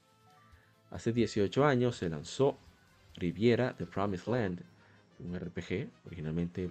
[0.89, 2.57] Hace 18 años se lanzó
[3.15, 4.63] Riviera The Promised Land,
[5.19, 6.67] un RPG, originalmente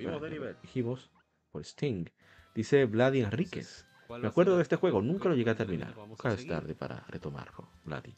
[0.63, 1.11] dijimos
[1.51, 2.07] por Sting.
[2.55, 3.87] Dice Vladi Enríquez.
[4.09, 5.97] Me acuerdo de este juego, nunca lo llegué a terminar.
[5.97, 8.15] Nunca es tarde para retomarlo, Vladi.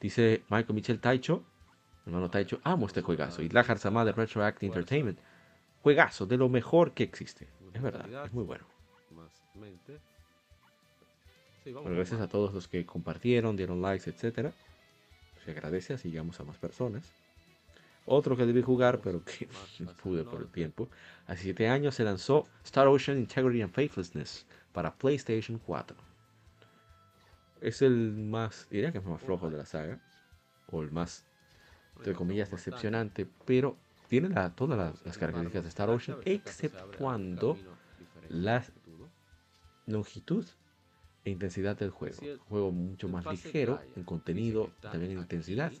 [0.00, 1.44] Dice Michael Michel Taicho,
[2.04, 3.42] hermano Taicho, amo este juegazo.
[3.42, 5.18] Y Lahar Sama de Retroact Entertainment,
[5.80, 7.48] juegazo, de lo mejor que existe.
[7.72, 8.66] Es verdad, es muy bueno
[11.72, 14.52] gracias a todos los que compartieron, dieron likes, etc.
[15.44, 17.12] Se agradece, así llegamos a más personas.
[18.04, 19.48] Otro que debí jugar, pero que
[19.80, 20.88] no pude por el tiempo.
[21.26, 25.96] Hace 7 años se lanzó Star Ocean Integrity and Faithlessness para PlayStation 4.
[27.60, 29.98] Es el más, diría que es el más flojo de la saga,
[30.70, 31.24] o el más,
[31.96, 33.76] entre comillas, decepcionante, pero
[34.08, 37.56] tiene todas las, las características de Star Ocean, exceptuando
[38.28, 38.64] la
[39.86, 40.44] longitud
[41.26, 42.16] e intensidad del juego.
[42.22, 45.72] Un juego mucho más ligero en contenido, también en intensidad.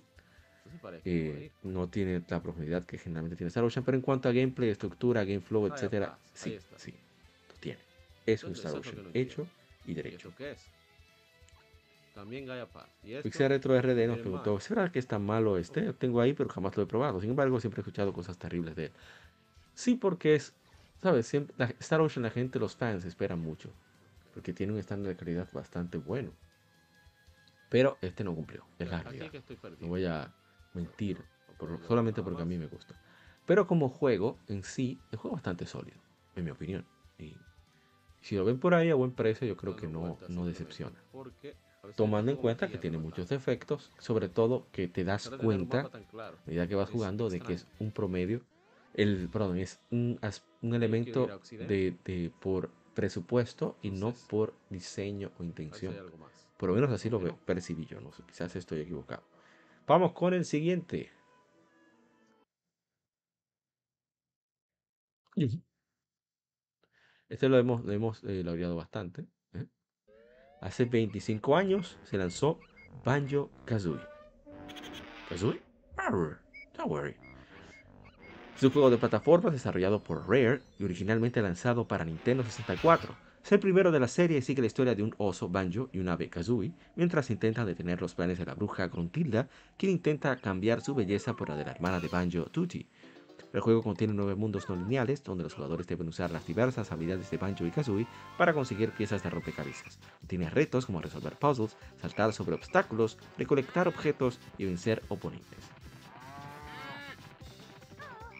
[1.04, 4.70] Eh, no tiene la profundidad que generalmente tiene Star Ocean, pero en cuanto a gameplay,
[4.70, 6.92] estructura, game flow, etcétera, sí, sí,
[7.48, 7.78] lo tiene.
[8.26, 9.46] Es un Star Ocean hecho
[9.86, 10.32] y derecho.
[12.12, 12.46] También
[13.22, 15.82] Pixel Retro RD nos preguntó, ¿es verdad que es tan malo este?
[15.82, 17.20] Lo tengo ahí, pero jamás lo he probado.
[17.20, 18.92] Sin embargo, siempre he escuchado cosas terribles de él.
[19.74, 20.54] Sí, porque es,
[21.00, 21.26] ¿sabes?
[21.28, 23.70] Siempre, Star Ocean, la gente, los fans esperan mucho
[24.36, 26.30] porque tiene un estándar de calidad bastante bueno.
[27.70, 29.32] Pero este no cumplió, es la realidad.
[29.80, 30.30] No voy a
[30.74, 31.24] mentir,
[31.88, 32.94] solamente porque a mí me gusta.
[33.46, 35.96] Pero como juego en sí, el juego es bastante sólido,
[36.34, 36.84] en mi opinión.
[37.18, 37.34] Y
[38.20, 41.02] si lo ven por ahí a buen precio, yo creo que no, no decepciona.
[41.96, 46.68] Tomando en cuenta que tiene muchos defectos, sobre todo que te das cuenta, a medida
[46.68, 48.42] que vas jugando, de que es un promedio,
[48.92, 50.20] el, perdón, es un,
[50.60, 55.94] un elemento de, de, por presupuesto y no por diseño o intención.
[56.56, 59.22] Por lo menos así lo percibí yo, no sé, quizás estoy equivocado.
[59.86, 61.12] Vamos con el siguiente.
[67.28, 69.26] Este lo hemos, lo hemos eh, laureado bastante.
[69.52, 69.66] ¿eh?
[70.62, 72.58] Hace 25 años se lanzó
[73.04, 74.00] Banjo Kazooie.
[75.28, 75.60] ¿Kazooie?
[76.74, 77.25] Don't worry.
[78.56, 83.14] Es un juego de plataformas desarrollado por Rare y originalmente lanzado para Nintendo 64.
[83.44, 85.98] Es el primero de la serie y sigue la historia de un oso Banjo y
[85.98, 90.80] un ave Kazooie mientras intentan detener los planes de la bruja Gruntilda, quien intenta cambiar
[90.80, 92.88] su belleza por la de la hermana de Banjo, Tutti.
[93.52, 97.30] El juego contiene nueve mundos no lineales, donde los jugadores deben usar las diversas habilidades
[97.30, 98.06] de Banjo y Kazooie
[98.38, 99.98] para conseguir piezas de rompecabezas.
[100.26, 105.75] Tiene retos como resolver puzzles, saltar sobre obstáculos, recolectar objetos y vencer oponentes.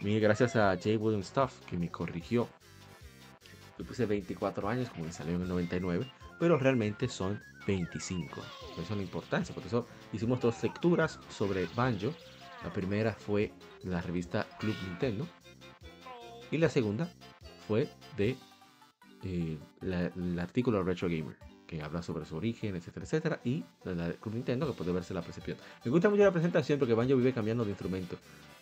[0.07, 0.99] Mil gracias a J.
[0.99, 2.47] William Stuff que me corrigió.
[3.77, 6.07] Yo puse 24 años como me salió en el 99,
[6.39, 8.41] pero realmente son 25.
[8.75, 12.15] Eso es la importancia, por eso hicimos dos lecturas sobre Banjo
[12.63, 13.51] la primera fue
[13.83, 15.27] la revista Club Nintendo.
[16.53, 17.11] Y la segunda
[17.67, 18.37] fue de
[19.25, 23.41] eh, el artículo Retro Gamer, que habla sobre su origen, etcétera, etcétera.
[23.43, 25.57] Y la Club Nintendo, que puede verse la percepción.
[25.85, 28.17] Me gusta mucho la presentación porque Banjo vive cambiando de instrumento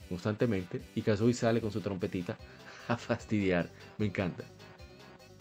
[0.09, 0.81] constantemente.
[0.94, 2.36] Y Kazooie sale con su trompetita
[2.89, 3.68] a fastidiar.
[3.98, 4.44] Me encanta.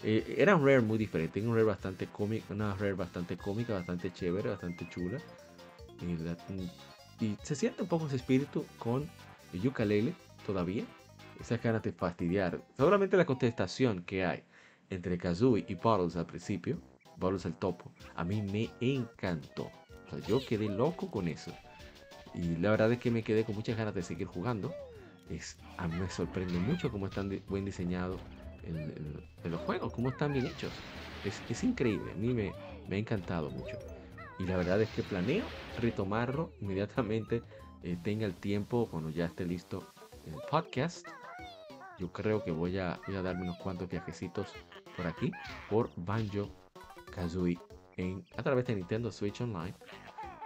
[0.03, 4.11] Eh, era un rare muy diferente, un rare bastante cómico, una rare bastante cómica, bastante
[4.11, 5.17] chévere, bastante chula.
[6.01, 6.35] Y la,
[7.19, 9.09] y se siente un poco ese espíritu con
[9.53, 10.13] el ukulele
[10.45, 10.83] todavía.
[11.39, 12.61] Esa ganas de fastidiar.
[12.77, 14.43] Seguramente la contestación que hay
[14.89, 16.77] entre Kazooie y Bottles al principio,
[17.17, 19.71] Bottles el topo, a mí me encantó.
[20.05, 21.51] O sea, yo quedé loco con eso.
[22.33, 24.73] Y la verdad es que me quedé con muchas ganas de seguir jugando.
[25.29, 28.19] Es, a mí me sorprende mucho cómo están buen diseñados
[28.63, 28.93] en,
[29.49, 30.71] los juegos, cómo están bien hechos.
[31.23, 32.53] Es, es increíble, a mí me,
[32.87, 33.77] me ha encantado mucho.
[34.39, 35.45] Y la verdad es que planeo
[35.79, 37.43] retomarlo inmediatamente
[37.83, 39.87] eh, tenga el tiempo cuando ya esté listo
[40.25, 41.07] el podcast.
[41.99, 44.47] Yo creo que voy a, a darme unos cuantos viajecitos
[44.97, 45.31] por aquí
[45.69, 46.49] por Banjo
[47.13, 47.59] Kazooie
[47.97, 49.75] en, a través de Nintendo Switch Online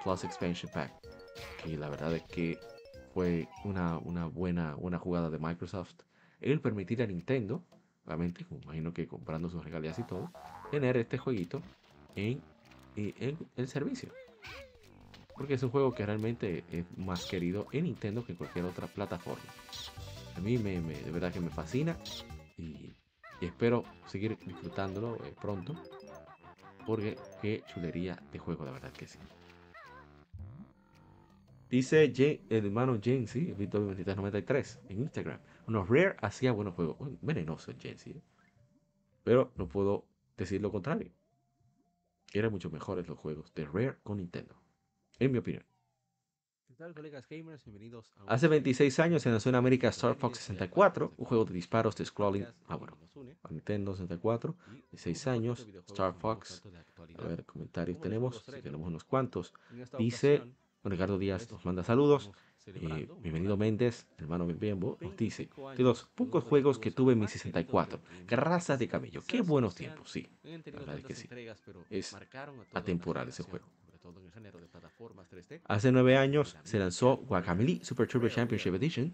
[0.04, 0.94] Plus Expansion Pack.
[1.64, 2.60] Que la verdad es que
[3.14, 5.96] fue una, una buena, una jugada de Microsoft
[6.40, 7.64] el permitir a Nintendo,
[8.06, 10.32] obviamente, imagino que comprando sus regalías y todo,
[10.72, 11.62] tener este jueguito
[12.16, 12.42] en
[12.98, 14.12] en el servicio.
[15.36, 18.88] Porque es un juego que realmente es más querido en Nintendo que en cualquier otra
[18.88, 19.44] plataforma.
[20.36, 21.96] A mí me, de verdad que me fascina
[22.58, 22.94] y,
[23.40, 25.76] espero seguir disfrutándolo eh, pronto.
[26.86, 29.20] Porque qué chulería de juego, la verdad que sí.
[31.70, 32.04] Dice
[32.50, 35.40] el hermano Jensi, Víctor 2393 en Instagram.
[35.68, 36.98] Uno Rare hacía buenos juegos.
[37.22, 38.12] venenoso Jensi.
[38.12, 38.22] ¿eh?
[39.24, 40.06] Pero no puedo
[40.38, 41.12] decir lo contrario
[42.34, 44.56] eran mucho mejores los juegos de Rare con Nintendo,
[45.20, 45.66] en mi opinión.
[48.28, 52.06] Hace 26 años se lanzó en América Star Fox 64, un juego de disparos de
[52.06, 52.46] scrolling.
[52.68, 52.96] Ah, bueno,
[53.50, 54.56] Nintendo 64,
[54.94, 56.62] 6 años, Star Fox.
[57.18, 59.54] A ver, comentarios tenemos, tenemos unos cuantos.
[59.98, 60.44] Dice,
[60.90, 62.32] Ricardo Díaz nos manda saludos.
[62.66, 67.28] Eh, bienvenido Méndez, hermano Bienvenido, nos dice, de los pocos juegos que tuve en mi
[67.28, 71.30] 64, raza de cabello, qué buenos tiempos, sí, la verdad es que sí,
[71.90, 72.14] es
[72.74, 73.66] atemporal ese juego.
[75.66, 79.14] Hace nueve años se lanzó Guacamole Super Turbo Championship Edition,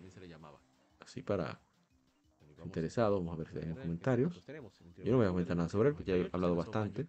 [1.00, 1.60] así para
[2.66, 4.46] interesados, vamos a ver si hay comentarios.
[5.04, 7.06] Yo no voy a comentar nada sobre él, porque ya he hablado bastante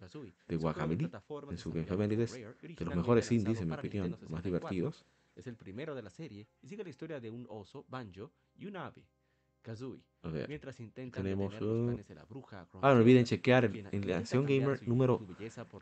[0.47, 1.09] de Guacamole
[1.49, 5.05] en su Game de los mejores indies, en mi opinión, más divertidos.
[5.35, 8.65] Es el primero de la serie y sigue la historia de un oso, Banjo, y
[8.67, 9.05] una ave,
[9.65, 9.99] Kazooie.
[10.47, 12.67] Mientras intentan tenemos los de la bruja.
[12.81, 15.25] Ah, no olviden chequear en la Acción Gamer número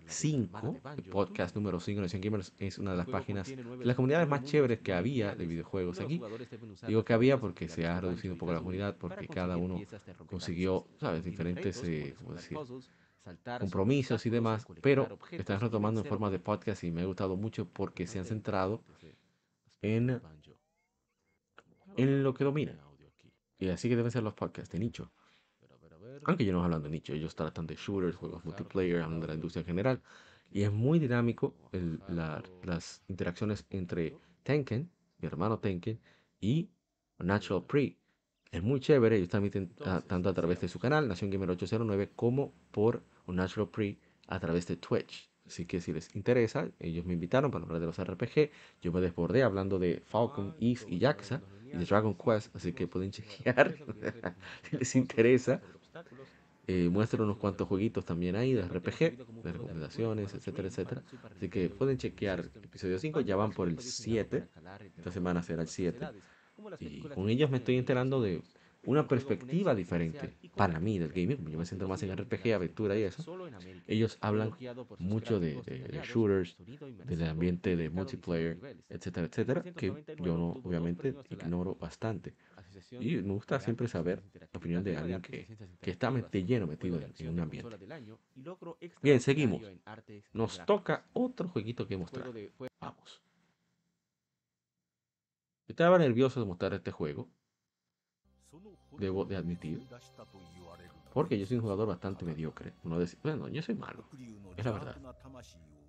[0.05, 3.95] 5, el podcast número 5 de Acción Gamer es una de las páginas de las
[3.97, 6.22] comunidades más chéveres que había de videojuegos aquí.
[6.88, 9.81] Digo que había porque se ha reducido un poco la comunidad, porque cada uno
[10.27, 12.57] consiguió, ¿sabes?, diferentes, eh, decir?
[13.60, 17.68] compromisos y demás, pero están retomando en forma de podcast y me ha gustado mucho
[17.68, 18.81] porque se han centrado
[19.81, 20.22] en,
[21.97, 22.77] en lo que domina.
[23.64, 25.11] Y así que deben ser los podcasts de nicho.
[26.26, 29.35] Aunque yo no hablando de nicho, ellos tratan de shooters, juegos multiplayer, hablando de la
[29.35, 30.02] industria en general.
[30.52, 31.56] Y es muy dinámico
[32.10, 35.99] las interacciones entre Tenken, mi hermano Tenken,
[36.40, 36.69] y
[37.19, 37.98] Natural Pre.
[38.52, 39.69] Es muy chévere, ellos transmiten
[40.07, 44.68] tanto a través de su canal, Nación Gamer 809, como por Natural Pre a través
[44.68, 45.30] de Twitch.
[45.45, 48.49] Así que si les interesa, ellos me invitaron para hablar de los RPG.
[48.82, 51.41] Yo me desbordé hablando de Falcon, East y Jaxa
[51.72, 53.76] y de Dragon Quest, así que pueden chequear
[54.70, 55.61] si les interesa.
[56.65, 61.03] Eh, muestro unos cuantos jueguitos también ahí de RPG, de recomendaciones, etcétera, etcétera.
[61.36, 64.48] Así que pueden chequear episodio 5, ya van por el 7.
[64.95, 66.10] Esta semana será el 7.
[66.80, 68.41] Y con ellos me estoy enterando de
[68.85, 71.49] una perspectiva diferente para mí del gaming.
[71.49, 73.23] Yo me siento más en RPG, aventura y eso.
[73.88, 74.53] Ellos hablan
[74.99, 75.61] mucho de,
[76.03, 76.57] shooters,
[77.05, 78.57] del ambiente de multiplayer,
[78.89, 82.34] etcétera, etcétera, que yo no, obviamente ignoro bastante.
[82.99, 85.47] Y me gusta siempre saber la opinión de alguien que,
[85.81, 87.77] que está de lleno metido en, un ambiente.
[89.01, 89.61] Bien, seguimos.
[90.34, 92.31] Nos toca otro jueguito que mostrar.
[92.80, 93.22] Vamos.
[95.68, 97.30] Estaba nervioso de mostrar este juego.
[98.98, 99.88] Debo de admitir.
[101.14, 102.74] Porque yo soy un jugador bastante mediocre.
[102.84, 104.06] Uno dice, bueno, yo soy malo.
[104.57, 104.98] Es la verdad.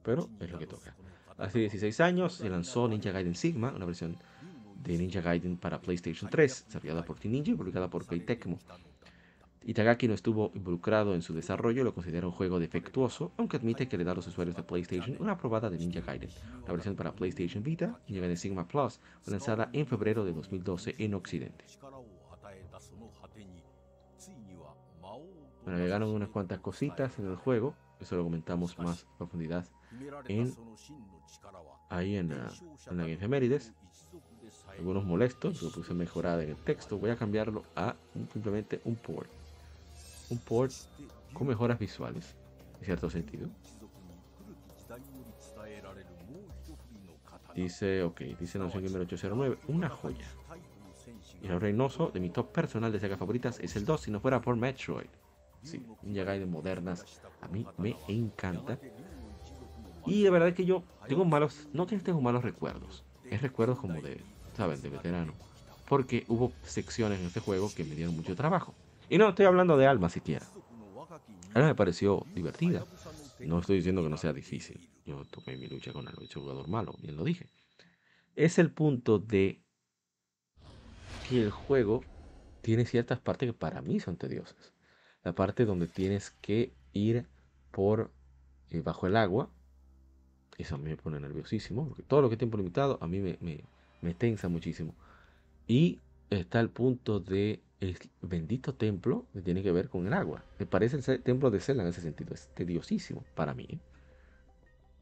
[0.02, 0.94] Pero es lo que toca.
[1.38, 4.16] Hace 16 años se lanzó Ninja Gaiden Sigma, una versión
[4.76, 8.58] de Ninja Gaiden para PlayStation 3, desarrollada por Team Ninja y publicada por Koei Tecmo.
[9.66, 13.96] Itagaki no estuvo involucrado en su desarrollo lo considera un juego defectuoso, aunque admite que
[13.96, 16.28] le da a los usuarios de PlayStation una probada de Ninja Gaiden.
[16.66, 21.14] La versión para PlayStation Vita, Ninja Gaiden Sigma Plus, lanzada en febrero de 2012 en
[21.14, 21.64] Occidente.
[25.64, 29.64] Bueno, agregaron unas cuantas cositas en el juego, eso lo comentamos más profundidad
[30.28, 30.54] en,
[31.88, 32.50] ahí en la,
[32.90, 33.72] en la efemérides
[34.78, 37.94] algunos molestos, lo puse mejorada en el texto, voy a cambiarlo a
[38.32, 39.30] simplemente un port.
[40.30, 40.72] Un port
[41.32, 42.34] con mejoras visuales,
[42.80, 43.48] en cierto sentido.
[47.54, 50.26] Dice, ok, dice Nación número 809, una joya.
[51.40, 54.20] Y el reinoso de mi top personal de sagas favoritas es el 2, si no
[54.20, 55.06] fuera por Metroid.
[55.64, 57.04] Sí, Ninja Gaiden modernas,
[57.40, 58.78] a mí me encanta.
[60.06, 64.22] Y de verdad que yo tengo malos, no tengo malos recuerdos, es recuerdos como de
[64.56, 64.80] ¿saben?
[64.80, 65.32] De veterano.
[65.88, 68.74] Porque hubo secciones en este juego que me dieron mucho trabajo.
[69.08, 70.46] Y no estoy hablando de Alma siquiera.
[71.54, 72.84] Alma me pareció divertida.
[73.40, 74.90] No estoy diciendo que no sea difícil.
[75.06, 77.46] Yo tomé mi lucha con soy jugador malo, bien lo dije.
[78.36, 79.62] Es el punto de
[81.22, 82.02] que el juego
[82.62, 84.73] tiene ciertas partes que para mí son tediosas.
[85.24, 87.26] La parte donde tienes que ir
[87.70, 88.10] por
[88.70, 89.50] eh, bajo el agua.
[90.58, 91.88] Eso a mí me pone nerviosísimo.
[91.88, 93.64] Porque todo lo que es tiempo limitado a mí me,
[94.00, 94.94] me tensa muchísimo.
[95.66, 95.98] Y
[96.30, 100.44] está el punto de el bendito templo que tiene que ver con el agua.
[100.58, 102.34] Me parece el templo de Zelda en ese sentido.
[102.34, 103.66] Es tediosísimo para mí.
[103.68, 103.78] ¿eh?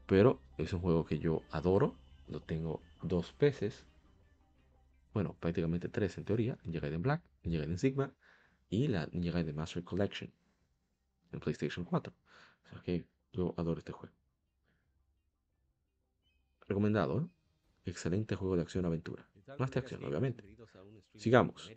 [0.06, 1.96] Pero es un juego que yo adoro.
[2.28, 3.84] Lo tengo dos veces.
[5.12, 6.58] Bueno, prácticamente tres en teoría.
[6.64, 8.12] Ninja Gaiden Black, Ninja Gaiden Sigma
[8.72, 10.32] y la Ninja Gaiden Master Collection
[11.30, 12.12] en PlayStation 4.
[12.12, 14.14] O sea que yo adoro este juego.
[16.66, 17.28] Recomendado, ¿eh?
[17.84, 19.28] Excelente juego de acción-aventura.
[19.58, 20.42] Más de acción, obviamente.
[21.14, 21.70] Sigamos.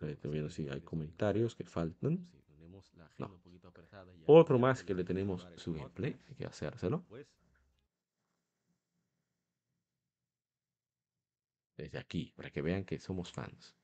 [0.00, 2.26] Estoy viendo si hay comentarios que faltan.
[3.18, 3.30] No.
[4.26, 6.18] Otro más que le tenemos su gameplay.
[6.28, 7.04] Hay que hacérselo.
[11.76, 13.76] Desde aquí, para que vean que somos fans.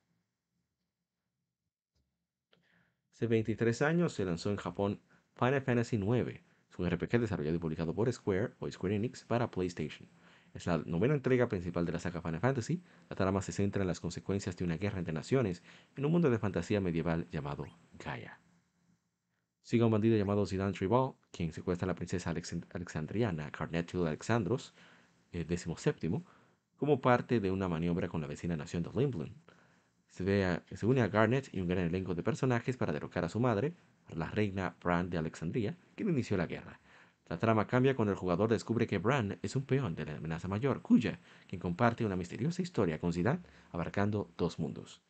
[3.21, 4.99] Hace 23 años se lanzó en Japón
[5.35, 6.41] Final Fantasy IX.
[6.71, 10.09] Es un RPG desarrollado y publicado por Square o Square Enix para PlayStation.
[10.55, 12.83] Es la novena entrega principal de la saga Final Fantasy.
[13.11, 15.63] La trama se centra en las consecuencias de una guerra entre naciones
[15.97, 17.67] en un mundo de fantasía medieval llamado
[18.03, 18.41] Gaia.
[19.61, 22.31] Sigue un bandido llamado Zidane Tribal, quien secuestra a la princesa
[22.73, 24.73] alexandriana Carnetul Alexandros,
[25.33, 26.25] el XVII,
[26.79, 29.37] como parte de una maniobra con la vecina nación de Limblin.
[30.11, 33.75] Se, une a Garnet y un gran elenco de personajes para derrocar a su madre,
[34.09, 36.81] la reina Bran de Alexandria, quien inició la guerra.
[37.29, 40.49] La trama cambia cuando el jugador descubre que Bran es un peón de la amenaza
[40.49, 45.01] mayor, Kuya, quien comparte una misteriosa historia con Zidane, abarcando dos mundos.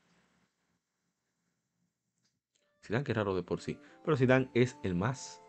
[2.84, 5.40] Zidane que raro de por sí, pero Zidane es el más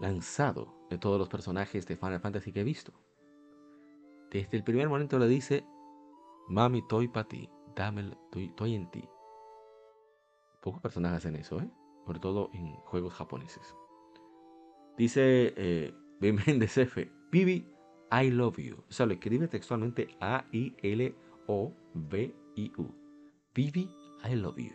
[0.00, 2.92] lanzado de todos los personajes de Final Fantasy que he visto.
[4.30, 5.66] Desde el primer momento le dice,
[6.48, 9.08] Mami, estoy para ti, dame, estoy en ti.
[10.60, 11.70] Pocos personajes hacen eso, ¿eh?
[12.06, 13.74] sobre todo en juegos japoneses.
[14.96, 15.94] Dice eh.
[16.20, 17.10] Méndez F.
[17.30, 17.66] Pibi,
[18.12, 18.76] I love you.
[18.88, 21.14] O sea, lo escribe textualmente A-I-L-O-V-I-U.
[23.52, 23.90] Pibi,
[24.24, 24.72] I love you.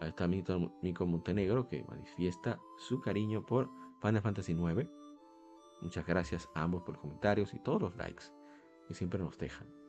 [0.00, 3.70] Ahí está Mico Montenegro que manifiesta su cariño por
[4.02, 4.88] Final Fantasy IX.
[5.82, 8.24] Muchas gracias a ambos por los comentarios y todos los likes
[8.88, 9.83] que siempre nos dejan.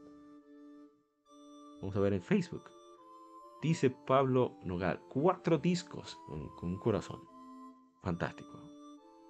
[1.81, 2.63] Vamos a ver en Facebook.
[3.61, 7.21] Dice Pablo Nogal, cuatro discos con, un corazón.
[8.03, 8.59] Fantástico.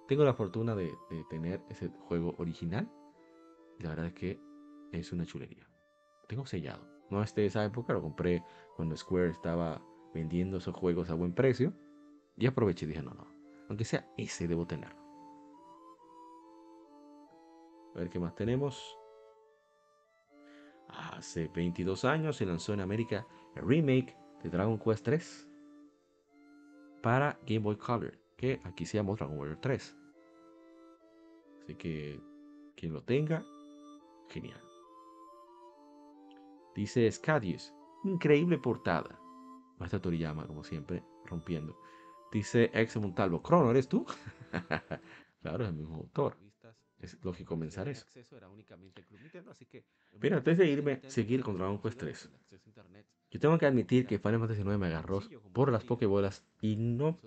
[0.08, 0.94] Tengo la fortuna de,
[1.30, 2.90] tener ese juego original.
[3.78, 4.40] La verdad es que
[4.92, 5.68] es una chulería.
[6.28, 6.86] Tengo sellado.
[7.10, 8.44] No es de esa época, lo compré
[8.76, 9.80] cuando Square estaba
[10.12, 11.72] vendiendo esos juegos a buen precio.
[12.36, 13.26] Y aproveché y dije, no, no.
[13.68, 15.00] Aunque sea ese, debo tenerlo.
[17.94, 18.98] A ver qué más tenemos.
[20.96, 25.48] Hace 22 años se lanzó en América el remake de Dragon Quest 3
[27.02, 29.96] para Game Boy Color, que aquí se llama Dragon Warrior 3.
[31.62, 32.20] Así que
[32.76, 33.44] quien lo tenga,
[34.28, 34.60] genial.
[36.74, 37.72] Dice Scadius,
[38.04, 39.18] increíble portada.
[39.78, 41.78] Maestro Toriyama, como siempre, rompiendo.
[42.32, 44.06] Dice Ex Montalvo, Crono, ¿eres tú?
[45.42, 46.36] claro, es el mismo autor.
[46.98, 48.06] Es lógico comenzar eso.
[50.18, 52.30] Pero antes de irme, seguir con Dragon Quest 3.
[53.30, 55.20] Yo tengo que admitir que Final Fantasy 9 me agarró
[55.52, 57.18] por las pokebolas y no,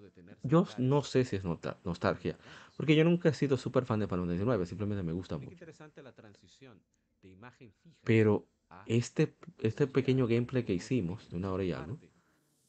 [0.44, 1.44] yo no sé si es
[1.84, 2.38] nostalgia,
[2.78, 5.50] porque yo nunca he sido súper fan de Final Fantasy 9, simplemente me gusta mucho.
[8.04, 8.48] Pero
[8.86, 12.00] este, este pequeño gameplay que hicimos de una hora y algo,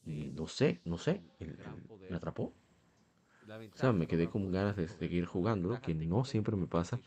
[0.04, 1.22] no sé, no sé,
[2.10, 2.52] me atrapó.
[3.50, 7.00] O sea, me quedé con ganas de seguir jugando, que no siempre me pasa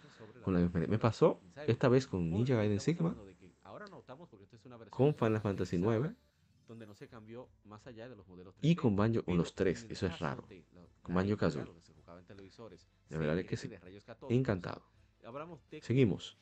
[0.43, 3.15] con la Me pasó esta vez con Ninja Gaiden Sigma,
[4.89, 6.15] con Final Fantasy 9
[8.61, 10.47] y con Banjo, con los tres, eso es raro,
[11.01, 11.65] con Banjo Kazooie.
[13.09, 13.71] De verdad es que sí,
[14.29, 14.83] encantado.
[15.81, 16.37] Seguimos.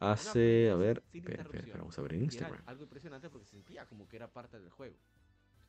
[0.00, 2.62] Hace, a ver, espera, espera, vamos a ver en Instagram.
[2.66, 4.96] Algo impresionante porque se sentía como que era parte del juego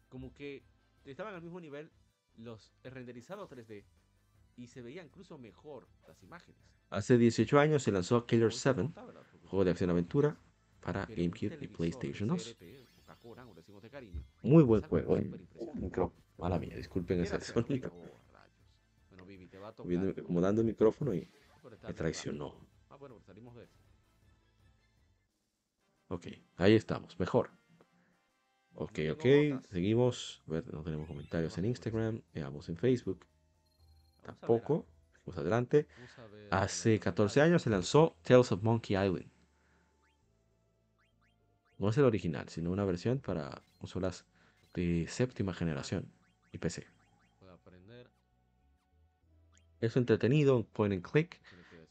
[0.10, 0.64] como que
[1.06, 1.90] estaban al mismo nivel
[2.36, 3.84] los renderizados 3D
[4.56, 6.60] y se veía incluso mejor las imágenes.
[6.90, 8.90] Hace 18 años se lanzó Killer 7,
[9.46, 10.38] juego de acción-aventura
[10.82, 12.58] para GameCube y PlayStation 2.
[14.42, 15.32] Muy buen juego, ¿eh?
[16.38, 17.92] Mala mía, disculpen ese sonido.
[19.86, 21.30] Viendo, acomodando el micrófono y
[21.84, 22.56] me traicionó.
[26.08, 27.52] Ok, ahí estamos, mejor.
[28.80, 29.26] Ok, ok,
[29.72, 30.42] seguimos.
[30.48, 32.22] A ver, no tenemos comentarios en Instagram.
[32.34, 33.26] Veamos en Facebook.
[34.24, 34.86] Tampoco.
[35.12, 35.88] Seguimos adelante.
[36.50, 39.30] Hace 14 años se lanzó Tales of Monkey Island.
[41.78, 44.26] No es el original, sino una versión para consolas
[44.74, 46.10] de séptima generación
[46.54, 46.88] y PC.
[49.82, 51.42] Es entretenido, point and click,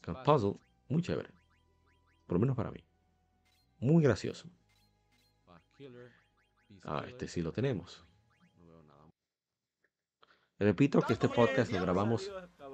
[0.03, 0.55] con puzzle,
[0.87, 1.29] muy chévere.
[2.25, 2.83] Por lo menos para mí.
[3.79, 4.49] Muy gracioso.
[6.83, 8.05] Ah, este sí lo tenemos.
[10.57, 12.29] Repito que este podcast lo grabamos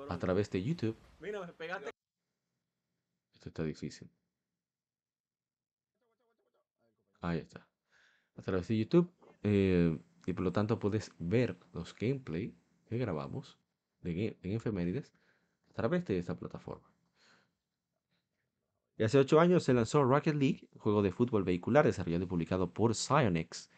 [0.10, 0.98] a través de YouTube.
[3.34, 4.10] Esto está difícil.
[7.22, 7.68] Ahí está.
[8.38, 9.12] A través de YouTube.
[9.44, 12.56] Eh, y por lo tanto puedes ver los gameplay
[12.88, 13.60] que grabamos
[14.02, 15.14] de, en efemérides
[15.70, 16.90] a través de esta plataforma.
[18.98, 22.74] Y hace 8 años se lanzó Rocket League, juego de fútbol vehicular desarrollado y publicado
[22.74, 23.70] por Psyonix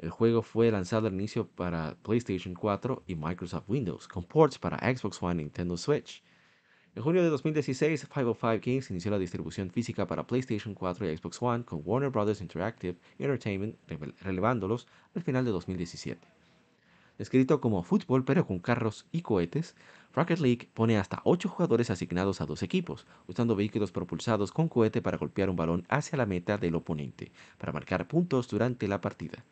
[0.00, 4.78] el juego fue lanzado al inicio para PlayStation 4 y Microsoft Windows, con ports para
[4.78, 6.22] Xbox One y Nintendo Switch.
[6.94, 11.42] En junio de 2016, 505 Games inició la distribución física para PlayStation 4 y Xbox
[11.42, 12.40] One con Warner Bros.
[12.40, 13.76] Interactive Entertainment
[14.22, 16.26] relevándolos al final de 2017.
[17.18, 19.76] Escrito como fútbol pero con carros y cohetes,
[20.14, 25.02] Rocket League pone hasta 8 jugadores asignados a dos equipos, usando vehículos propulsados con cohete
[25.02, 29.44] para golpear un balón hacia la meta del oponente, para marcar puntos durante la partida.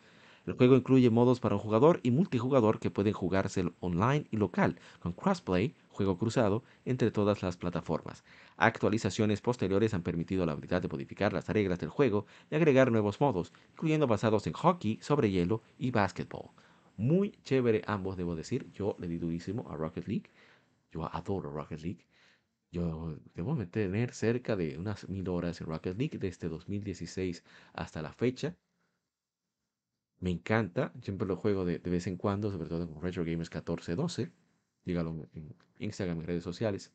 [0.48, 4.80] El juego incluye modos para un jugador y multijugador que pueden jugarse online y local,
[4.98, 8.24] con crossplay, juego cruzado, entre todas las plataformas.
[8.56, 13.20] Actualizaciones posteriores han permitido la habilidad de modificar las reglas del juego y agregar nuevos
[13.20, 16.48] modos, incluyendo basados en hockey, sobre hielo y basketball.
[16.96, 18.72] Muy chévere ambos, debo decir.
[18.72, 20.30] Yo le di durísimo a Rocket League.
[20.90, 22.06] Yo adoro Rocket League.
[22.72, 27.44] Yo debo tener cerca de unas mil horas en Rocket League desde 2016
[27.74, 28.56] hasta la fecha.
[30.20, 34.32] Me encanta, siempre lo juego de, vez en cuando, sobre todo con Retro Gamers 1412.
[34.84, 36.92] Dígalo en Instagram, en redes sociales.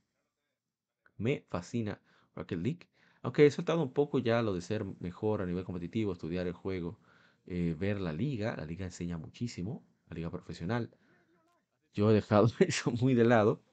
[1.17, 2.01] Me fascina
[2.35, 2.89] Rocket League.
[3.21, 6.53] Aunque he soltado un poco ya lo de ser mejor a nivel competitivo, estudiar el
[6.53, 6.99] juego,
[7.45, 8.55] eh, ver la liga.
[8.57, 10.93] La liga enseña muchísimo, la liga profesional.
[11.93, 13.63] Yo he dejado eso muy de lado,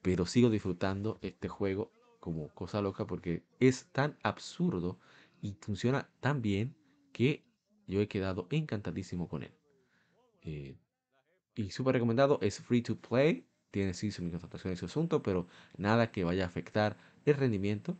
[0.00, 5.00] pero sigo disfrutando este juego como cosa loca porque es tan absurdo
[5.40, 6.76] y funciona tan bien
[7.12, 7.44] que
[7.92, 9.52] yo he quedado encantadísimo con él.
[10.42, 10.76] Eh,
[11.56, 13.46] Y súper recomendado, es free to play.
[13.72, 15.48] Tiene sí sus microtransacciones y su asunto, pero
[15.78, 16.96] nada que vaya a afectar
[17.26, 17.98] el rendimiento.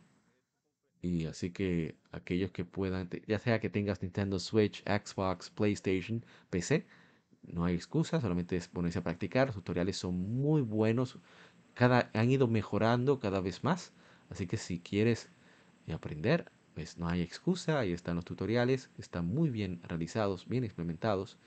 [1.01, 6.85] Y así que aquellos que puedan, ya sea que tengas Nintendo Switch, Xbox, PlayStation, PC,
[7.43, 9.47] no hay excusa, solamente es ponerse a practicar.
[9.47, 11.19] Los tutoriales son muy buenos,
[11.75, 13.93] cada, han ido mejorando cada vez más.
[14.29, 15.29] Así que si quieres
[15.93, 21.37] aprender, pues no hay excusa, ahí están los tutoriales, están muy bien realizados, bien implementados.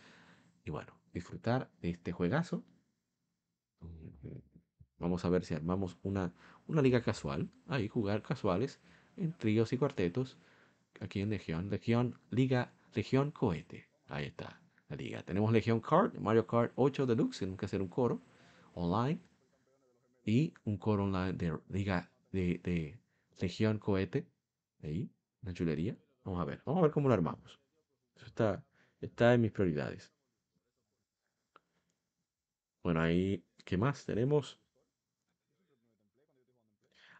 [0.64, 2.64] Y bueno, disfrutar de este juegazo.
[4.98, 6.32] Vamos a ver si armamos una,
[6.66, 7.50] una liga casual.
[7.66, 8.80] Ahí jugar casuales
[9.16, 10.38] en tríos y cuartetos.
[11.00, 11.68] Aquí en Legión.
[11.70, 13.88] Legión, Liga, Legión Cohete.
[14.08, 15.22] Ahí está la liga.
[15.22, 17.40] Tenemos Legión Kart, Mario Kart 8 Deluxe.
[17.40, 18.22] Tenemos que hacer un coro
[18.74, 19.20] online.
[20.24, 22.98] Y un coro online de Liga de, de
[23.38, 24.26] Legión Cohete.
[24.82, 25.10] Ahí,
[25.42, 25.96] una chulería.
[26.24, 26.62] Vamos a ver.
[26.64, 27.60] Vamos a ver cómo lo armamos.
[28.16, 28.64] Eso está,
[29.00, 30.12] está en mis prioridades.
[32.82, 34.58] Bueno, ahí, ¿qué más tenemos?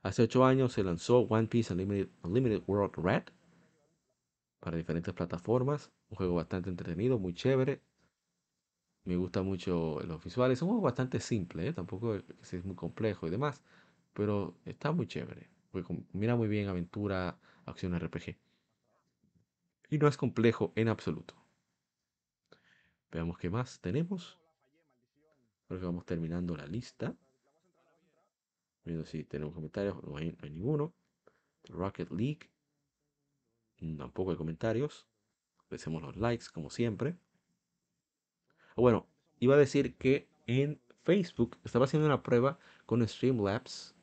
[0.03, 3.24] Hace ocho años se lanzó One Piece Unlimited, World Red
[4.61, 5.91] para diferentes plataformas.
[6.11, 7.83] Un juego bastante entretenido, muy chévere.
[9.05, 10.59] Me gusta mucho los visuales.
[10.59, 11.73] Es un juego bastante simple, ¿eh?
[11.73, 13.62] tampoco es muy complejo y demás.
[14.12, 15.49] Pero está muy chévere.
[16.12, 18.36] Mira muy bien aventura, acción RPG.
[19.90, 21.35] Y no es complejo en absoluto.
[23.11, 24.39] Veamos qué más tenemos.
[25.66, 27.15] Creo que vamos terminando la lista.
[28.85, 30.03] Viendo si tenemos comentarios.
[30.05, 30.94] No hay, ninguno.
[31.65, 32.51] Rocket League.
[33.98, 35.07] Tampoco hay comentarios.
[35.70, 37.16] Hacemos los likes como siempre.
[38.77, 39.07] Bueno,
[39.40, 43.95] iba a decir que en Facebook estaba haciendo una prueba con Streamlabs.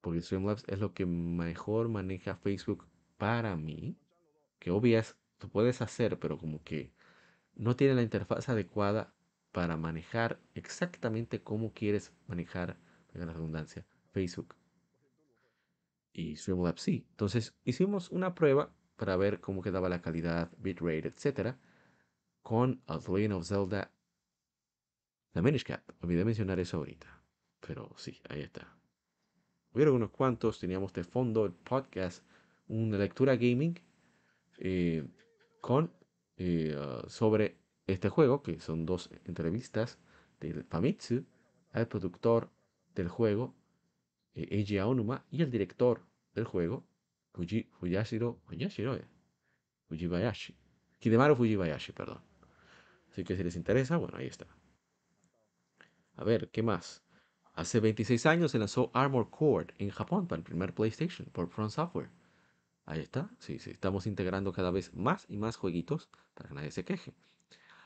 [0.00, 3.96] Porque Streamlabs es lo que mejor maneja Facebook para mí.
[4.58, 6.92] Que obvias, tú puedes hacer, pero como que
[7.54, 9.12] no tiene la interfaz adecuada
[9.52, 12.76] para manejar exactamente cómo quieres manejar,
[13.12, 14.54] la redundancia, Facebook.
[16.12, 17.06] Y Streamlabs sí.
[17.10, 21.56] Entonces hicimos una prueba para ver cómo quedaba la calidad, bitrate, etc.
[22.42, 23.90] Con The Legend of Zelda
[25.32, 25.82] The Minish Cap.
[26.02, 27.22] Olvidé mencionar eso ahorita.
[27.60, 28.77] Pero sí, ahí está.
[29.72, 30.58] Hubieron unos cuantos.
[30.58, 32.24] Teníamos de fondo el podcast,
[32.68, 33.78] una lectura gaming
[34.58, 35.06] eh,
[35.60, 35.92] con
[36.36, 36.76] eh,
[37.08, 39.98] sobre este juego, que son dos entrevistas
[40.40, 41.24] del Famitsu
[41.72, 42.50] al productor
[42.94, 43.54] del juego,
[44.34, 46.02] eh, Eiji Aonuma, y el director
[46.34, 46.84] del juego,
[47.32, 48.98] Fuji, Fuyashiro, Fuyashiro,
[49.88, 50.56] Fujibayashi,
[51.00, 52.22] Hidemaru Fujibayashi, perdón.
[53.10, 54.46] Así que si les interesa, bueno, ahí está.
[56.16, 57.02] A ver, ¿qué más?
[57.58, 61.72] Hace 26 años se lanzó Armor Core en Japón para el primer PlayStation por Front
[61.72, 62.08] Software.
[62.86, 66.70] Ahí está, sí, sí, estamos integrando cada vez más y más jueguitos para que nadie
[66.70, 67.14] se queje.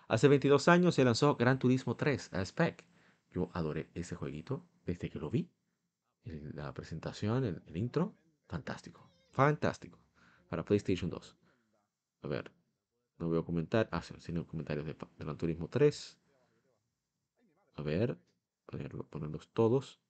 [0.09, 2.85] Hace 22 años se lanzó Gran Turismo 3 a Spec.
[3.31, 5.49] Yo adoré ese jueguito desde que lo vi.
[6.24, 8.15] La presentación, el, intro,
[8.49, 9.09] fantástico.
[9.31, 9.99] Fantástico.
[10.51, 11.35] Para PlayStation 2.
[12.24, 12.53] A ver,
[13.16, 13.89] no veo comentar.
[13.90, 16.19] Ah, sí, no comentarios de, Gran Turismo 3.
[17.77, 18.19] A ver,
[19.11, 20.01] ponerlos todos.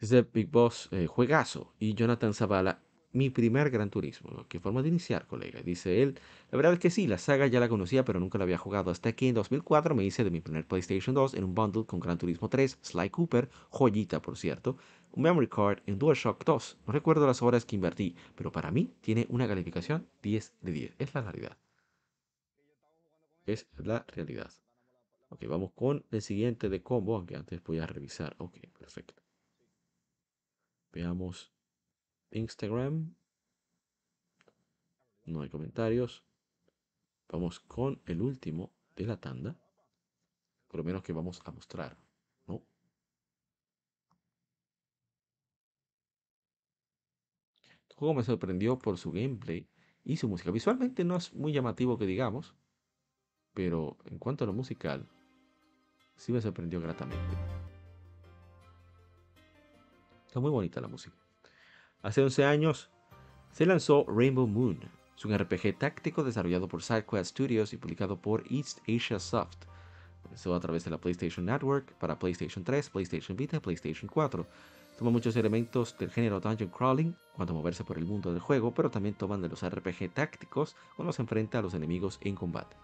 [0.00, 2.82] De Big Boss eh, Juegazo y Jonathan Zavala
[3.12, 4.46] mi primer Gran Turismo.
[4.48, 5.62] Qué forma de iniciar, colega.
[5.62, 6.18] Dice él.
[6.50, 8.90] La verdad es que sí, la saga ya la conocía, pero nunca la había jugado.
[8.90, 12.00] Hasta que en 2004 me hice de mi primer PlayStation 2 en un bundle con
[12.00, 14.76] Gran Turismo 3, Sly Cooper, joyita por cierto,
[15.12, 16.78] un memory card en DualShock 2.
[16.86, 20.94] No recuerdo las horas que invertí, pero para mí tiene una calificación 10 de 10.
[20.98, 21.58] Es la realidad.
[23.44, 24.50] Es la realidad.
[25.32, 28.36] Ok, vamos con el siguiente de combo, aunque antes voy a revisar.
[28.36, 29.22] Ok, perfecto.
[30.92, 31.50] Veamos
[32.32, 33.14] Instagram.
[35.24, 36.22] No hay comentarios.
[37.30, 39.56] Vamos con el último de la tanda.
[40.68, 41.96] Por lo menos que vamos a mostrar.
[42.46, 42.62] ¿no?
[47.88, 49.66] El juego me sorprendió por su gameplay
[50.04, 50.50] y su música.
[50.50, 52.54] Visualmente no es muy llamativo que digamos.
[53.54, 55.08] Pero en cuanto a lo musical,
[56.22, 57.36] sí me sorprendió gratamente.
[60.28, 61.16] Está muy bonita la música.
[62.00, 62.90] Hace 11 años
[63.50, 64.78] se lanzó Rainbow Moon.
[65.16, 69.66] Es un RPG táctico desarrollado por SideQuest Studios y publicado por East Asia Soft.
[70.22, 74.46] Comenzó a través de la PlayStation Network para PlayStation 3, PlayStation Vita y PlayStation 4.
[74.98, 78.92] Toma muchos elementos del género dungeon crawling cuando moverse por el mundo del juego, pero
[78.92, 82.76] también toman de los RPG tácticos cuando se enfrenta a los enemigos en combate.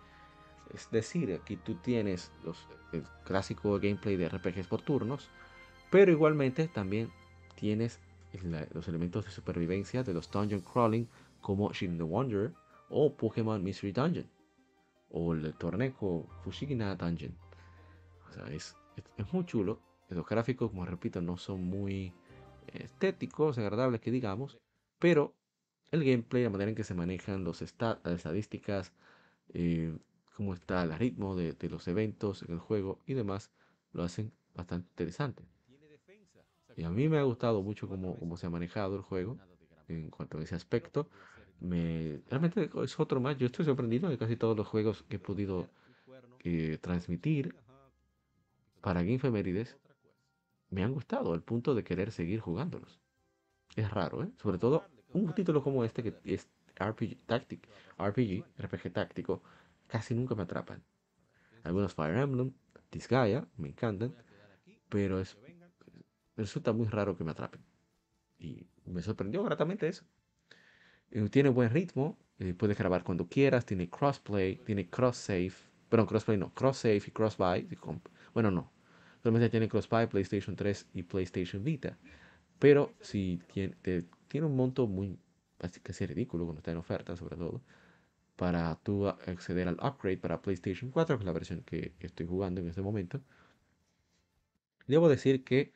[0.75, 5.29] Es decir, aquí tú tienes los, el clásico gameplay de RPGs por turnos,
[5.91, 7.11] pero igualmente también
[7.55, 8.01] tienes
[8.73, 11.07] los elementos de supervivencia de los dungeon crawling
[11.41, 12.53] como Shin the Wonder
[12.91, 14.27] o Pokémon Mystery Dungeon.
[15.11, 17.35] o el Torneco Fushigina Dungeon.
[18.29, 18.77] O sea, es,
[19.17, 19.81] es, muy chulo.
[20.11, 22.13] Los gráficos, como repito, no son muy
[22.67, 24.59] estéticos, agradables que digamos,
[24.99, 25.35] pero
[25.91, 28.93] el gameplay, la manera en que se manejan los las estadísticas,
[29.55, 29.97] eh,
[30.39, 33.51] cómo está el ritmo de, de, los eventos en el juego y demás,
[33.93, 35.43] lo hacen bastante interesante.
[36.77, 39.37] Y a mí me ha gustado mucho cómo, cómo se ha manejado el juego
[39.89, 41.09] en cuanto a ese aspecto.
[41.59, 43.37] Me, realmente es otro más.
[43.37, 45.67] Yo estoy sorprendido de casi todos los juegos que he podido
[46.45, 47.57] eh, transmitir
[48.81, 49.77] para Game Femerides
[50.71, 53.01] me han gustado al punto de querer seguir jugándolos.
[53.75, 54.31] Es raro, ¿eh?
[54.41, 56.47] Sobre todo un título como este que es
[56.77, 59.43] RPG, Tactic, RPG, RPG táctico,
[59.89, 60.85] casi nunca me atrapan.
[61.65, 62.53] Algunos Fire Emblem,
[62.93, 64.15] Disgaea, me encantan,
[64.89, 65.37] pero es,
[66.37, 67.61] resulta muy raro que me atrapen.
[68.39, 70.05] Y me sorprendió gratamente eso.
[71.11, 75.53] Eh, tiene buen ritmo, eh, puedes grabar cuando quieras, tiene crossplay, tiene cross save,
[75.89, 77.69] perdón, crossplay no, cross save y cross buy.
[78.33, 78.71] Bueno, no,
[79.23, 81.99] solamente tiene cross buy PlayStation 3 y PlayStation Vita.
[82.59, 83.77] Pero si tiene,
[84.29, 85.19] tiene un monto muy
[85.83, 87.63] casi ridículo cuando está en oferta, sobre todo,
[88.39, 92.61] para tú acceder al upgrade para PlayStation 4, que es la versión que, estoy jugando
[92.61, 93.21] en este momento.
[94.87, 95.73] Debo decir que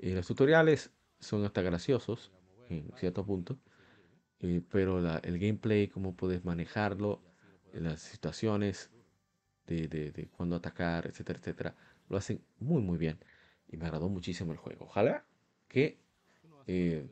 [0.00, 2.32] eh, los tutoriales son hasta graciosos
[2.68, 3.58] en cierto punto,
[4.40, 7.22] eh, pero el gameplay, cómo puedes manejarlo,
[7.72, 8.90] las situaciones
[9.68, 11.76] de, de, cuándo atacar, etcétera, etcétera,
[12.08, 13.20] lo hacen muy, muy bien.
[13.68, 14.86] Y me agradó muchísimo el juego.
[14.86, 15.24] Ojalá
[15.68, 16.00] que
[16.66, 17.08] eh,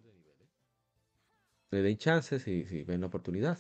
[1.71, 3.59] le den chances y si ven la oportunidad.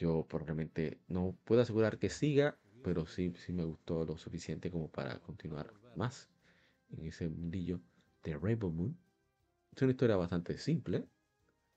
[0.00, 4.88] Yo probablemente no puedo asegurar que siga, pero sí, sí me gustó lo suficiente como
[4.88, 6.30] para continuar más
[6.88, 7.82] en ese mundillo
[8.24, 8.96] de Rainbow Moon.
[9.76, 11.06] Es una historia bastante simple,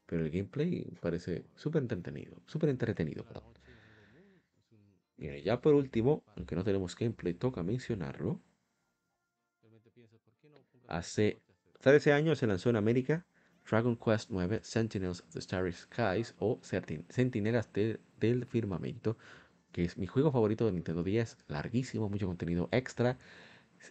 [0.05, 3.53] pero el gameplay parece súper entretenido, súper entretenido, perdón.
[5.17, 8.39] Y ya por último, aunque no tenemos gameplay, toca mencionarlo.
[10.87, 11.41] Hace
[11.81, 13.25] 13 años se lanzó en América
[13.69, 19.17] Dragon Quest 9 Sentinels of the Starry Skies o Sentinelas del Firmamento,
[19.71, 23.17] que es mi juego favorito de Nintendo 10, larguísimo, mucho contenido extra,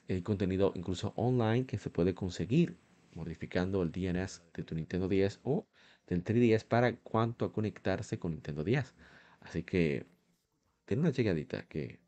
[0.09, 2.77] el contenido incluso online que se puede conseguir
[3.15, 5.67] modificando el DNS de tu Nintendo 10 o
[6.07, 8.95] del 3DS para cuanto a conectarse con Nintendo 10.
[9.41, 10.07] Así que
[10.85, 12.01] tiene una llegadita que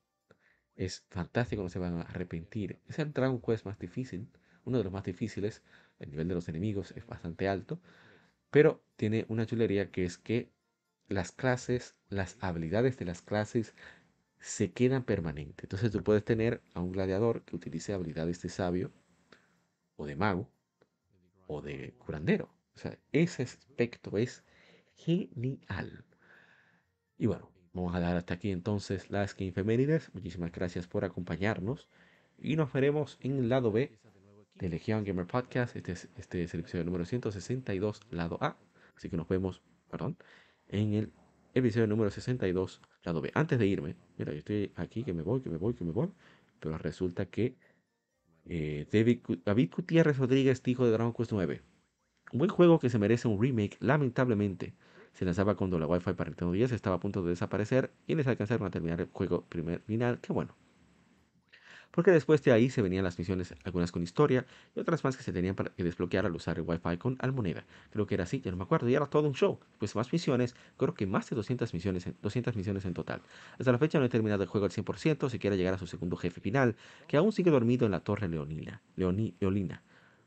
[0.77, 2.79] es fantástico, no se van a arrepentir.
[2.89, 4.29] Es el Dragon Quest más difícil,
[4.65, 5.63] uno de los más difíciles
[5.99, 7.81] el nivel de los enemigos es bastante alto,
[8.51, 10.51] pero tiene una chulería que es que
[11.09, 13.75] las clases, las habilidades de las clases
[14.41, 15.65] se quedan permanentes.
[15.65, 18.93] Entonces tú puedes tener a un gladiador que utilice habilidades de sabio
[19.97, 20.49] o de mago
[21.47, 22.51] o de curandero.
[22.75, 24.45] O sea, ese aspecto es
[24.97, 26.05] genial.
[27.17, 29.53] Y bueno, vamos a dar hasta aquí entonces las que.
[30.13, 31.89] Muchísimas gracias por acompañarnos
[32.39, 33.99] y nos veremos en el lado B
[34.55, 35.77] de Legion Gamer Podcast.
[35.77, 38.57] Este es, este es el episodio número 162, lado A.
[38.97, 40.17] Así que nos vemos, perdón,
[40.69, 41.13] en el
[41.55, 43.31] episodio número 62, lado B.
[43.35, 45.93] Antes de irme, mira, yo estoy aquí, que me voy, que me voy, que me
[45.93, 46.11] voy.
[46.61, 47.57] Pero resulta que
[48.47, 51.63] eh, David, David Gutiérrez Rodríguez dijo de Dragon Quest 9.
[52.33, 54.75] Un buen juego que se merece un remake, lamentablemente.
[55.13, 58.27] Se lanzaba cuando la Wi-Fi para Nintendo 10 estaba a punto de desaparecer y les
[58.27, 60.21] alcanzaron a terminar el juego primer final.
[60.21, 60.57] Que bueno,
[61.95, 64.45] porque después de ahí se venían las misiones, algunas con historia
[64.75, 67.65] y otras más que se tenían para desbloquear al usar el Wi-Fi con Almoneda.
[67.91, 69.61] Creo que era así, ya no me acuerdo, y era todo un show.
[69.79, 73.23] Pues más misiones, creo que más de 200 misiones, en, 200 misiones en total.
[73.59, 75.87] Hasta la fecha no he terminado el juego al 100%, si quiere llegar a su
[75.87, 76.75] segundo jefe final,
[77.07, 78.83] que aún sigue dormido en la torre Leonina.
[78.97, 79.83] Leonina,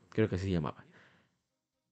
[0.08, 0.86] creo que así se llamaba.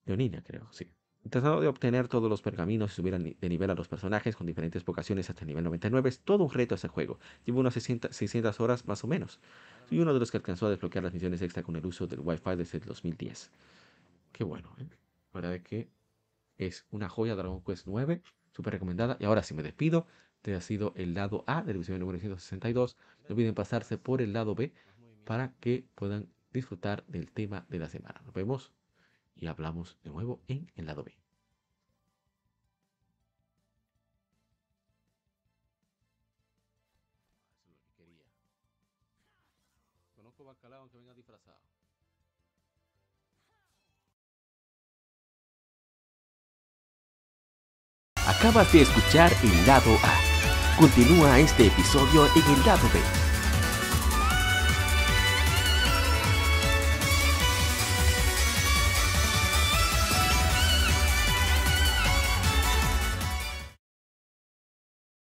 [0.06, 0.95] Leonina, creo, sí.
[1.30, 4.84] Tratando de obtener todos los pergaminos y subir de nivel a los personajes con diferentes
[4.84, 7.18] vocaciones hasta el nivel 99 es todo un reto ese juego.
[7.44, 9.40] Llevo unas 600, horas más o menos.
[9.88, 12.20] Soy uno de los que alcanzó a desbloquear las misiones extra con el uso del
[12.20, 13.50] Wi-Fi desde el 2010.
[14.32, 14.86] Qué bueno, ¿eh?
[15.32, 15.88] La verdad es que
[16.58, 18.22] es una joya Dragon Quest 9,
[18.52, 19.16] súper recomendada.
[19.20, 20.06] Y ahora sí me despido.
[20.36, 22.96] Este ha sido el lado A del episodio número 162.
[23.28, 24.72] No olviden pasarse por el lado B
[25.24, 28.22] para que puedan disfrutar del tema de la semana.
[28.24, 28.72] Nos vemos
[29.36, 31.14] y hablamos de nuevo en el lado B.
[40.16, 41.60] Conozco bacalao aunque venga disfrazado.
[48.26, 50.78] Acabas de escuchar el lado A.
[50.78, 53.25] Continúa este episodio en el lado B